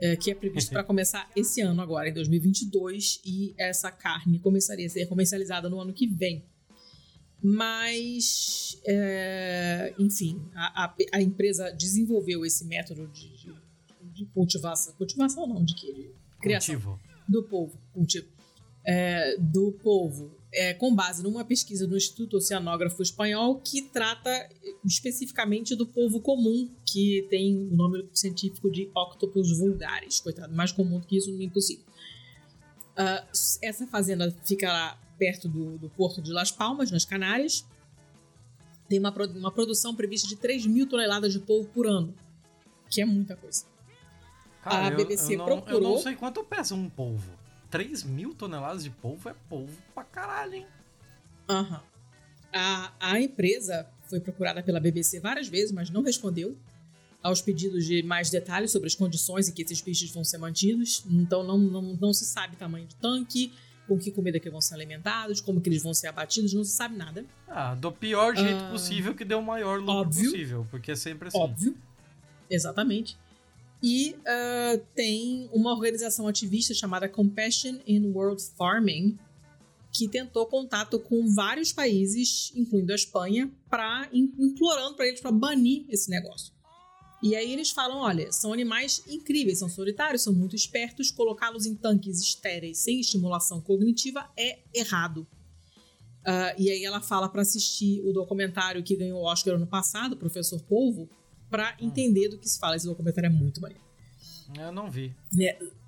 [0.00, 4.86] é, que é previsto para começar esse ano agora, em 2022, e essa carne começaria
[4.86, 6.44] a ser comercializada no ano que vem.
[7.42, 13.54] Mas, é, enfim, a, a- a empresa desenvolveu esse método de, de-
[14.12, 15.92] de cultivação, cultivação não, de que?
[15.92, 16.10] De
[16.40, 17.00] criação Cultivo.
[17.28, 18.26] do povo, cultivo,
[18.84, 24.48] é, do povo, é, com base numa pesquisa do Instituto Oceanógrafo Espanhol que trata
[24.84, 30.20] especificamente do povo comum, que tem o nome científico de Octopus vulgaris.
[30.20, 31.84] Coitado, mais comum do que isso, impossível.
[32.96, 33.24] Ah,
[33.62, 37.66] essa fazenda fica lá perto do, do porto de Las Palmas, nas Canárias.
[38.88, 42.14] Tem uma, uma produção prevista de 3 mil toneladas de polvo por ano,
[42.88, 43.64] que é muita coisa.
[44.62, 47.30] Cara, A eu- BBC eu, não, Eu procurou- não sei quanto pesa um polvo.
[47.70, 50.66] 3 mil toneladas de polvo é polvo pra caralho, hein?
[51.48, 51.82] Aham.
[52.52, 56.56] A, a empresa foi procurada pela BBC várias vezes, mas não respondeu
[57.22, 61.04] aos pedidos de mais detalhes sobre as condições em que esses bichos vão ser mantidos.
[61.10, 63.52] Então não, não, não se sabe tamanho de tanque,
[63.88, 66.72] com que comida que vão ser alimentados, como que eles vão ser abatidos, não se
[66.72, 67.24] sabe nada.
[67.48, 70.30] Ah, do pior jeito Ah, possível que dê o maior lucro óbvio.
[70.30, 71.38] possível, porque é sempre assim.
[71.38, 71.74] Óbvio.
[72.50, 73.16] Exatamente.
[73.82, 79.18] E ah, tem uma organização ativista chamada Compassion in World Farming,
[79.90, 85.86] que tentou contato com vários países, incluindo a Espanha, para implorando para eles para banir
[85.88, 86.52] esse negócio.
[87.22, 91.74] E aí eles falam, olha, são animais incríveis, são solitários, são muito espertos, colocá-los em
[91.74, 95.26] tanques estéreis sem estimulação cognitiva é errado.
[96.24, 100.16] Ah, e aí ela fala para assistir o documentário que ganhou o Oscar ano passado,
[100.16, 101.08] Professor Polvo,
[101.50, 102.76] para entender do que se fala.
[102.76, 103.82] Esse documentário é muito maneiro.
[104.58, 105.14] Eu não vi.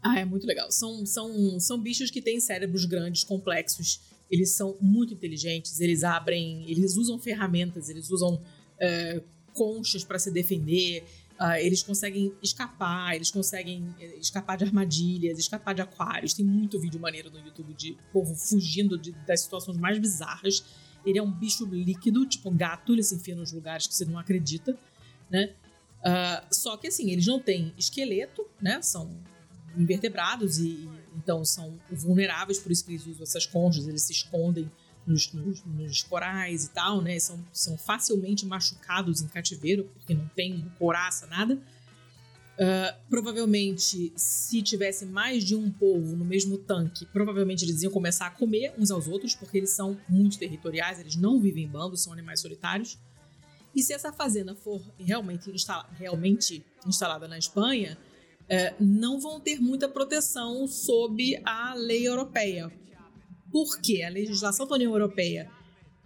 [0.02, 0.70] Ah, é muito legal.
[0.70, 4.00] São, são, são bichos que têm cérebros grandes, complexos.
[4.30, 5.78] Eles são muito inteligentes.
[5.78, 8.40] Eles abrem, eles usam ferramentas, eles usam
[8.78, 9.20] é,
[9.52, 11.04] conchas para se defender.
[11.42, 16.34] Ah, eles conseguem escapar, eles conseguem eh, escapar de armadilhas, escapar de aquários.
[16.34, 20.62] Tem muito vídeo maneiro no YouTube de povo fugindo de- das situações mais bizarras.
[21.04, 24.18] Ele é um bicho líquido, tipo gato, ele se enfia nos lugares que você não
[24.18, 24.78] acredita,
[25.30, 25.54] né?
[26.04, 28.82] Ah, só que assim, eles não têm esqueleto, né?
[28.82, 29.10] São
[29.76, 34.70] invertebrados e, então são vulneráveis, por isso que eles usam essas conchas, eles se escondem
[35.06, 37.18] nos, nos- nos corais e tal, né?
[37.18, 41.58] São, são facilmente machucados em cativeiro, porque não tem coraça, nada.
[42.62, 48.26] Ah, provavelmente, se tivesse mais de um polvo no mesmo tanque, provavelmente eles iam começar
[48.26, 52.02] a comer uns aos outros, porque eles são muito territoriais, eles não vivem em bandos,
[52.02, 52.98] são animais solitários.
[53.74, 57.96] E se essa fazenda for realmente, instala- realmente instalada na Espanha,
[58.48, 62.70] é, não vão ter muita proteção sob a lei europeia.
[63.50, 64.02] Por quê?
[64.02, 65.50] A legislação da União Europeia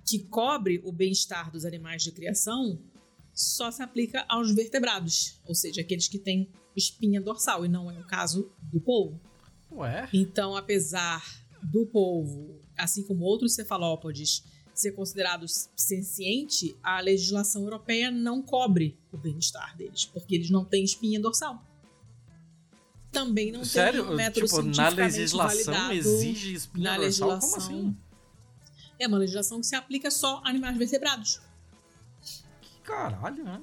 [0.05, 2.79] que cobre o bem-estar dos animais de criação
[3.33, 7.99] só se aplica aos vertebrados, ou seja, aqueles que têm espinha dorsal, e não é
[7.99, 9.21] o caso do polvo.
[9.73, 10.09] Ué?
[10.13, 11.25] Então, apesar
[11.63, 15.47] do polvo, assim como outros cefalópodes, ser considerado
[15.77, 21.63] senciente, a legislação europeia não cobre o bem-estar deles, porque eles não têm espinha dorsal.
[23.15, 24.07] Também não Sério?
[24.07, 27.29] tem método tipo, na legislação validado exige espinha na dorsal?
[27.31, 27.51] legislação.
[27.51, 27.97] Como assim?
[28.99, 31.41] É uma legislação que se aplica só a animais vertebrados.
[32.61, 33.61] Que caralho, né?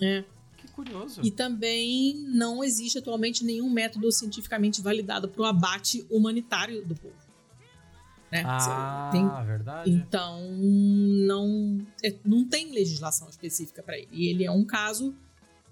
[0.00, 0.24] É.
[0.56, 1.20] Que curioso.
[1.24, 7.14] E também não existe atualmente nenhum método cientificamente validado para o abate humanitário do povo.
[8.30, 8.42] Né?
[8.46, 9.90] Ah, Tem- verdade.
[9.90, 14.08] Então, não, é, não tem legislação específica para ele.
[14.12, 15.14] E ele é um caso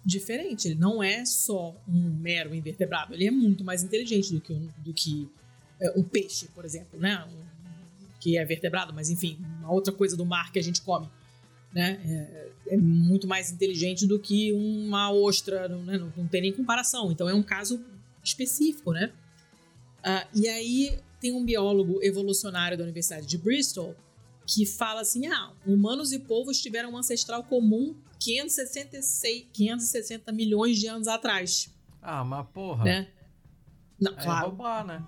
[0.09, 0.69] diferente.
[0.69, 3.15] Ele não é só um mero invertebrado.
[3.15, 5.29] Ele é muito mais inteligente do que um, do que,
[5.95, 7.25] um peixe, por exemplo, né?
[7.25, 7.49] Um-
[8.21, 11.09] que é vertebrado, mas enfim, uma outra coisa do mar que a gente come.
[11.73, 12.01] Né?
[12.69, 15.99] É, é muito mais inteligente do que uma ostra, não, né?
[15.99, 17.13] não, não tem nem comparação.
[17.13, 17.81] Então é um caso
[18.25, 19.13] específico, né?
[20.03, 23.95] Ah, e aí tem um biólogo evolucionário da Universidade de Bristol
[24.47, 30.87] que fala assim: ah, humanos e povos tiveram um ancestral comum 566, 560 milhões de
[30.87, 31.71] anos atrás,
[32.03, 32.85] Ah, mas porra.
[32.85, 33.09] né?
[34.01, 35.05] Não, É claro, roubar, né?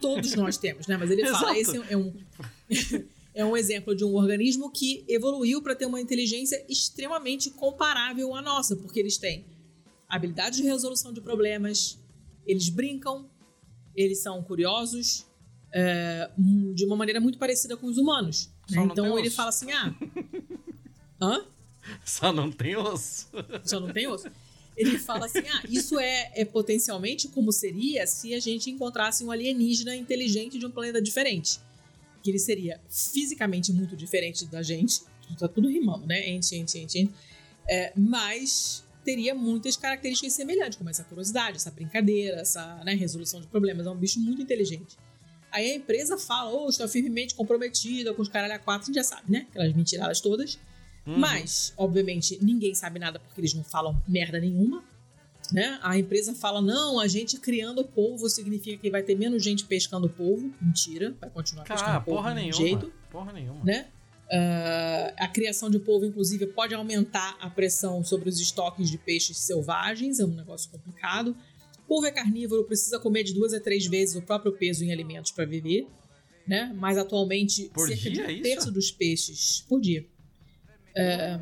[0.00, 0.96] todos nós temos, né?
[0.96, 2.12] Mas ele fala, esse é um,
[3.34, 8.42] é um exemplo de um organismo que evoluiu para ter uma inteligência extremamente comparável à
[8.42, 9.44] nossa, porque eles têm
[10.08, 11.98] habilidade de resolução de problemas,
[12.46, 13.28] eles brincam,
[13.94, 15.26] eles são curiosos,
[15.72, 16.30] é,
[16.74, 18.50] de uma maneira muito parecida com os humanos.
[18.70, 18.82] né?
[18.84, 19.94] Então ele fala assim, ah...
[21.20, 21.44] Hã?
[22.04, 23.28] Só não tem osso.
[23.64, 24.28] só não tem osso.
[24.76, 29.30] Ele fala assim: ah, isso é, é potencialmente como seria se a gente encontrasse um
[29.30, 31.58] alienígena inteligente de um planeta diferente.
[32.22, 35.02] Que ele seria fisicamente muito diferente da gente.
[35.38, 36.28] Tá tudo rimando, né?
[36.28, 37.14] Ente, ente, ente, ente.
[37.68, 43.46] É, mas teria muitas características semelhantes, como essa curiosidade, essa brincadeira, essa né, resolução de
[43.46, 43.86] problemas.
[43.86, 44.96] É um bicho muito inteligente.
[45.50, 48.96] Aí a empresa fala, oh, estou firmemente comprometida com os caralho a quatro, a gente
[48.96, 49.46] já sabe, né?
[49.50, 50.58] Aquelas mentiradas todas.
[51.08, 51.18] Uhum.
[51.18, 54.84] Mas, obviamente, ninguém sabe nada porque eles não falam merda nenhuma.
[55.50, 55.78] Né?
[55.82, 60.06] A empresa fala: não, a gente criando polvo significa que vai ter menos gente pescando
[60.06, 60.52] polvo.
[60.60, 62.52] Mentira, vai continuar Cara, pescando polvo porra nenhuma.
[62.52, 62.92] jeito.
[63.10, 63.64] Porra nenhuma.
[63.64, 63.86] Né?
[64.30, 69.38] Ah, a criação de polvo, inclusive, pode aumentar a pressão sobre os estoques de peixes
[69.38, 71.34] selvagens, é um negócio complicado.
[71.86, 75.30] Polvo é carnívoro, precisa comer de duas a três vezes o próprio peso em alimentos
[75.30, 75.86] para viver.
[76.46, 76.70] Né?
[76.76, 78.42] Mas atualmente, Por cerca de dia, é um isso?
[78.42, 80.06] terço dos peixes por dia.
[80.98, 81.38] É,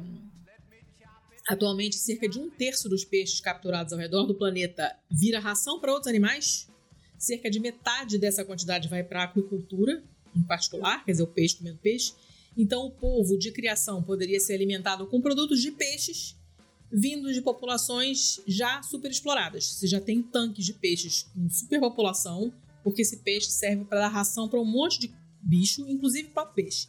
[1.49, 5.93] atualmente, cerca de um terço dos peixes capturados ao redor do planeta vira ração para
[5.93, 6.69] outros animais.
[7.19, 10.03] Cerca de metade dessa quantidade vai para a aquicultura,
[10.37, 12.13] em particular, quer dizer, o peixe comendo peixe.
[12.55, 16.37] Então, o polvo de criação poderia ser alimentado com produtos de peixes
[16.93, 19.67] vindos de populações já superexploradas.
[19.67, 22.53] Você já tem tanques de peixes com superpopulação,
[22.85, 26.89] porque esse peixe serve para dar ração para um monte de bicho, inclusive para peixe.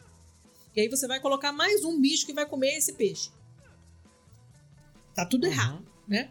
[0.78, 3.32] E aí você vai colocar mais um bicho que vai comer esse peixe.
[5.16, 5.52] Tá tudo Uhum.
[5.52, 6.30] errado, né?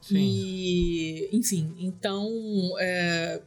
[0.00, 0.16] Sim.
[0.16, 2.30] E, enfim, então
[2.78, 3.42] é,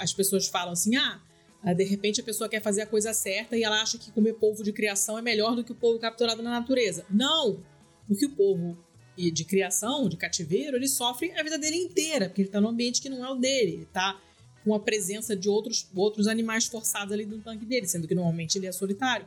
[0.00, 1.22] as pessoas falam assim: ah,
[1.62, 4.32] ah, de repente a pessoa quer fazer a coisa certa e ela acha que comer
[4.34, 7.06] polvo de criação é melhor do que o polvo capturado na natureza.
[7.08, 7.62] Não!
[8.08, 8.76] Porque o polvo
[9.16, 12.70] e de criação, de cativeiro, ele sofre a vida dele inteira, porque ele tá num
[12.70, 14.20] ambiente que não é o dele, ele tá
[14.64, 18.56] com a presença de outros, outros animais forçados ali no tanque dele, sendo que normalmente
[18.56, 19.26] ele é solitário.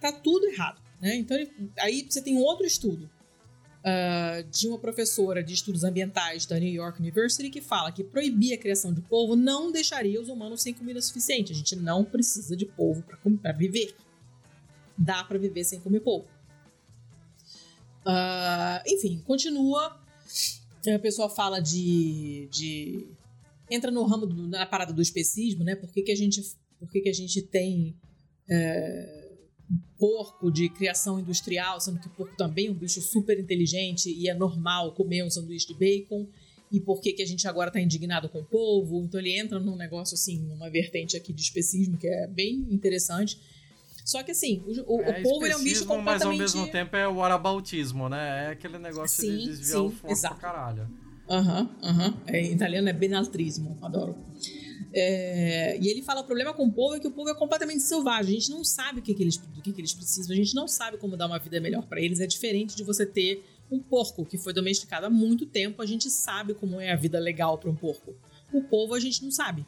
[0.00, 1.16] Tá tudo errado, né?
[1.16, 3.08] Então ele- aí você tem outro estudo
[3.84, 8.54] ah, de uma professora de estudos ambientais da New York University que fala que proibir
[8.54, 11.52] a criação de polvo não deixaria os humanos sem comida suficiente.
[11.52, 13.02] A gente não precisa de polvo
[13.42, 13.94] para viver.
[14.96, 16.26] Dá para viver sem comer polvo.
[18.06, 19.98] Ah, enfim, continua.
[20.94, 23.06] A pessoa fala de, de
[23.74, 25.74] entra no ramo do- na parada do especismo, né?
[25.76, 26.40] Por que, que a gente
[26.78, 27.96] por que, que a gente tem
[28.48, 29.32] é,
[29.98, 34.28] porco de criação industrial, sendo que o porco também é um bicho super inteligente e
[34.28, 36.26] é normal comer um sanduíche de bacon?
[36.70, 39.02] E por que, que a gente agora está indignado com o polvo?
[39.04, 43.38] Então ele entra num negócio assim, numa vertente aqui de especismo que é bem interessante.
[44.04, 46.32] Só que assim, o, o, É o polvo ele é um bicho especismo, Mas ao
[46.32, 48.46] completamente mesmo tempo é o arabautismo, né?
[48.46, 50.34] É aquele negócio de Sim, desviar o sim, foco exato.
[50.36, 50.90] pra caralho.
[51.28, 52.14] Aham, aham.
[52.26, 54.16] É, em italiano é benaltrismo, adoro.
[54.92, 57.82] É, e ele fala: o problema com o povo é que o povo é completamente
[57.82, 58.36] selvagem.
[58.36, 60.54] A gente não sabe o que, que eles, do que, que eles precisam, a gente
[60.54, 62.20] não sabe como dar uma vida melhor para eles.
[62.20, 66.10] É diferente de você ter Um porco que foi domesticado há muito tempo, a gente
[66.10, 68.14] sabe como é a vida legal para um porco.
[68.52, 69.66] O povo a gente não sabe.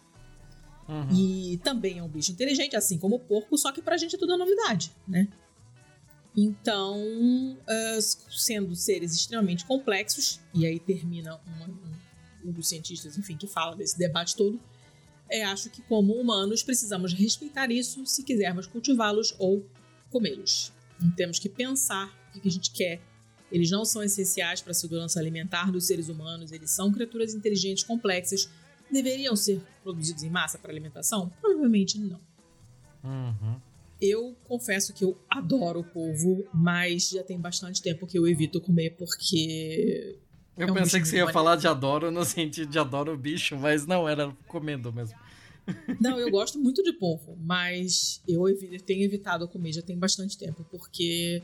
[0.88, 1.08] Uhum.
[1.12, 4.18] E também é um bicho inteligente, assim como o porco, só que pra gente é
[4.18, 5.26] tudo novidade, né?
[6.36, 7.00] Então,
[7.54, 13.46] uh, sendo seres extremamente complexos, e aí termina uma, um, um, dos cientistas, enfim, que
[13.46, 14.60] fala desse debate todo,
[15.30, 19.66] é, acho que como humanos precisamos respeitar isso se quisermos cultivá-los ou
[20.10, 20.72] comê-los.
[21.16, 23.00] Temos que pensar o que a gente quer.
[23.50, 27.82] Eles não são essenciais para a segurança alimentar dos seres humanos, eles são criaturas inteligentes
[27.82, 28.48] complexas
[28.90, 31.30] deveriam ser produzidos em massa para alimentação?
[31.40, 32.20] Provavelmente não.
[33.02, 33.60] Uhum.
[34.00, 38.60] Eu confesso que eu adoro o polvo, mas já tem bastante tempo que eu evito
[38.60, 40.18] comer porque.
[40.56, 43.18] Eu é um pensei que você ia falar de adoro no sentido de adoro o
[43.18, 45.16] bicho, mas não, era comendo mesmo.
[46.00, 48.44] Não, eu gosto muito de polvo, mas eu
[48.84, 51.42] tenho evitado comer já tem bastante tempo, porque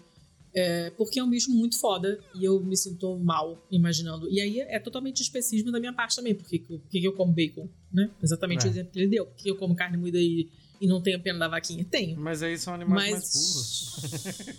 [0.55, 4.31] é, porque é um bicho muito foda e eu me sinto mal imaginando.
[4.31, 8.11] E aí é totalmente especismo da minha parte também, porque, porque eu como bacon, né?
[8.23, 8.69] Exatamente é.
[8.69, 9.27] o exemplo que ele deu.
[9.27, 10.49] Porque eu como carne moída e,
[10.83, 11.87] e não tenho pena da vaquinha?
[11.89, 12.19] Tenho.
[12.19, 13.13] Mas aí são animais Mas...
[13.13, 14.59] mais burros.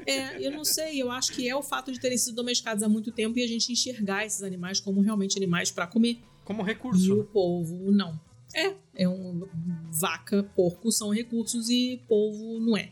[0.04, 2.88] é, eu não sei, eu acho que é o fato de terem sido domesticados há
[2.88, 6.18] muito tempo e a gente enxergar esses animais como realmente animais para comer.
[6.44, 7.06] Como recurso.
[7.06, 8.20] E o povo, não.
[8.52, 9.46] É, é um
[9.92, 12.90] vaca, porco são recursos e polvo não é.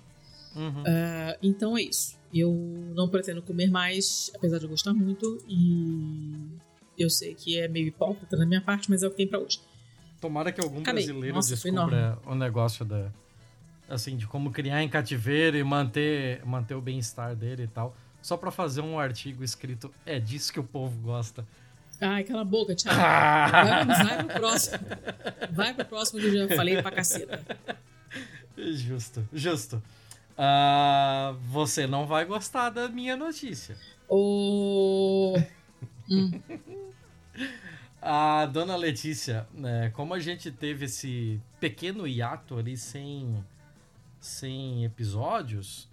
[0.54, 0.82] Uhum.
[0.82, 2.16] Uh, então é isso.
[2.32, 2.52] Eu
[2.94, 6.48] não pretendo comer mais, apesar de eu gostar muito, e
[6.96, 9.40] eu sei que é meio hipócrita da minha parte, mas é o que tem pra
[9.40, 9.60] hoje.
[10.22, 11.04] Tomara que algum Acabei.
[11.04, 13.10] brasileiro Nossa, descubra o negócio da.
[13.88, 17.94] Assim, de como criar em cativeiro e manter, manter o bem-estar dele e tal.
[18.22, 21.44] Só pra fazer um artigo escrito é disso que o povo gosta.
[22.00, 23.00] Ai, cala a boca, Thiago.
[23.02, 24.78] vai, vai pro próximo.
[25.50, 27.44] Vai pro próximo que eu já falei pra caceta.
[28.56, 29.82] Justo, justo.
[30.38, 33.76] Uh, você não vai gostar da minha notícia.
[34.08, 35.36] O.
[36.08, 36.40] hum.
[38.02, 43.44] A dona Letícia, né, como a gente teve esse pequeno hiato ali sem,
[44.20, 45.88] sem episódios,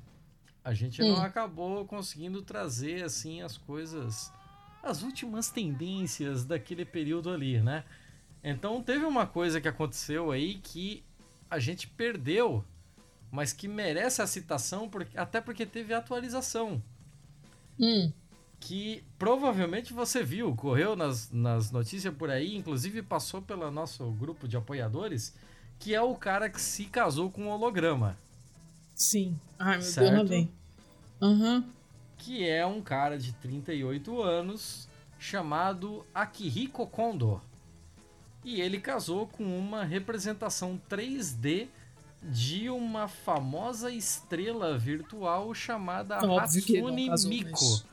[0.64, 1.14] a gente hum.
[1.14, 4.34] não acabou conseguindo trazer assim as coisas,
[4.82, 7.84] as últimas tendências daquele período ali, né?
[8.44, 11.04] Então teve uma coisa que aconteceu aí que
[11.48, 12.66] a gente perdeu
[13.32, 16.82] mas que merece a citação porque, até porque teve atualização.
[17.80, 18.12] Hum.
[18.60, 24.48] Que provavelmente você viu, correu nas, nas notícias por aí, inclusive passou pelo nosso grupo
[24.48, 25.34] de apoiadores,
[25.80, 28.18] que é o cara que se casou com um holograma.
[28.94, 29.40] Sim.
[29.58, 30.16] Ai, meu certo?
[30.16, 30.52] Deus, bem.
[31.22, 31.56] Aham.
[31.56, 31.64] Uhum.
[32.18, 37.42] Que é um cara de 38 anos chamado Akihiko Kondo.
[38.44, 41.68] E ele casou com uma representação 3D
[42.22, 47.84] de uma famosa estrela virtual chamada Óbvio Hatsune casou, Miku.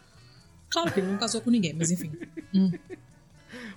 [0.76, 2.12] Claro que ele não casou com ninguém, mas enfim.
[2.52, 2.70] hum.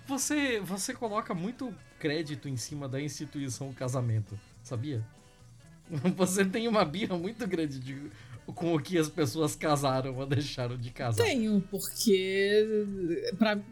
[0.05, 5.01] Você, você coloca muito crédito em cima da instituição casamento, sabia?
[6.17, 8.11] Você tem uma birra muito grande de
[8.53, 11.23] com o que as pessoas casaram ou deixaram de casar.
[11.23, 12.65] Tenho, porque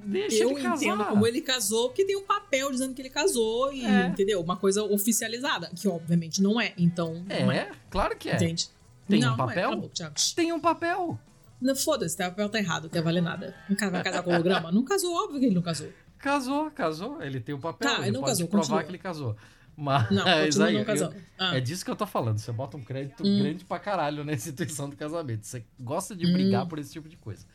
[0.05, 3.83] Deixa eu entendo como ele casou, porque tem um papel dizendo que ele casou e,
[3.83, 4.07] é.
[4.07, 4.39] entendeu?
[4.39, 7.25] Uma coisa oficializada, que obviamente não é, então...
[7.27, 7.71] É, é.
[7.89, 8.35] claro que é.
[8.35, 8.69] Entende?
[9.07, 9.71] Tem não, um papel?
[9.71, 10.11] Não é.
[10.35, 11.19] tem um papel.
[11.59, 13.55] Não, foda-se, o papel tá errado, não quer valer nada.
[13.69, 14.71] O cara vai casar com holograma?
[14.71, 15.91] Não casou, óbvio que ele não casou.
[16.19, 17.21] Casou, casou.
[17.21, 18.83] Ele tem o papel, tá, ele, não pode casou, provar continua.
[18.83, 19.35] que ele casou.
[19.75, 21.55] Mas não, aí, não eu, ah.
[21.55, 22.39] é disso que eu tô falando.
[22.39, 23.39] Você bota um crédito hum.
[23.39, 25.45] grande pra caralho na instituição do casamento.
[25.45, 26.67] Você gosta de brigar hum.
[26.67, 27.45] por esse tipo de coisa.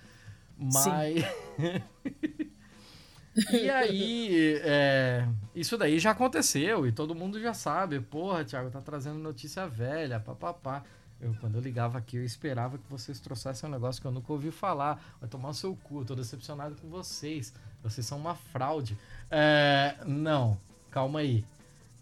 [0.57, 1.25] Mas.
[3.53, 8.01] e aí, é, isso daí já aconteceu e todo mundo já sabe.
[8.01, 10.85] Porra, Thiago, tá trazendo notícia velha, papapá.
[11.23, 14.33] Eu, quando eu ligava aqui, eu esperava que vocês trouxessem um negócio que eu nunca
[14.33, 15.01] ouvi falar.
[15.21, 17.55] Vai tomar o seu cu, eu tô decepcionado com vocês.
[17.81, 18.99] Vocês são uma fraude.
[19.31, 20.59] É, não,
[20.91, 21.45] calma aí.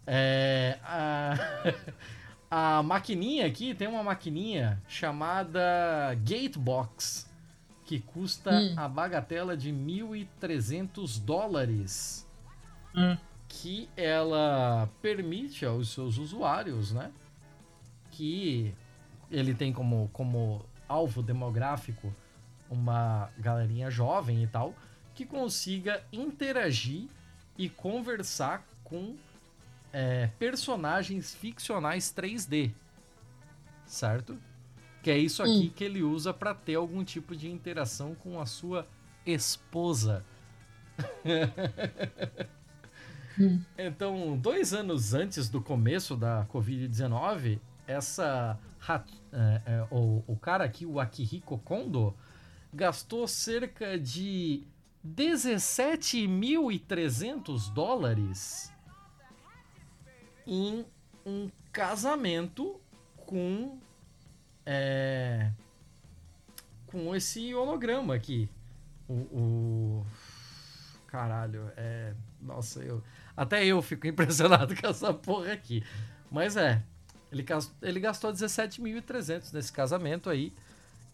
[0.07, 1.35] É, a,
[2.79, 7.29] a maquininha aqui tem uma maquininha chamada Gatebox
[7.85, 8.73] que custa hum.
[8.75, 12.27] a bagatela de 1.300 dólares.
[12.95, 13.15] Hum.
[13.47, 17.11] Que ela permite aos seus usuários, né?
[18.09, 18.73] Que
[19.31, 22.13] ele tem como, como alvo demográfico
[22.69, 24.75] uma galerinha jovem e tal,
[25.13, 27.07] que consiga interagir
[27.57, 29.15] e conversar com
[29.91, 32.71] é, personagens ficcionais 3D.
[33.85, 34.37] Certo?
[35.03, 35.71] Que é isso aqui hum.
[35.75, 38.87] que ele usa para ter algum tipo de interação com a sua
[39.25, 40.23] esposa.
[43.37, 43.61] hum.
[43.77, 48.57] Então, dois anos antes do começo da Covid-19, essa
[49.31, 52.15] é, é, o, o cara aqui, o Akihiko Kondo,
[52.73, 54.63] gastou cerca de
[55.05, 58.71] 17.300 dólares
[60.45, 60.85] em
[61.25, 62.79] um casamento
[63.25, 63.79] com
[64.65, 65.51] é,
[66.87, 68.49] com esse holograma aqui.
[69.07, 70.05] O, o,
[71.07, 73.01] caralho, é, nossa, eu
[73.35, 75.83] até eu fico impressionado com essa porra aqui.
[76.29, 76.83] Mas é,
[77.31, 77.45] ele,
[77.81, 80.53] ele gastou 17.300 nesse casamento aí.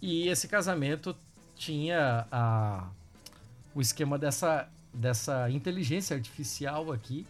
[0.02, 1.16] E esse casamento
[1.56, 2.90] tinha a,
[3.74, 7.26] o esquema dessa, dessa inteligência artificial aqui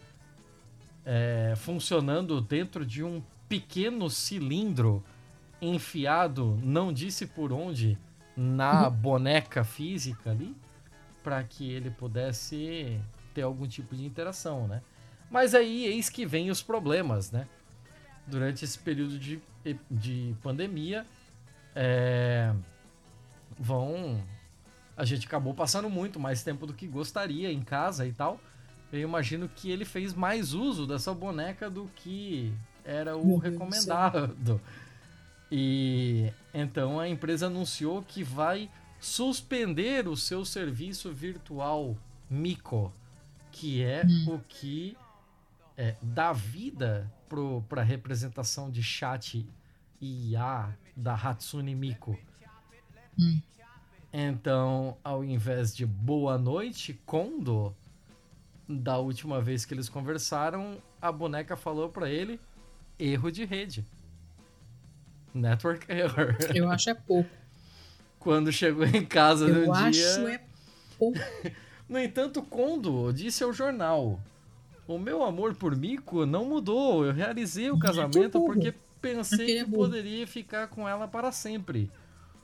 [1.04, 5.02] é, funcionando dentro de um pequeno cilindro
[5.60, 7.98] enfiado, não disse por onde,
[8.36, 8.94] na uhum.
[8.94, 10.54] boneca física ali,
[11.22, 13.00] para que ele pudesse
[13.34, 14.82] ter algum tipo de interação, né?
[15.30, 17.46] Mas aí eis que vem os problemas, né?
[18.28, 19.40] Durante esse período de,
[19.90, 21.06] de pandemia,
[21.74, 22.52] é,
[23.58, 24.22] vão.
[24.96, 28.40] A gente acabou passando muito mais tempo do que gostaria em casa e tal.
[28.92, 32.52] Eu imagino que ele fez mais uso dessa boneca do que
[32.84, 34.60] era o recomendado.
[35.50, 38.68] E então a empresa anunciou que vai
[39.00, 41.96] suspender o seu serviço virtual
[42.28, 42.92] Mico,
[43.52, 44.34] que é hum.
[44.34, 44.96] o que
[45.78, 47.08] é, dá vida
[47.68, 49.48] para a representação de chat
[50.00, 52.18] IA da Hatsune Miku.
[53.16, 53.40] Hum.
[54.12, 57.76] Então, ao invés de boa noite, Kondo,
[58.68, 62.40] da última vez que eles conversaram, a boneca falou para ele
[62.98, 63.84] erro de rede.
[65.32, 66.36] Network error.
[66.52, 67.30] Eu acho é pouco.
[68.18, 69.72] Quando chegou em casa Eu no dia.
[69.72, 70.40] Eu acho é
[70.98, 71.18] pouco.
[71.88, 74.20] no entanto, Kondo disse ao jornal:
[74.88, 77.04] O meu amor por Miko não mudou.
[77.04, 81.90] Eu realizei o é casamento porque pensei é que poderia ficar com ela para sempre.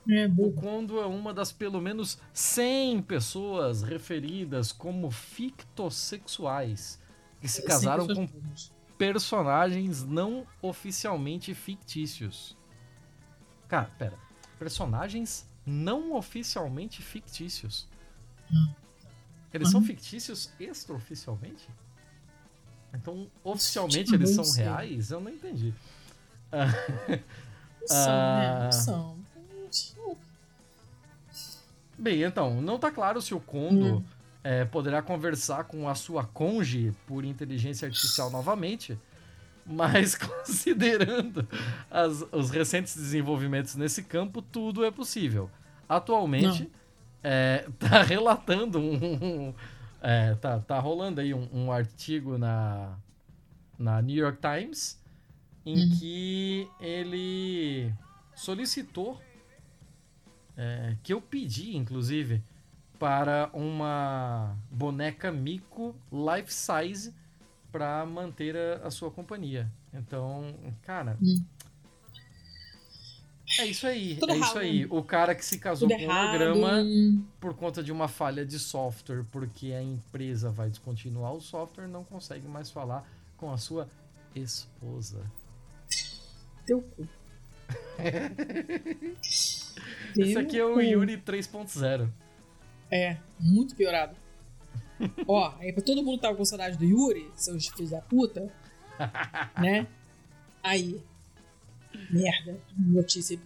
[0.07, 7.01] É o Kondo é uma das pelo menos 100 pessoas referidas como fictossexuais
[7.41, 8.29] que se casaram com
[8.99, 12.55] personagens não oficialmente fictícios.
[13.67, 14.19] Cara, pera.
[14.59, 17.89] Personagens não oficialmente fictícios.
[18.53, 18.75] Hum.
[19.55, 21.67] Eles são fictícios extraoficialmente?
[22.95, 25.11] Então, oficialmente eles são reais?
[25.11, 25.75] Eu não entendi.
[27.87, 28.73] São, né?
[28.73, 29.17] São.
[31.99, 34.05] Bem, então, não tá claro se o Kondo hum.
[34.43, 38.99] é, poderá conversar com a sua conge por inteligência artificial novamente,
[39.67, 41.47] mas considerando
[41.91, 45.51] as, os recentes desenvolvimentos nesse campo, tudo é possível.
[45.89, 46.71] Atualmente,
[47.23, 48.95] é, tá relatando um.
[48.95, 49.55] um
[50.05, 52.95] é, tá, tá rolando aí um, um, artigo na,
[53.79, 55.03] na New York Times
[55.65, 55.91] em hum.
[55.99, 57.91] que ele
[58.37, 59.19] solicitou
[60.57, 62.43] é, que eu pedi, inclusive,
[62.99, 67.15] para uma boneca mico life size
[67.73, 69.73] para manter a, a, sua companhia.
[69.93, 71.17] Então, cara.
[71.21, 71.43] Hum.
[73.59, 74.49] É isso aí, Tudo é errado.
[74.49, 74.87] isso aí.
[74.87, 76.85] O cara que se casou Tudo com o holograma
[77.41, 82.03] por conta de uma falha de software, porque a empresa vai descontinuar o software, não
[82.05, 83.89] consegue mais falar com a sua
[84.35, 85.25] esposa.
[86.67, 87.09] Teu cu.
[90.17, 92.09] Esse aqui é o Yuri 3.0.
[92.91, 94.17] É, muito piorado.
[95.27, 98.53] Ó, aí pra todo mundo que tava com saudade do Yuri, seus filhos da puta,
[99.61, 99.87] né?
[100.63, 101.03] Aí.
[102.11, 102.59] Merda.
[102.77, 103.39] Notícia.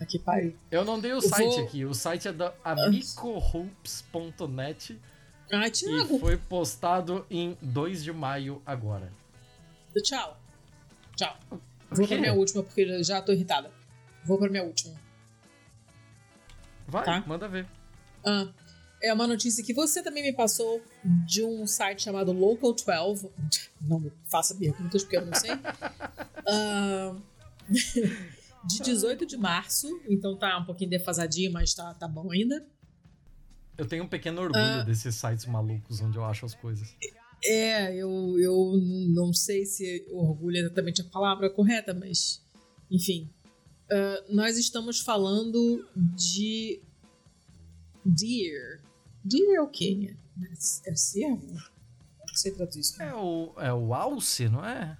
[0.00, 0.54] Aqui, pariu.
[0.70, 1.64] Eu não dei o Eu site vou...
[1.64, 1.84] aqui.
[1.84, 5.00] O site é da amicohoops.net.
[5.52, 5.68] Ah.
[5.68, 9.12] E foi postado em 2 de maio agora.
[10.02, 10.40] Tchau.
[11.16, 11.36] Tchau.
[11.90, 13.70] Vou pra minha última, porque já tô irritada.
[14.24, 14.94] Vou pra minha última.
[16.86, 17.22] Vai, tá?
[17.26, 17.66] manda ver.
[18.24, 18.48] Ah,
[19.02, 20.82] é uma notícia que você também me passou
[21.26, 23.30] de um site chamado Local 12.
[23.80, 25.52] Não faça perguntas porque eu não sei.
[25.52, 27.22] uh,
[27.68, 32.66] de 18 de março, então tá um pouquinho defasadinho, mas tá, tá bom ainda.
[33.76, 36.94] Eu tenho um pequeno orgulho uh, desses sites malucos onde eu acho as coisas.
[37.44, 38.72] É, eu, eu
[39.08, 42.42] não sei se orgulho é exatamente a palavra correta, mas
[42.90, 43.28] enfim.
[43.90, 46.80] Uh, nós estamos falando de
[48.04, 48.80] Deer.
[49.22, 50.16] Deer é o quê?
[50.42, 51.52] É, é cervo?
[51.54, 53.02] Não sei traduzir isso.
[53.02, 54.96] É o, é o alce, não é?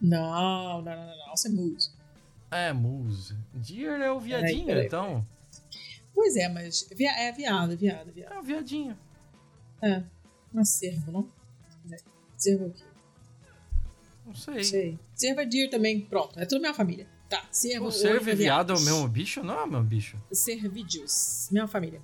[0.00, 1.28] Não, não, não, não.
[1.30, 1.90] Alce é moose.
[2.50, 3.36] É, moose.
[3.54, 5.26] Deer é o viadinho, peraí, peraí, então.
[6.14, 8.32] Pois é, mas via, é viado, viado, viado.
[8.32, 8.98] É o viadinho.
[9.82, 10.02] É,
[10.56, 11.28] é cervo, não?
[11.92, 11.96] É.
[12.36, 12.84] Cervo é o quê?
[14.26, 14.64] Não sei.
[14.64, 14.98] Sei.
[15.14, 16.00] Cervo é deer também.
[16.00, 17.06] Pronto, é tudo minha família.
[17.28, 17.86] Tá, cervo.
[17.86, 19.42] O cervo e viado é o mesmo bicho?
[19.42, 20.16] Não é o mesmo bicho.
[20.32, 21.48] Cervídeos.
[21.52, 22.00] Mesma família.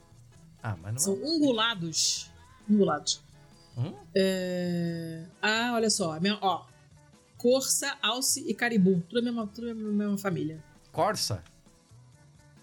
[0.62, 1.26] Ah, mas não São é.
[1.26, 2.30] ungulados.
[2.68, 3.22] Ungulados.
[3.76, 3.92] Hum?
[4.14, 5.24] É...
[5.42, 6.18] Ah, olha só.
[6.20, 6.66] Mesma- Ó.
[7.44, 9.02] Corça, alce e caribu.
[9.06, 10.64] Tudo a mesma, tudo a mesma, família.
[10.90, 11.44] Corsa?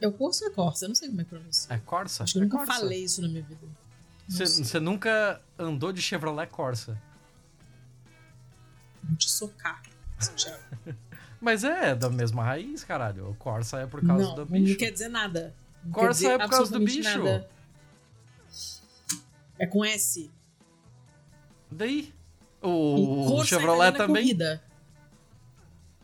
[0.01, 0.85] É o corça ou é corça?
[0.85, 1.71] Eu não sei como é que pronuncia.
[1.71, 2.23] É Corsa?
[2.23, 2.73] Acho que eu é nunca Corsa.
[2.73, 3.61] falei isso na minha vida.
[3.63, 4.35] Não.
[4.35, 6.99] Você nunca andou de Chevrolet Corsa?
[9.03, 9.83] Vou te socar.
[10.35, 10.63] Thiago.
[11.39, 13.29] Mas é da mesma raiz, caralho.
[13.29, 14.79] O Corsa é por causa não, do não bicho.
[14.79, 15.53] quer dizer nada.
[15.85, 17.03] Não Corsa dizer é por causa do bicho.
[17.23, 17.47] nada.
[19.59, 20.31] É com S.
[21.69, 22.11] Daí?
[22.63, 24.23] O, o corsa Chevrolet é também.
[24.23, 24.70] corrida.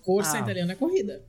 [0.07, 0.39] Corsa Ah.
[0.41, 1.21] italiana é corrida.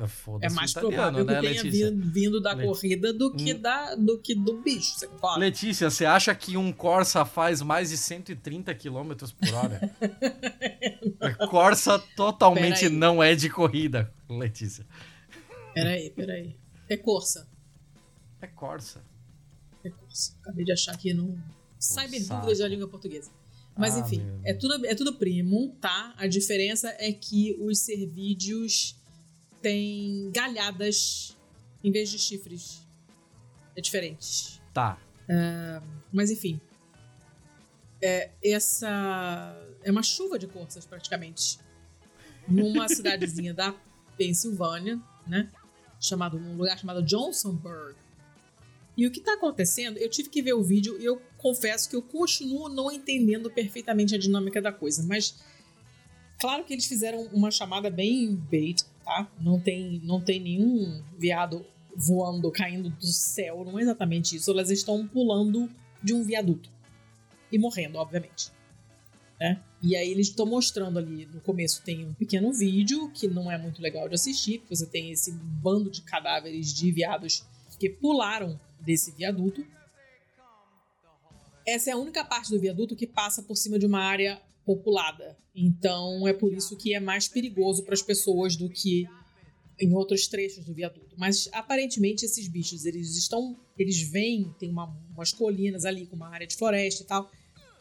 [0.00, 1.90] É Foda-se mais italiano, provável né, que tenha Letícia?
[1.94, 3.60] vindo, da Let- corrida do que, Hum.
[3.60, 4.98] da, do que do bicho.
[4.98, 5.38] Você concorda?
[5.38, 9.80] Letícia, você acha que um Corsa faz mais de 130 km por hora?
[11.50, 14.86] Corsa totalmente não é de corrida, Letícia.
[15.74, 16.56] Peraí, peraí.
[16.88, 17.48] É Corsa.
[18.40, 19.02] É Corsa.
[19.84, 20.34] É Corsa.
[20.42, 21.38] Acabei de achar aqui no
[21.78, 22.20] Cyber.
[22.28, 23.30] Dúvidas da Língua Portuguesa.
[23.76, 26.14] Mas Ah, enfim, meu é tudo, é tudo primo, tá?
[26.16, 28.96] A diferença é que os cervídeos
[29.62, 31.36] têm galhadas
[31.82, 32.86] em vez de chifres.
[33.74, 34.60] É diferente.
[34.74, 34.98] Tá.
[36.12, 36.60] Mas enfim.
[38.02, 41.58] É, essa é uma chuva de corças, praticamente.
[42.48, 43.74] Numa cidadezinha da
[44.18, 45.48] Pensilvânia, né?
[46.00, 47.94] Chamado, um lugar chamado Johnsonburg.
[48.96, 51.96] E o que tá acontecendo, eu tive que ver o vídeo e eu confesso que
[51.96, 55.42] eu continuo não entendendo perfeitamente a dinâmica da coisa, mas
[56.40, 59.30] claro que eles fizeram uma chamada bem bait, tá?
[59.40, 64.50] Não tem, não tem nenhum viado voando, caindo do céu, não é exatamente isso.
[64.50, 65.68] Elas estão pulando
[66.02, 66.70] de um viaduto
[67.50, 68.50] e morrendo, obviamente.
[69.38, 69.60] Né?
[69.82, 73.58] E aí eles estão mostrando ali, no começo tem um pequeno vídeo que não é
[73.58, 77.44] muito legal de assistir, porque você tem esse bando de cadáveres de viados
[77.78, 79.66] que pularam desse viaduto.
[81.66, 85.36] Essa é a única parte do viaduto que passa por cima de uma área populada.
[85.54, 89.06] Então é por isso que é mais perigoso para as pessoas do que
[89.80, 91.14] em outros trechos do viaduto.
[91.16, 96.28] Mas aparentemente esses bichos, eles estão, eles vêm, tem uma- umas colinas ali com uma
[96.28, 97.30] área de floresta e tal,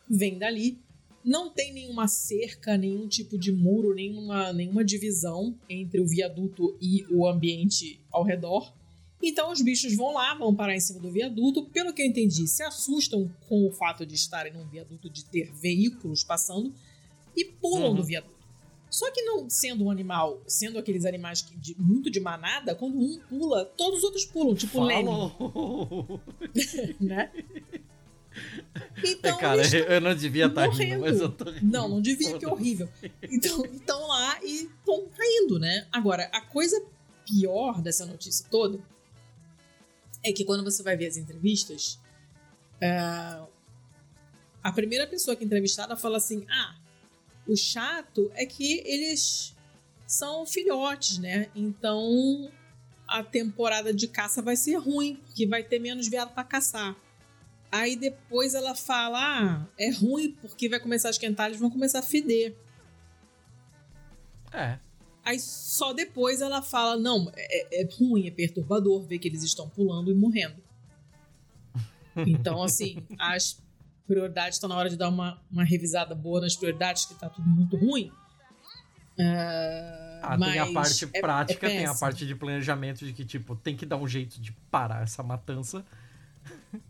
[0.10, 0.80] vêm dali.
[1.24, 7.06] Não tem nenhuma cerca, nenhum tipo de muro, nenhuma, nenhuma divisão entre o viaduto e
[7.12, 8.74] o ambiente ao redor.
[9.22, 11.66] Então os bichos vão lá, vão parar em cima do viaduto.
[11.66, 15.52] Pelo que eu entendi, se assustam com o fato de estarem num viaduto, de ter
[15.54, 16.74] veículos passando
[17.36, 17.96] e pulam Uhum.
[17.96, 18.42] do viaduto.
[18.90, 23.00] Só que não sendo um animal, sendo aqueles animais que de- muito de manada, quando
[23.00, 26.20] um pula, todos os outros pulam, tipo Falou!
[27.00, 27.32] né?
[29.04, 31.02] Então, Cara, eles eu não devia estar rindo, morrendo.
[31.02, 31.66] mas eu tô rindo.
[31.72, 32.88] Não, não devia, que horrível.
[33.24, 35.88] Então, estão lá e estão caindo, né?
[35.92, 36.82] Agora, a coisa
[37.26, 38.80] pior dessa notícia toda
[40.24, 42.00] é que quando você vai ver as entrevistas,
[42.82, 43.48] ah,
[44.64, 46.76] a primeira pessoa que é entrevistada fala assim: ah,
[47.48, 49.56] o chato é que eles
[50.06, 51.50] são filhotes, né?
[51.56, 52.52] Então
[53.08, 56.96] a temporada de caça vai ser ruim, porque vai ter menos veado para caçar.
[57.72, 62.00] Aí depois ela fala: ah, é ruim porque vai começar a esquentar, eles vão começar
[62.00, 62.56] a feder.
[64.54, 64.78] É.
[65.24, 69.70] Aí só depois ela fala: não, é, é ruim, é perturbador ver que eles estão
[69.70, 70.62] pulando e morrendo.
[72.28, 73.62] Então, assim, as
[74.06, 77.48] prioridades estão na hora de dar uma, uma revisada boa nas prioridades, que tá tudo
[77.48, 78.12] muito ruim.
[79.18, 83.24] Ah, Ah, tem a parte é- prática, é tem a parte de planejamento de que,
[83.26, 85.86] tipo, tem que dar um jeito de parar essa matança.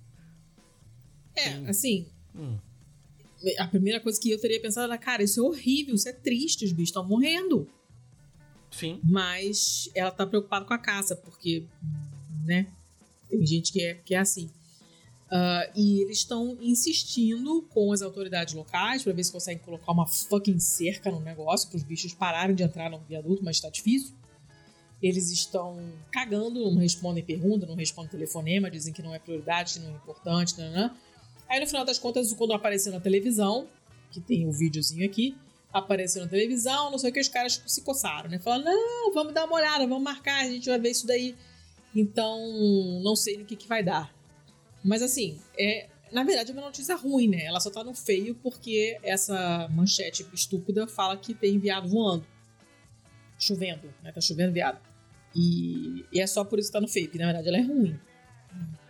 [1.36, 2.58] É, tem- assim, Hum.
[3.58, 6.66] a primeira coisa que eu teria pensado era, cara, isso é horrível, isso é triste,
[6.66, 7.70] os bichos estão morrendo.
[8.72, 9.00] Sim.
[9.04, 11.66] Mas ela tá preocupada com a caça, porque,
[12.46, 12.68] né,
[13.30, 14.50] tem gente que é, que é assim.
[15.34, 20.06] Ah, e eles estão insistindo com as autoridades locais para ver se conseguem colocar uma
[20.06, 24.14] fucking cerca no negócio para os bichos pararem de entrar no viaduto, mas tá difícil.
[25.02, 25.80] Eles estão
[26.12, 29.96] cagando, não respondem pergunta, não respondem telefonema, dizem que não é prioridade, que não é
[29.96, 30.94] importante, nanã.
[31.48, 33.68] Aí no final das contas, quando apareceu na televisão,
[34.12, 35.36] que tem o videozinho aqui,
[35.74, 38.40] apareceu na televisão, não sei o que, os caras se coçaram, né?
[38.40, 41.36] Falaram, não, vamos dar uma olhada, vamos marcar, a gente vai ver isso daí.
[41.96, 42.40] Então,
[43.04, 44.14] não sei no que, que vai dar.
[44.84, 47.44] Mas assim, é, na verdade é uma notícia ruim, né?
[47.46, 52.26] Ela só tá no feio porque essa manchete estúpida fala que tem viado voando.
[53.38, 54.12] Chovendo, né?
[54.12, 54.80] Tá chovendo viado.
[55.36, 57.62] E, e é só por isso que tá no feio, porque na verdade ela é
[57.62, 58.00] ruim.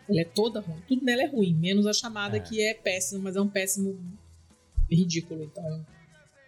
[0.10, 0.82] Ela é toda ruim.
[0.88, 2.40] Tudo nela é ruim, menos a chamada É.
[2.40, 3.98] que é péssima, mas é um péssimo
[4.90, 5.44] ridículo.
[5.44, 5.86] Então,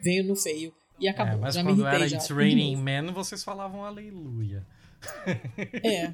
[0.04, 0.74] veio no feio.
[1.00, 1.34] E acabou.
[1.34, 2.18] É, mas já quando era já.
[2.18, 4.66] It's Raining Man, vocês falavam aleluia.
[5.84, 6.14] É.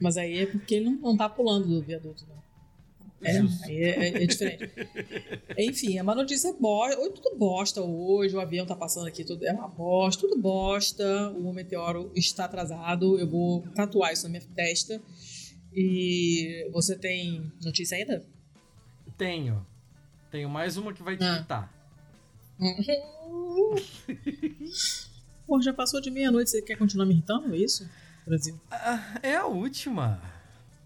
[0.00, 2.34] Mas aí é porque ele não, não tá pulando do viaduto, né?
[3.22, 4.70] É, aí é, é- é diferente.
[5.58, 7.00] Enfim, é uma notícia bosta.
[7.00, 8.36] Oi, tudo bosta hoje.
[8.36, 11.30] O avião tá passando aqui, tudo é uma bosta, tudo bosta.
[11.30, 13.18] O meteoro está atrasado.
[13.18, 15.00] Eu vou tatuar isso na minha testa.
[15.72, 18.22] E você tem notícia ainda?
[19.16, 19.66] Tenho.
[20.30, 21.36] Tenho mais uma que vai te Ah.
[21.36, 21.74] irritar.
[25.46, 26.50] Pô, já passou de meia-noite.
[26.50, 27.54] Você quer continuar me irritando?
[27.54, 27.88] É isso?
[28.26, 28.58] Brasil.
[28.70, 30.20] Ah, é a última.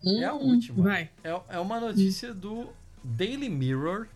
[0.04, 0.84] É a Hum, última.
[0.84, 1.10] Vai.
[1.24, 2.68] É, é uma notícia do
[3.02, 4.08] Daily Mirror,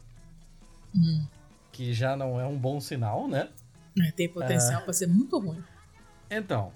[0.94, 1.26] Hum.
[1.72, 3.48] que já não é um bom sinal, né?
[4.00, 5.62] É, tem potencial pra ser muito ruim.
[6.30, 6.72] Então,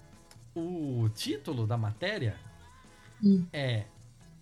[0.55, 2.37] o título da matéria
[3.23, 3.47] Hum.
[3.53, 3.85] é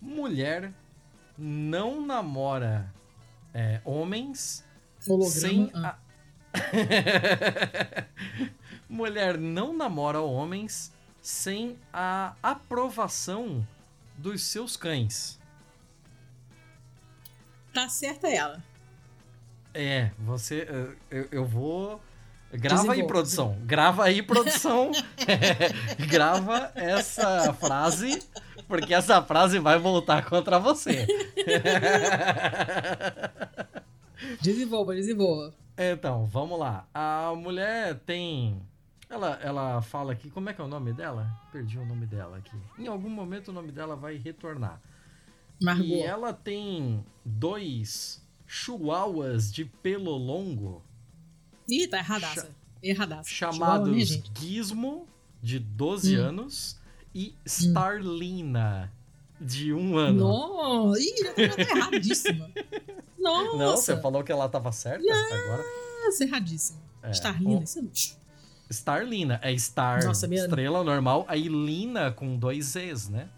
[0.01, 0.73] Mulher
[1.39, 2.93] não namora
[3.53, 4.65] é, homens
[5.09, 5.31] Holograma.
[5.31, 5.99] sem ah.
[8.89, 13.67] Mulher não namora homens sem a aprovação
[14.17, 15.39] dos seus cães.
[17.73, 18.63] Tá certa ela.
[19.75, 20.67] É, você.
[20.71, 22.01] eh, Eu, eu vou.
[22.53, 23.59] Grava aí, produção.
[23.65, 24.93] Grava aí, produção.
[26.09, 28.23] Grava essa frase,
[28.69, 31.07] porque essa frase vai voltar contra você.
[34.41, 35.53] Desenvolva, desenvolva.
[35.77, 36.87] Então, vamos lá.
[36.95, 38.61] A mulher tem.
[39.09, 40.31] Ela, ela fala aqui.
[40.31, 41.31] Como é que é o nome dela?
[41.53, 42.57] Perdi o nome dela aqui.
[42.79, 44.81] Em algum momento o nome dela vai retornar.
[45.61, 45.85] Margot.
[45.85, 50.83] E ela tem dois chihuahuas de pelo longo.
[51.69, 52.51] Ih, tá erradaça.
[52.83, 53.29] Erradaça.
[53.29, 54.31] Chamados gente.
[54.39, 55.07] Gizmo,
[55.43, 56.23] de 12 Hum.
[56.23, 56.79] anos,
[57.15, 58.93] e Starlina,
[59.41, 60.19] de 1 ano.
[60.21, 62.51] Não, ih, já tá erradíssima.
[63.27, 63.57] Nossa.
[63.57, 65.65] Não, você falou que ela tava certa agora.
[66.05, 66.81] Nossa, erradíssimo.
[67.03, 67.91] É, Starlina, o- isso não-
[68.71, 73.29] Starlina, é Star, Nossa, minha- estrela normal, aí Lina com dois Zs, né?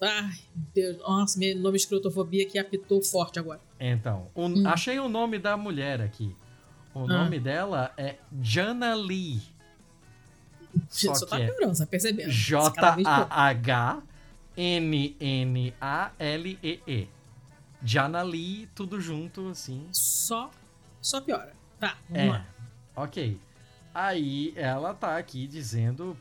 [0.00, 0.34] Ai,
[0.74, 0.98] Deus.
[0.98, 3.60] Nossa, meu nome escrotofobia que apitou forte agora.
[3.80, 4.66] Então, o- Hum.
[4.66, 6.34] achei o nome da mulher aqui.
[6.94, 7.06] O Ah.
[7.24, 9.40] nome dela é Jana Lee.
[10.90, 12.30] Só Só, tá que é piorando, você tá percebendo?
[12.74, 13.28] Cada vez pior.
[17.86, 19.86] Jana Lee, tudo junto, assim.
[19.92, 20.50] Só,
[21.00, 21.52] só piora.
[21.78, 22.46] Tá, vamos É, lá.
[22.96, 23.40] ok.
[23.94, 26.16] Aí ela tá aqui dizendo.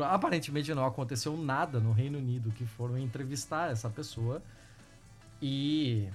[0.00, 4.40] Aparentemente não aconteceu nada no Reino Unido que foram entrevistar essa pessoa.
[5.42, 6.08] E.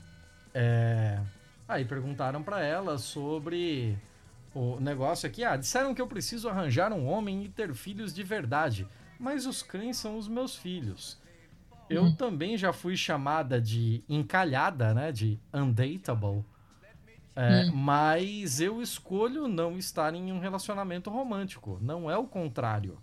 [0.54, 1.20] é,
[1.68, 3.98] aí perguntaram pra ela sobre
[4.56, 5.44] o negócio aqui.
[5.44, 8.88] Ah, disseram que eu preciso arranjar um homem e ter filhos de verdade.
[9.20, 11.18] Mas os cães são os meus filhos.
[11.90, 12.16] Eu Uhum.
[12.16, 15.12] também já fui chamada de encalhada, né?
[15.12, 16.44] De undateable.
[17.36, 17.76] É, Hum.
[17.76, 21.80] Mas eu escolho não estar em um relacionamento romântico.
[21.82, 22.98] Não é o contrário.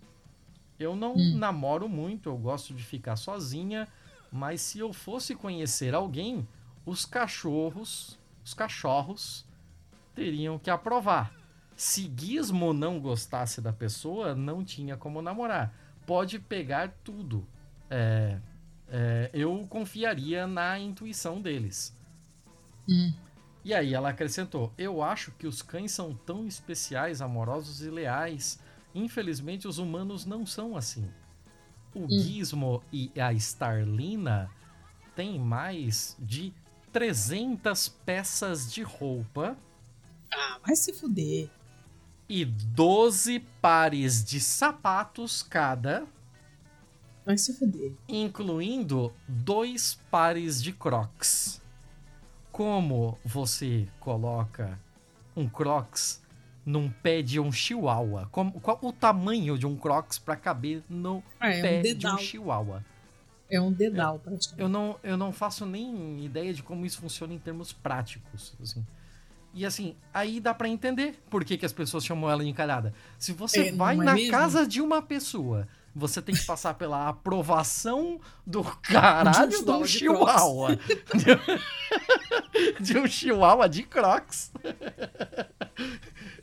[0.79, 1.35] Eu não Hum.
[1.37, 3.87] namoro muito, eu gosto de ficar sozinha.
[4.31, 6.47] Mas se eu fosse conhecer alguém,
[6.85, 9.45] os cachorros, os cachorros,
[10.15, 11.33] teriam que aprovar.
[11.75, 15.73] Se Gizmo não gostasse da pessoa, não tinha como namorar.
[16.05, 17.45] Pode pegar tudo.
[17.89, 18.39] É,
[18.91, 21.95] é, eu confiaria na intuição deles.
[22.87, 23.13] Hum.
[23.63, 28.59] E aí ela acrescentou: Eu acho que os cães são tão especiais, amorosos e leais.
[28.93, 31.09] Infelizmente, os humanos não são assim.
[31.93, 34.49] O Gizmo e a Starlina
[35.15, 36.53] têm mais de
[36.91, 39.57] 300 peças de roupa
[40.33, 41.49] Ah, vai se fuder.
[42.29, 46.05] e 12 pares de sapatos cada,
[47.25, 47.93] Vai se fuder.
[48.07, 51.61] incluindo dois pares de crocs.
[52.51, 54.77] Como você coloca
[55.35, 56.21] um crocs
[56.65, 58.27] num pé de um chihuahua?
[58.31, 62.07] Como, qual o tamanho de um crocs para caber no Ah, é pé um de
[62.07, 62.83] um chihuahua?
[63.49, 64.61] É um dedal, praticamente.
[64.61, 68.53] Eu não, eu não faço nem ideia de como isso funciona em termos práticos.
[68.61, 68.85] Assim.
[69.53, 72.93] E assim, aí dá pra entender por que, que as pessoas chamam ela de encalhada.
[73.17, 74.31] Se você É, vai é na mesmo?
[74.31, 80.75] casa de uma pessoa, você tem que passar pela aprovação do caralho de um chihuahua
[80.75, 81.59] de chihuahua.
[82.79, 84.51] de um chihuahua de crocs.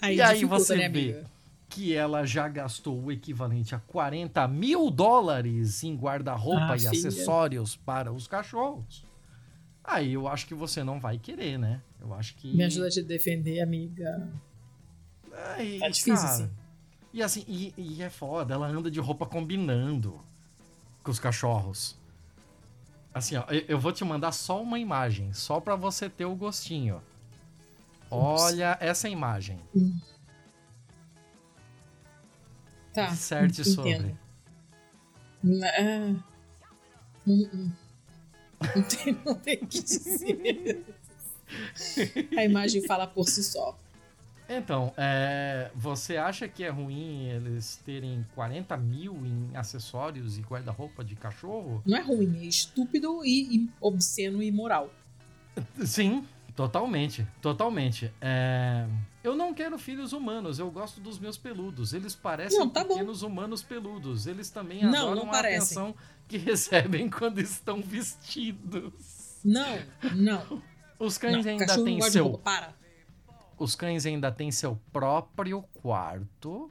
[0.01, 1.31] Aí e aí você né, vê amiga?
[1.69, 6.91] que ela já gastou o equivalente a 40 mil dólares em guarda-roupa Ah, e filha.
[6.91, 9.07] acessórios para os cachorros.
[9.85, 11.81] Aí eu acho que você não vai querer, né?
[12.01, 12.55] Eu acho que.
[12.55, 14.29] Me ajuda a te defender, amiga.
[15.33, 16.51] Ai, Tá difícil, cara, assim.
[17.13, 20.21] E assim, e, e é foda, ela anda de roupa combinando
[21.03, 21.97] com os cachorros.
[23.13, 26.35] Assim, ó, eu, eu vou te mandar só uma imagem, só pra você ter o
[26.35, 27.03] gostinho.
[28.11, 29.61] Olha essa imagem.
[32.93, 33.07] Tá.
[33.07, 33.91] Disserte sobre.
[33.91, 34.19] entendo.
[35.65, 35.99] É...
[37.27, 37.73] Hum, hum.
[38.75, 40.85] Não tem, não tem o que dizer.
[42.37, 43.79] A imagem fala por si só.
[44.49, 51.05] Então, é, você acha que é ruim eles terem 40 mil em acessórios e guarda-roupa
[51.05, 51.83] de cachorro?
[51.85, 54.91] Não é ruim, é estúpido e, e obsceno e imoral.
[55.85, 56.27] Sim,
[56.57, 57.27] totalmente.
[57.43, 58.11] Totalmente.
[58.23, 58.87] É,
[59.23, 61.93] eu não quero filhos humanos, eu gosto dos meus peludos.
[61.93, 62.95] Eles parecem Não, tá bom.
[62.95, 64.27] pequenos humanos peludos.
[64.27, 65.95] Eles também Não, adoram não a atenção
[66.27, 69.41] que recebem quando estão vestidos.
[69.45, 69.79] Não,
[70.15, 70.63] não.
[70.99, 71.53] Os cães não.
[71.53, 72.39] ainda têm seu.
[72.39, 72.75] Para.
[73.59, 76.71] Os cães ainda têm seu próprio quarto,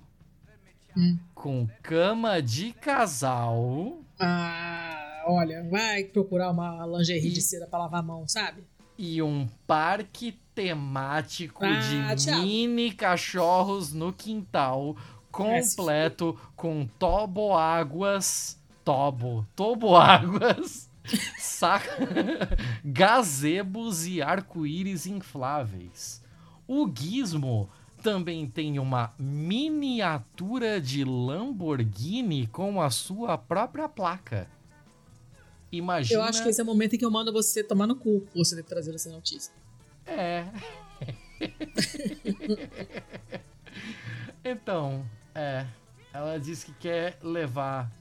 [0.96, 1.20] Hum.
[1.36, 8.00] com cama de casal Ah, olha, vai procurar uma lingerie E- de seda pra lavar
[8.00, 8.64] a mão, sabe?
[8.98, 12.42] e um parque temático Ah, de Thiago.
[12.42, 14.96] mini cachorros no quintal,
[15.32, 20.90] completo com toboáguas, tobo, toboáguas,
[21.38, 21.92] saca,
[22.84, 26.26] gazebos e arco-íris infláveis.
[26.68, 27.70] O Gizmo
[28.02, 34.48] também tem uma miniatura de Lamborghini com a sua própria placa.
[35.72, 36.22] Imagina.
[36.22, 38.22] Eu acho que esse é o momento em que eu mando você tomar no cu
[38.22, 39.54] por você ter trazido essa notícia.
[40.06, 40.46] É.
[44.44, 45.66] então, é.
[46.14, 47.92] Ela disse que quer levar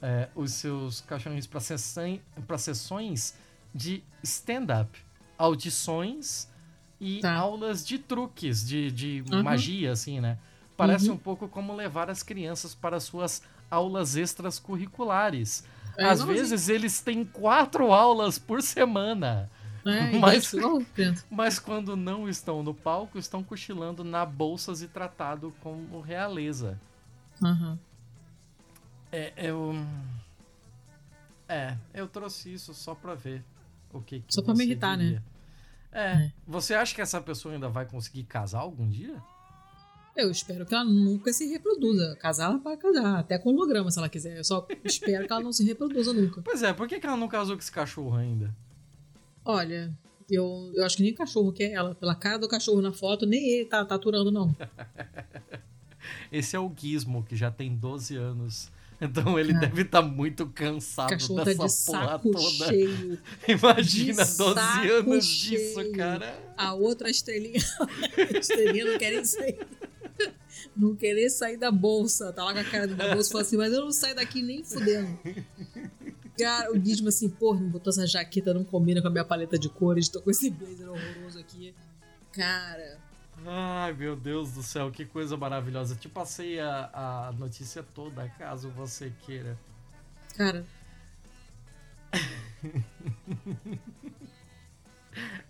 [0.00, 3.34] é, os seus cachorrinhos para sessões
[3.74, 4.98] de stand-up,
[5.36, 6.47] audições
[7.00, 7.34] e Tá.
[7.34, 9.42] aulas de truques, de, de Uhum.
[9.42, 10.38] magia, assim, né?
[10.76, 11.14] Parece Uhum.
[11.14, 15.64] um pouco como levar as crianças para suas aulas extras curriculares.
[15.96, 19.50] É, Às vezes eles têm quatro aulas por semana.
[19.84, 20.52] É, mas-.
[21.30, 26.78] Mas quando não estão no palco, estão cochilando na bolsas e tratado como realeza.
[27.42, 27.78] Aham.
[29.10, 29.74] É, eu.
[31.48, 33.42] É, eu trouxe isso só pra ver
[33.92, 35.04] o que, que Só pra me irritar, né?
[35.04, 35.18] diria.
[35.18, 35.37] É,
[35.90, 36.30] É.
[36.46, 39.22] você acha que essa pessoa ainda vai conseguir casar algum dia?
[40.14, 42.16] Eu espero que ela nunca se reproduza.
[42.16, 43.20] Casar, ela vai casar.
[43.20, 44.36] Até com holograma, se ela quiser.
[44.36, 46.42] Eu só espero que ela não se reproduza nunca.
[46.42, 48.52] Pois é, por que, que ela não casou com esse cachorro ainda?
[49.44, 49.96] Olha,
[50.28, 51.94] eu, eu acho que nem cachorro quer ela.
[51.94, 54.54] Pela cara do cachorro na foto, nem ele tá, tá aturando, não.
[56.32, 58.72] Esse é o Gizmo, que já tem 12 anos.
[59.00, 59.60] Então ele Ah.
[59.60, 62.66] deve estar muito O cansado cachorro tá dessa de porra toda.
[62.66, 63.18] cheio.
[63.46, 65.60] Imagina de 12 saco anos cheio.
[65.84, 66.52] disso, cara.
[66.56, 67.60] A outra estrelinha.
[68.34, 69.58] a estrelinha não querem sair.
[70.76, 72.32] Não querer sair da bolsa.
[72.32, 74.42] Tá lá com a cara da bolsa e fala assim, mas eu não saio daqui
[74.42, 75.16] nem fudendo.
[76.36, 79.58] Cara, o Gizmo assim, porra, me botou essa jaqueta, não combina com a minha paleta
[79.58, 81.74] de cores, tô com esse blazer horroroso aqui.
[82.32, 82.98] Cara,
[83.50, 85.94] Ai, meu Deus do céu, que coisa maravilhosa.
[85.96, 86.90] Te passei a,
[87.28, 89.56] a notícia toda, caso você queira.
[90.36, 90.64] cara,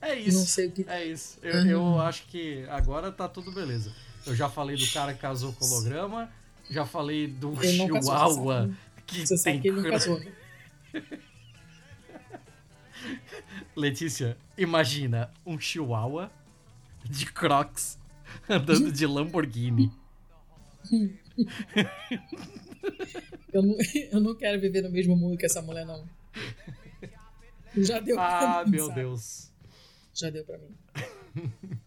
[0.01, 0.47] É não isso.
[0.47, 0.85] sei o que.
[0.89, 1.39] É isso.
[1.43, 1.67] Eu, Uhum.
[1.67, 3.93] eu acho que agora tá tudo beleza.
[4.27, 6.31] Eu já falei do cara que casou com holograma,
[6.71, 8.71] já falei do não Chihuahua
[9.07, 10.21] que Você tem que ele não casou.
[13.77, 16.31] Letícia, imagina um Chihuahua
[17.11, 17.99] de Crocs
[18.49, 19.91] andando de Lamborghini.
[23.53, 23.77] Eu não,
[24.13, 26.05] eu não quero viver no mesmo mundo que essa mulher, não.
[27.77, 29.01] Já deu pra Ah, mim, meu sabe?
[29.01, 29.51] Deus.
[30.15, 30.75] Já deu pra mim.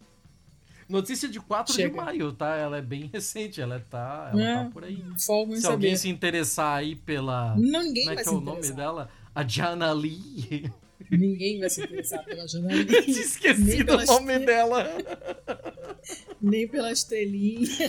[0.90, 1.96] Notícia de 4 de Chega.
[2.04, 2.56] maio, tá?
[2.58, 5.02] Ela é bem recente, ela tá, ela É, tá por aí.
[5.18, 5.98] Se alguém saber.
[5.98, 7.56] se interessar aí pela.
[7.56, 9.10] Não, ninguém Como é que é o nome dela?
[9.34, 10.70] A Jana Lee.
[11.10, 12.86] Ninguém vai se interessar pela Eu janela.
[12.86, 14.88] tinha esquecido o nome tre- dela.
[16.42, 17.68] Nem pela estrelinha.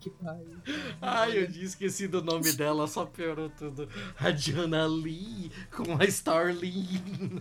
[0.00, 0.56] que pariu.
[1.00, 3.88] Ai, eu tinha esquecido o nome dela, só piorou tudo.
[4.18, 7.40] A Jana Lee com a Starling.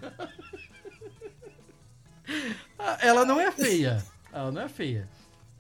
[2.80, 4.04] Ah, Ela não é feia.
[4.32, 5.08] Ela não é feia.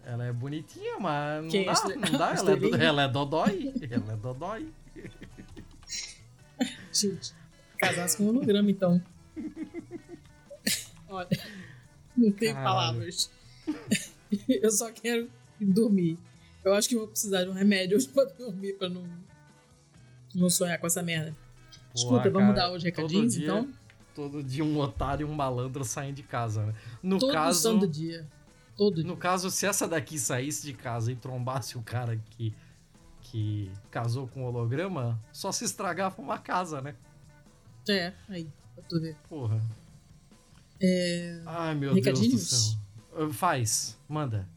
[0.06, 2.34] Ela é bonitinha, mas não Quem dá, não dá.
[2.36, 3.73] Ela é, do- ela é dodói.
[3.90, 4.69] Ela é dodói.
[6.94, 7.34] Gente,
[7.77, 9.02] casasse com holograma, então.
[11.10, 11.27] Olha,
[12.15, 12.64] não tem Caralho.
[12.65, 13.32] palavras.
[14.48, 15.30] Eu só quero
[15.60, 16.18] dormir.
[16.64, 19.03] Eu acho que vou precisar de um remédio hoje pra dormir, pra não,
[20.34, 21.36] não sonhar com essa merda.
[21.94, 23.69] Escuta, vamos dar os recadinhos, dia- então?
[24.14, 26.73] Todo dia um otário e um malandro saem de casa, né?
[27.03, 28.26] No Todo caso, santo dia.
[28.77, 29.06] Todo dia.
[29.06, 32.53] no caso, se essa daqui saísse de casa e trombasse o cara que,
[33.22, 36.95] que casou com holograma, só se estragava uma casa, né?
[37.88, 39.15] É, aí, pra tu ver.
[39.30, 39.61] Porra.
[40.81, 43.31] É, Ai, meu Deus do céu.
[43.31, 44.47] Faz, manda.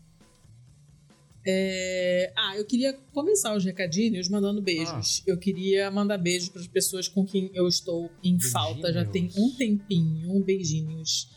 [1.47, 2.31] É...
[2.37, 5.23] Ah, eu queria começar os recadinhos mandando beijos.
[5.23, 5.31] Ah.
[5.31, 8.53] Eu queria mandar beijos para as pessoas com quem eu estou em Beijinhos.
[8.53, 10.45] falta já tem um tempinho.
[10.45, 11.31] Beijinhos.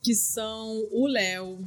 [0.00, 1.58] Que são o Léo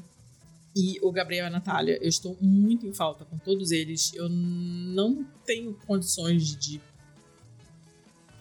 [0.75, 1.97] e o Gabriel e a Natália.
[2.01, 4.13] Eu estou muito em falta com todos eles.
[4.13, 6.81] Eu não tenho condições de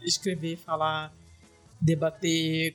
[0.02, 1.12] escrever, falar,
[1.81, 2.74] debater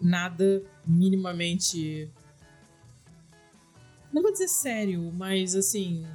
[0.00, 2.10] nada minimamente
[4.14, 6.06] não vou dizer sério, mas assim,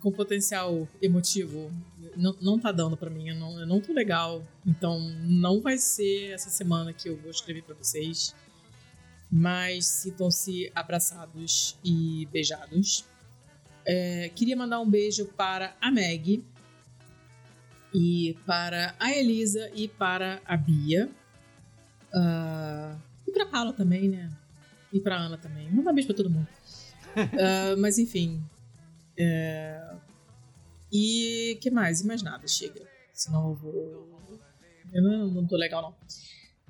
[0.00, 1.68] com potencial emotivo,
[2.16, 3.28] não, não tá dando para mim.
[3.28, 4.40] Eu não, eu não tô legal.
[4.64, 8.32] Então, não vai ser essa semana que eu vou escrever para vocês.
[9.36, 13.04] Mas sintam-se abraçados e beijados.
[13.84, 16.44] É, queria mandar um beijo para a Meg,
[17.92, 21.08] e para a Elisa e para a Bia.
[22.12, 22.96] Uh,
[23.26, 24.30] e para a Paula também, né?
[24.92, 25.70] E para Ana também.
[25.70, 26.46] Manda um beijo para todo mundo
[27.16, 28.42] uh, mas enfim.
[29.16, 29.94] É...
[30.92, 32.00] E que mais?
[32.00, 32.86] E mais nada, chega.
[33.12, 34.40] Senão eu vou.
[34.92, 35.94] Eu não, não tô legal, não.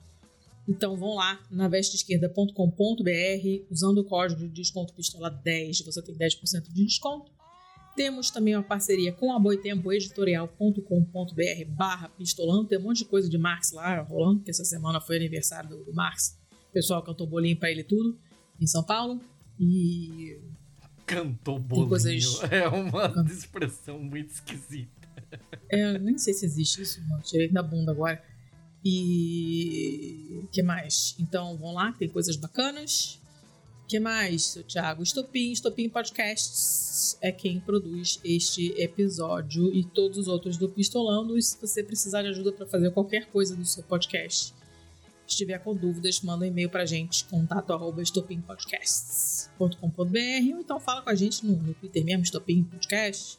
[0.68, 2.52] Então vão lá na vesteesquerda.com.br,
[3.72, 7.32] usando o código de desconto pistola 10, você tem 10% de desconto.
[7.96, 12.68] Temos também uma parceria com a Boitempo editorial.com.br barra pistolando.
[12.68, 15.84] Tem um monte de coisa de Marx lá rolando, porque essa semana foi aniversário do,
[15.86, 16.38] do Marx.
[16.70, 18.16] O pessoal cantou bolinho para ele tudo
[18.62, 19.20] em São Paulo.
[19.60, 20.38] E
[21.08, 21.88] Cantou bolinho.
[21.88, 22.44] Coisas...
[22.52, 24.97] É uma expressão muito esquisita.
[25.70, 27.20] É, eu nem sei se existe isso, não.
[27.22, 28.22] Tirei da bunda agora.
[28.84, 30.44] E.
[30.52, 31.16] que mais?
[31.20, 33.20] Então, vão lá, tem coisas bacanas.
[33.88, 35.04] que mais, seu Thiago?
[35.04, 41.38] Estopim, Estopim Podcasts é quem produz este episódio e todos os outros do Pistolando.
[41.38, 44.54] E se você precisar de ajuda para fazer qualquer coisa do seu podcast,
[45.28, 51.10] estiver com dúvidas, manda um e-mail pra gente, contato arroba estopimpodcasts.com.br ou então fala com
[51.10, 53.38] a gente no, no Twitter mesmo, Estopim Podcast,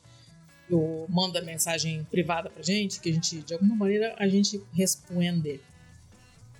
[0.70, 5.60] ou manda mensagem privada pra gente, que a gente, de alguma maneira, a gente responde.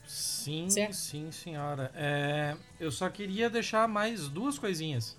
[0.07, 0.95] Sim, certo?
[0.95, 1.91] sim, senhora.
[1.95, 5.17] É, eu só queria deixar mais duas coisinhas.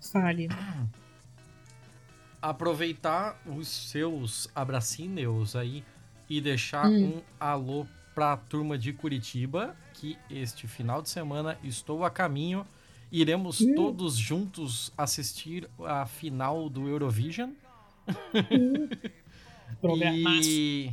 [0.00, 0.48] Fale.
[2.40, 5.84] Aproveitar os seus abracinhos aí
[6.28, 7.16] e deixar hum.
[7.16, 12.66] um alô para a turma de Curitiba, que este final de semana estou a caminho.
[13.10, 13.74] Iremos uhum.
[13.74, 17.50] todos juntos assistir a final do Eurovision.
[20.44, 20.92] E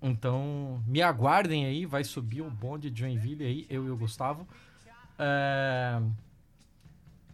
[0.00, 4.46] então me aguardem aí, vai subir o bonde de Joinville aí, eu e o Gustavo.
[5.18, 6.00] É...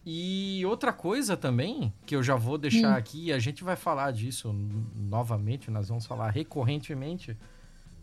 [0.07, 2.97] E outra coisa também, que eu já vou deixar hum.
[2.97, 4.53] aqui, a gente vai falar disso
[4.95, 7.37] novamente, nós vamos falar recorrentemente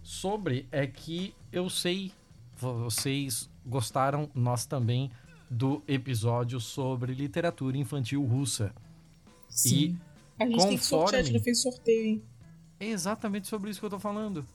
[0.01, 2.11] sobre é que eu sei,
[2.57, 5.11] vocês gostaram, nós também,
[5.49, 8.73] do episódio sobre literatura infantil russa.
[9.47, 9.75] Sim.
[9.75, 10.10] E
[10.41, 10.69] a gente conforme...
[10.69, 12.23] tem que sortear, a gente fez sorteio, hein?
[12.79, 14.45] É exatamente sobre isso que eu tô falando.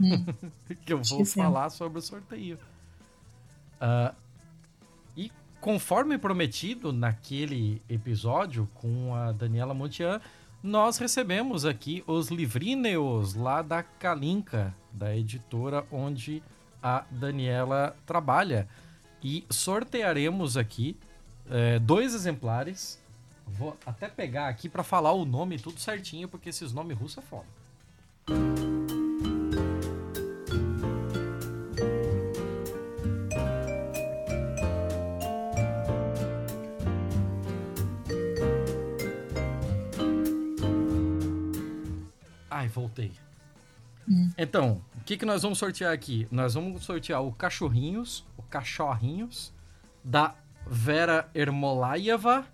[0.00, 0.24] Hum.
[0.84, 2.58] que eu vou falar sobre o sorteio.
[3.76, 4.14] Uh,
[5.16, 10.20] e conforme prometido naquele episódio com a Daniela Montian,
[10.62, 16.42] nós recebemos aqui os livrinhos lá da Kalinka, da editora onde
[16.82, 18.68] a Daniela trabalha.
[19.22, 20.96] E sortearemos aqui
[21.50, 23.00] é, dois exemplares.
[23.46, 27.22] Vou até pegar aqui para falar o nome tudo certinho, porque esses nomes russos é
[27.22, 27.46] foda.
[42.50, 43.12] Ai, voltei.
[44.08, 44.30] Hum.
[44.36, 46.26] Então, o que, que nós vamos sortear aqui?
[46.30, 49.52] Nós vamos sortear o Cachorrinhos, o Cachorrinhos,
[50.02, 50.34] da
[50.66, 52.46] Vera Ermolaeva,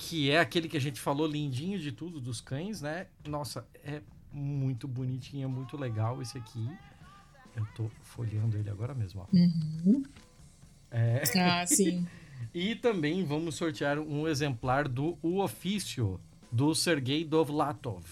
[0.00, 3.06] que é aquele que a gente falou lindinho de tudo, dos cães, né?
[3.28, 4.00] Nossa, é
[4.32, 6.66] muito bonitinho, é muito legal esse aqui.
[7.54, 9.26] Eu tô folheando ele agora mesmo, ó.
[9.36, 10.02] Uhum.
[10.90, 11.22] É.
[11.38, 12.06] Ah, sim.
[12.54, 16.18] e também vamos sortear um exemplar do O Ofício,
[16.50, 18.06] do Sergei Dovlatov.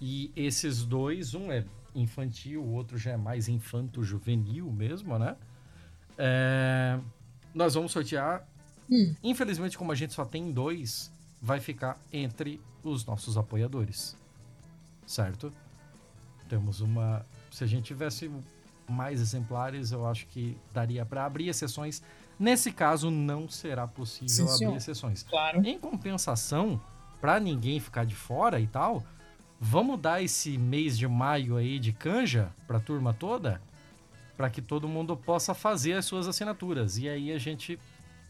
[0.00, 1.62] E esses dois, um é
[1.94, 5.36] infantil, o outro já é mais infanto-juvenil mesmo, né?
[6.16, 6.98] É...
[7.54, 8.48] Nós vamos sortear.
[8.90, 9.14] Hum.
[9.22, 14.16] Infelizmente, como a gente só tem dois, vai ficar entre os nossos apoiadores.
[15.06, 15.52] Certo?
[16.48, 17.24] Temos uma.
[17.50, 18.30] Se a gente tivesse
[18.88, 22.02] mais exemplares, eu acho que daria para abrir exceções.
[22.38, 25.22] Nesse caso, não será possível Sim, abrir exceções.
[25.22, 25.64] Claro.
[25.64, 26.80] Em compensação,
[27.20, 29.04] para ninguém ficar de fora e tal,
[29.60, 33.60] vamos dar esse mês de maio aí de canja para a turma toda,
[34.36, 36.96] para que todo mundo possa fazer as suas assinaturas.
[36.96, 37.78] E aí a gente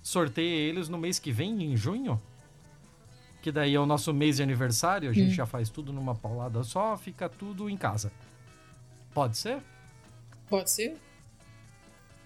[0.02, 2.20] sorteia eles no mês que vem, em junho.
[3.43, 5.35] Que daí é o nosso mês de aniversário, a gente hum.
[5.35, 8.12] já faz tudo numa paulada só, fica tudo em casa.
[9.14, 9.62] Pode ser?
[10.48, 10.97] Pode ser.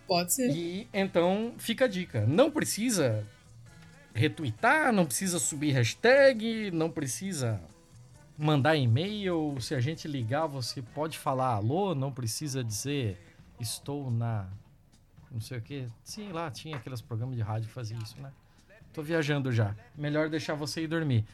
[0.06, 0.50] Pode ser.
[0.50, 2.26] E então fica a dica.
[2.26, 3.26] Não precisa
[4.12, 7.60] retweetar, não precisa subir hashtag, não precisa
[8.36, 9.56] mandar e-mail.
[9.60, 13.18] Se a gente ligar, você pode falar alô, não precisa dizer
[13.60, 14.48] estou na.
[15.34, 15.88] Não sei o que.
[16.04, 18.32] Sim, lá tinha aqueles programas de rádio que faziam isso, né?
[18.92, 19.74] Tô viajando já.
[19.98, 21.24] Melhor deixar você ir dormir.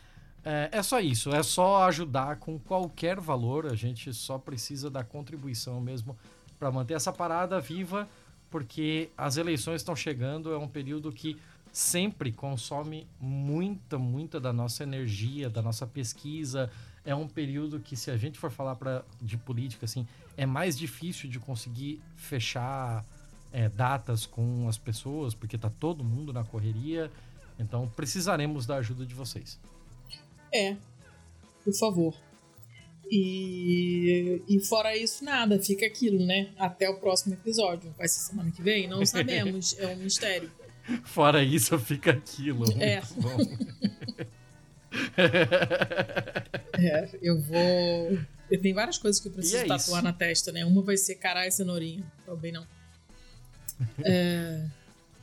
[0.43, 3.67] É, é, só isso, é só ajudar com qualquer valor.
[3.67, 6.17] A gente só precisa da contribuição mesmo
[6.59, 8.09] para manter essa parada viva,
[8.51, 10.51] porque as eleições estão chegando.
[10.51, 11.39] É um período que
[11.71, 16.71] sempre consome muita, muita da nossa energia, da nossa pesquisa.
[17.05, 20.07] É um período que, se a gente for falar pra, de política, assim,
[20.39, 23.05] é mais difícil de conseguir fechar
[23.53, 27.11] é, datas com as pessoas, porque tá todo mundo na correria.
[27.59, 29.59] Então precisaremos da ajuda de vocês.
[30.53, 30.77] É,
[31.65, 32.15] por favor.
[33.11, 36.51] E, e fora isso, nada, fica aquilo, né?
[36.57, 37.93] Até o próximo episódio.
[37.99, 38.87] Vai ser semana que vem?
[38.87, 40.51] Não sabemos, é um mistério.
[41.05, 42.65] Fora isso, fica aquilo.
[42.81, 43.01] É.
[46.79, 48.19] é, eu vou.
[48.51, 50.03] Eu tenho várias coisas que eu preciso é tatuar isso.
[50.03, 50.65] na testa, né?
[50.65, 52.03] Uma vai ser caralho e cenourinha.
[52.27, 52.67] Também não.
[54.03, 54.67] É.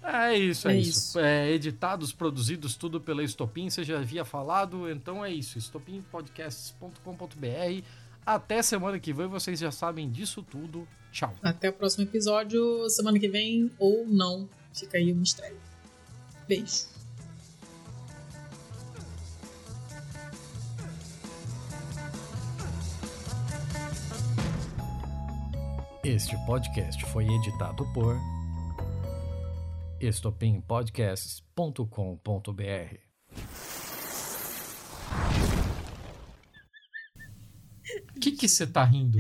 [0.10, 0.90] É isso, é, é isso.
[0.90, 1.20] isso.
[1.20, 5.58] É, editados, produzidos, tudo pela Estopim, você já havia falado, então é isso.
[5.58, 7.84] estopimpodcasts.com.br.
[8.26, 10.88] Até semana que vem, vocês já sabem disso tudo.
[11.12, 11.36] Tchau.
[11.44, 14.48] Até o próximo episódio, semana que vem, ou não.
[14.74, 15.58] Fica aí o mistério.
[16.48, 16.88] Beijo.
[26.04, 28.16] Este podcast foi editado por
[30.00, 32.98] estopimpodcasts.com.br.
[38.16, 39.18] O que que você tá rindo?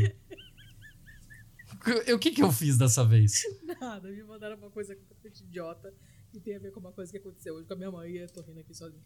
[2.14, 3.44] O que que eu fiz dessa vez?
[3.80, 5.94] Nada, me mandaram uma coisa completamente idiota
[6.32, 8.18] que tem a ver com uma coisa que aconteceu hoje com a minha mãe e
[8.18, 9.04] eu tô rindo aqui sozinho.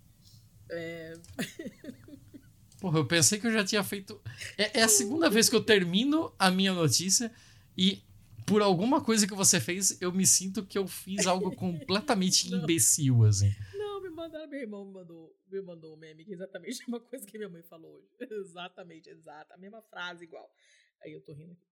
[0.70, 1.14] É...
[2.80, 4.20] Porra, eu pensei que eu já tinha feito.
[4.58, 7.32] É, é a segunda vez que eu termino a minha notícia
[7.78, 8.04] e
[8.52, 13.24] por alguma coisa que você fez, eu me sinto que eu fiz algo completamente imbecil,
[13.24, 13.50] assim.
[13.74, 17.00] Não, me mandaram, meu irmão me mandou, me mandou um meme que é exatamente uma
[17.00, 18.10] coisa que minha mãe falou hoje.
[18.20, 19.54] exatamente, exata.
[19.54, 20.54] A mesma frase igual.
[21.02, 21.66] Aí eu tô rindo aqui.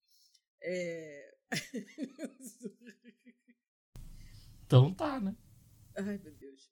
[0.60, 1.36] É...
[4.64, 5.36] então tá, né?
[5.96, 6.70] Ai, meu Deus.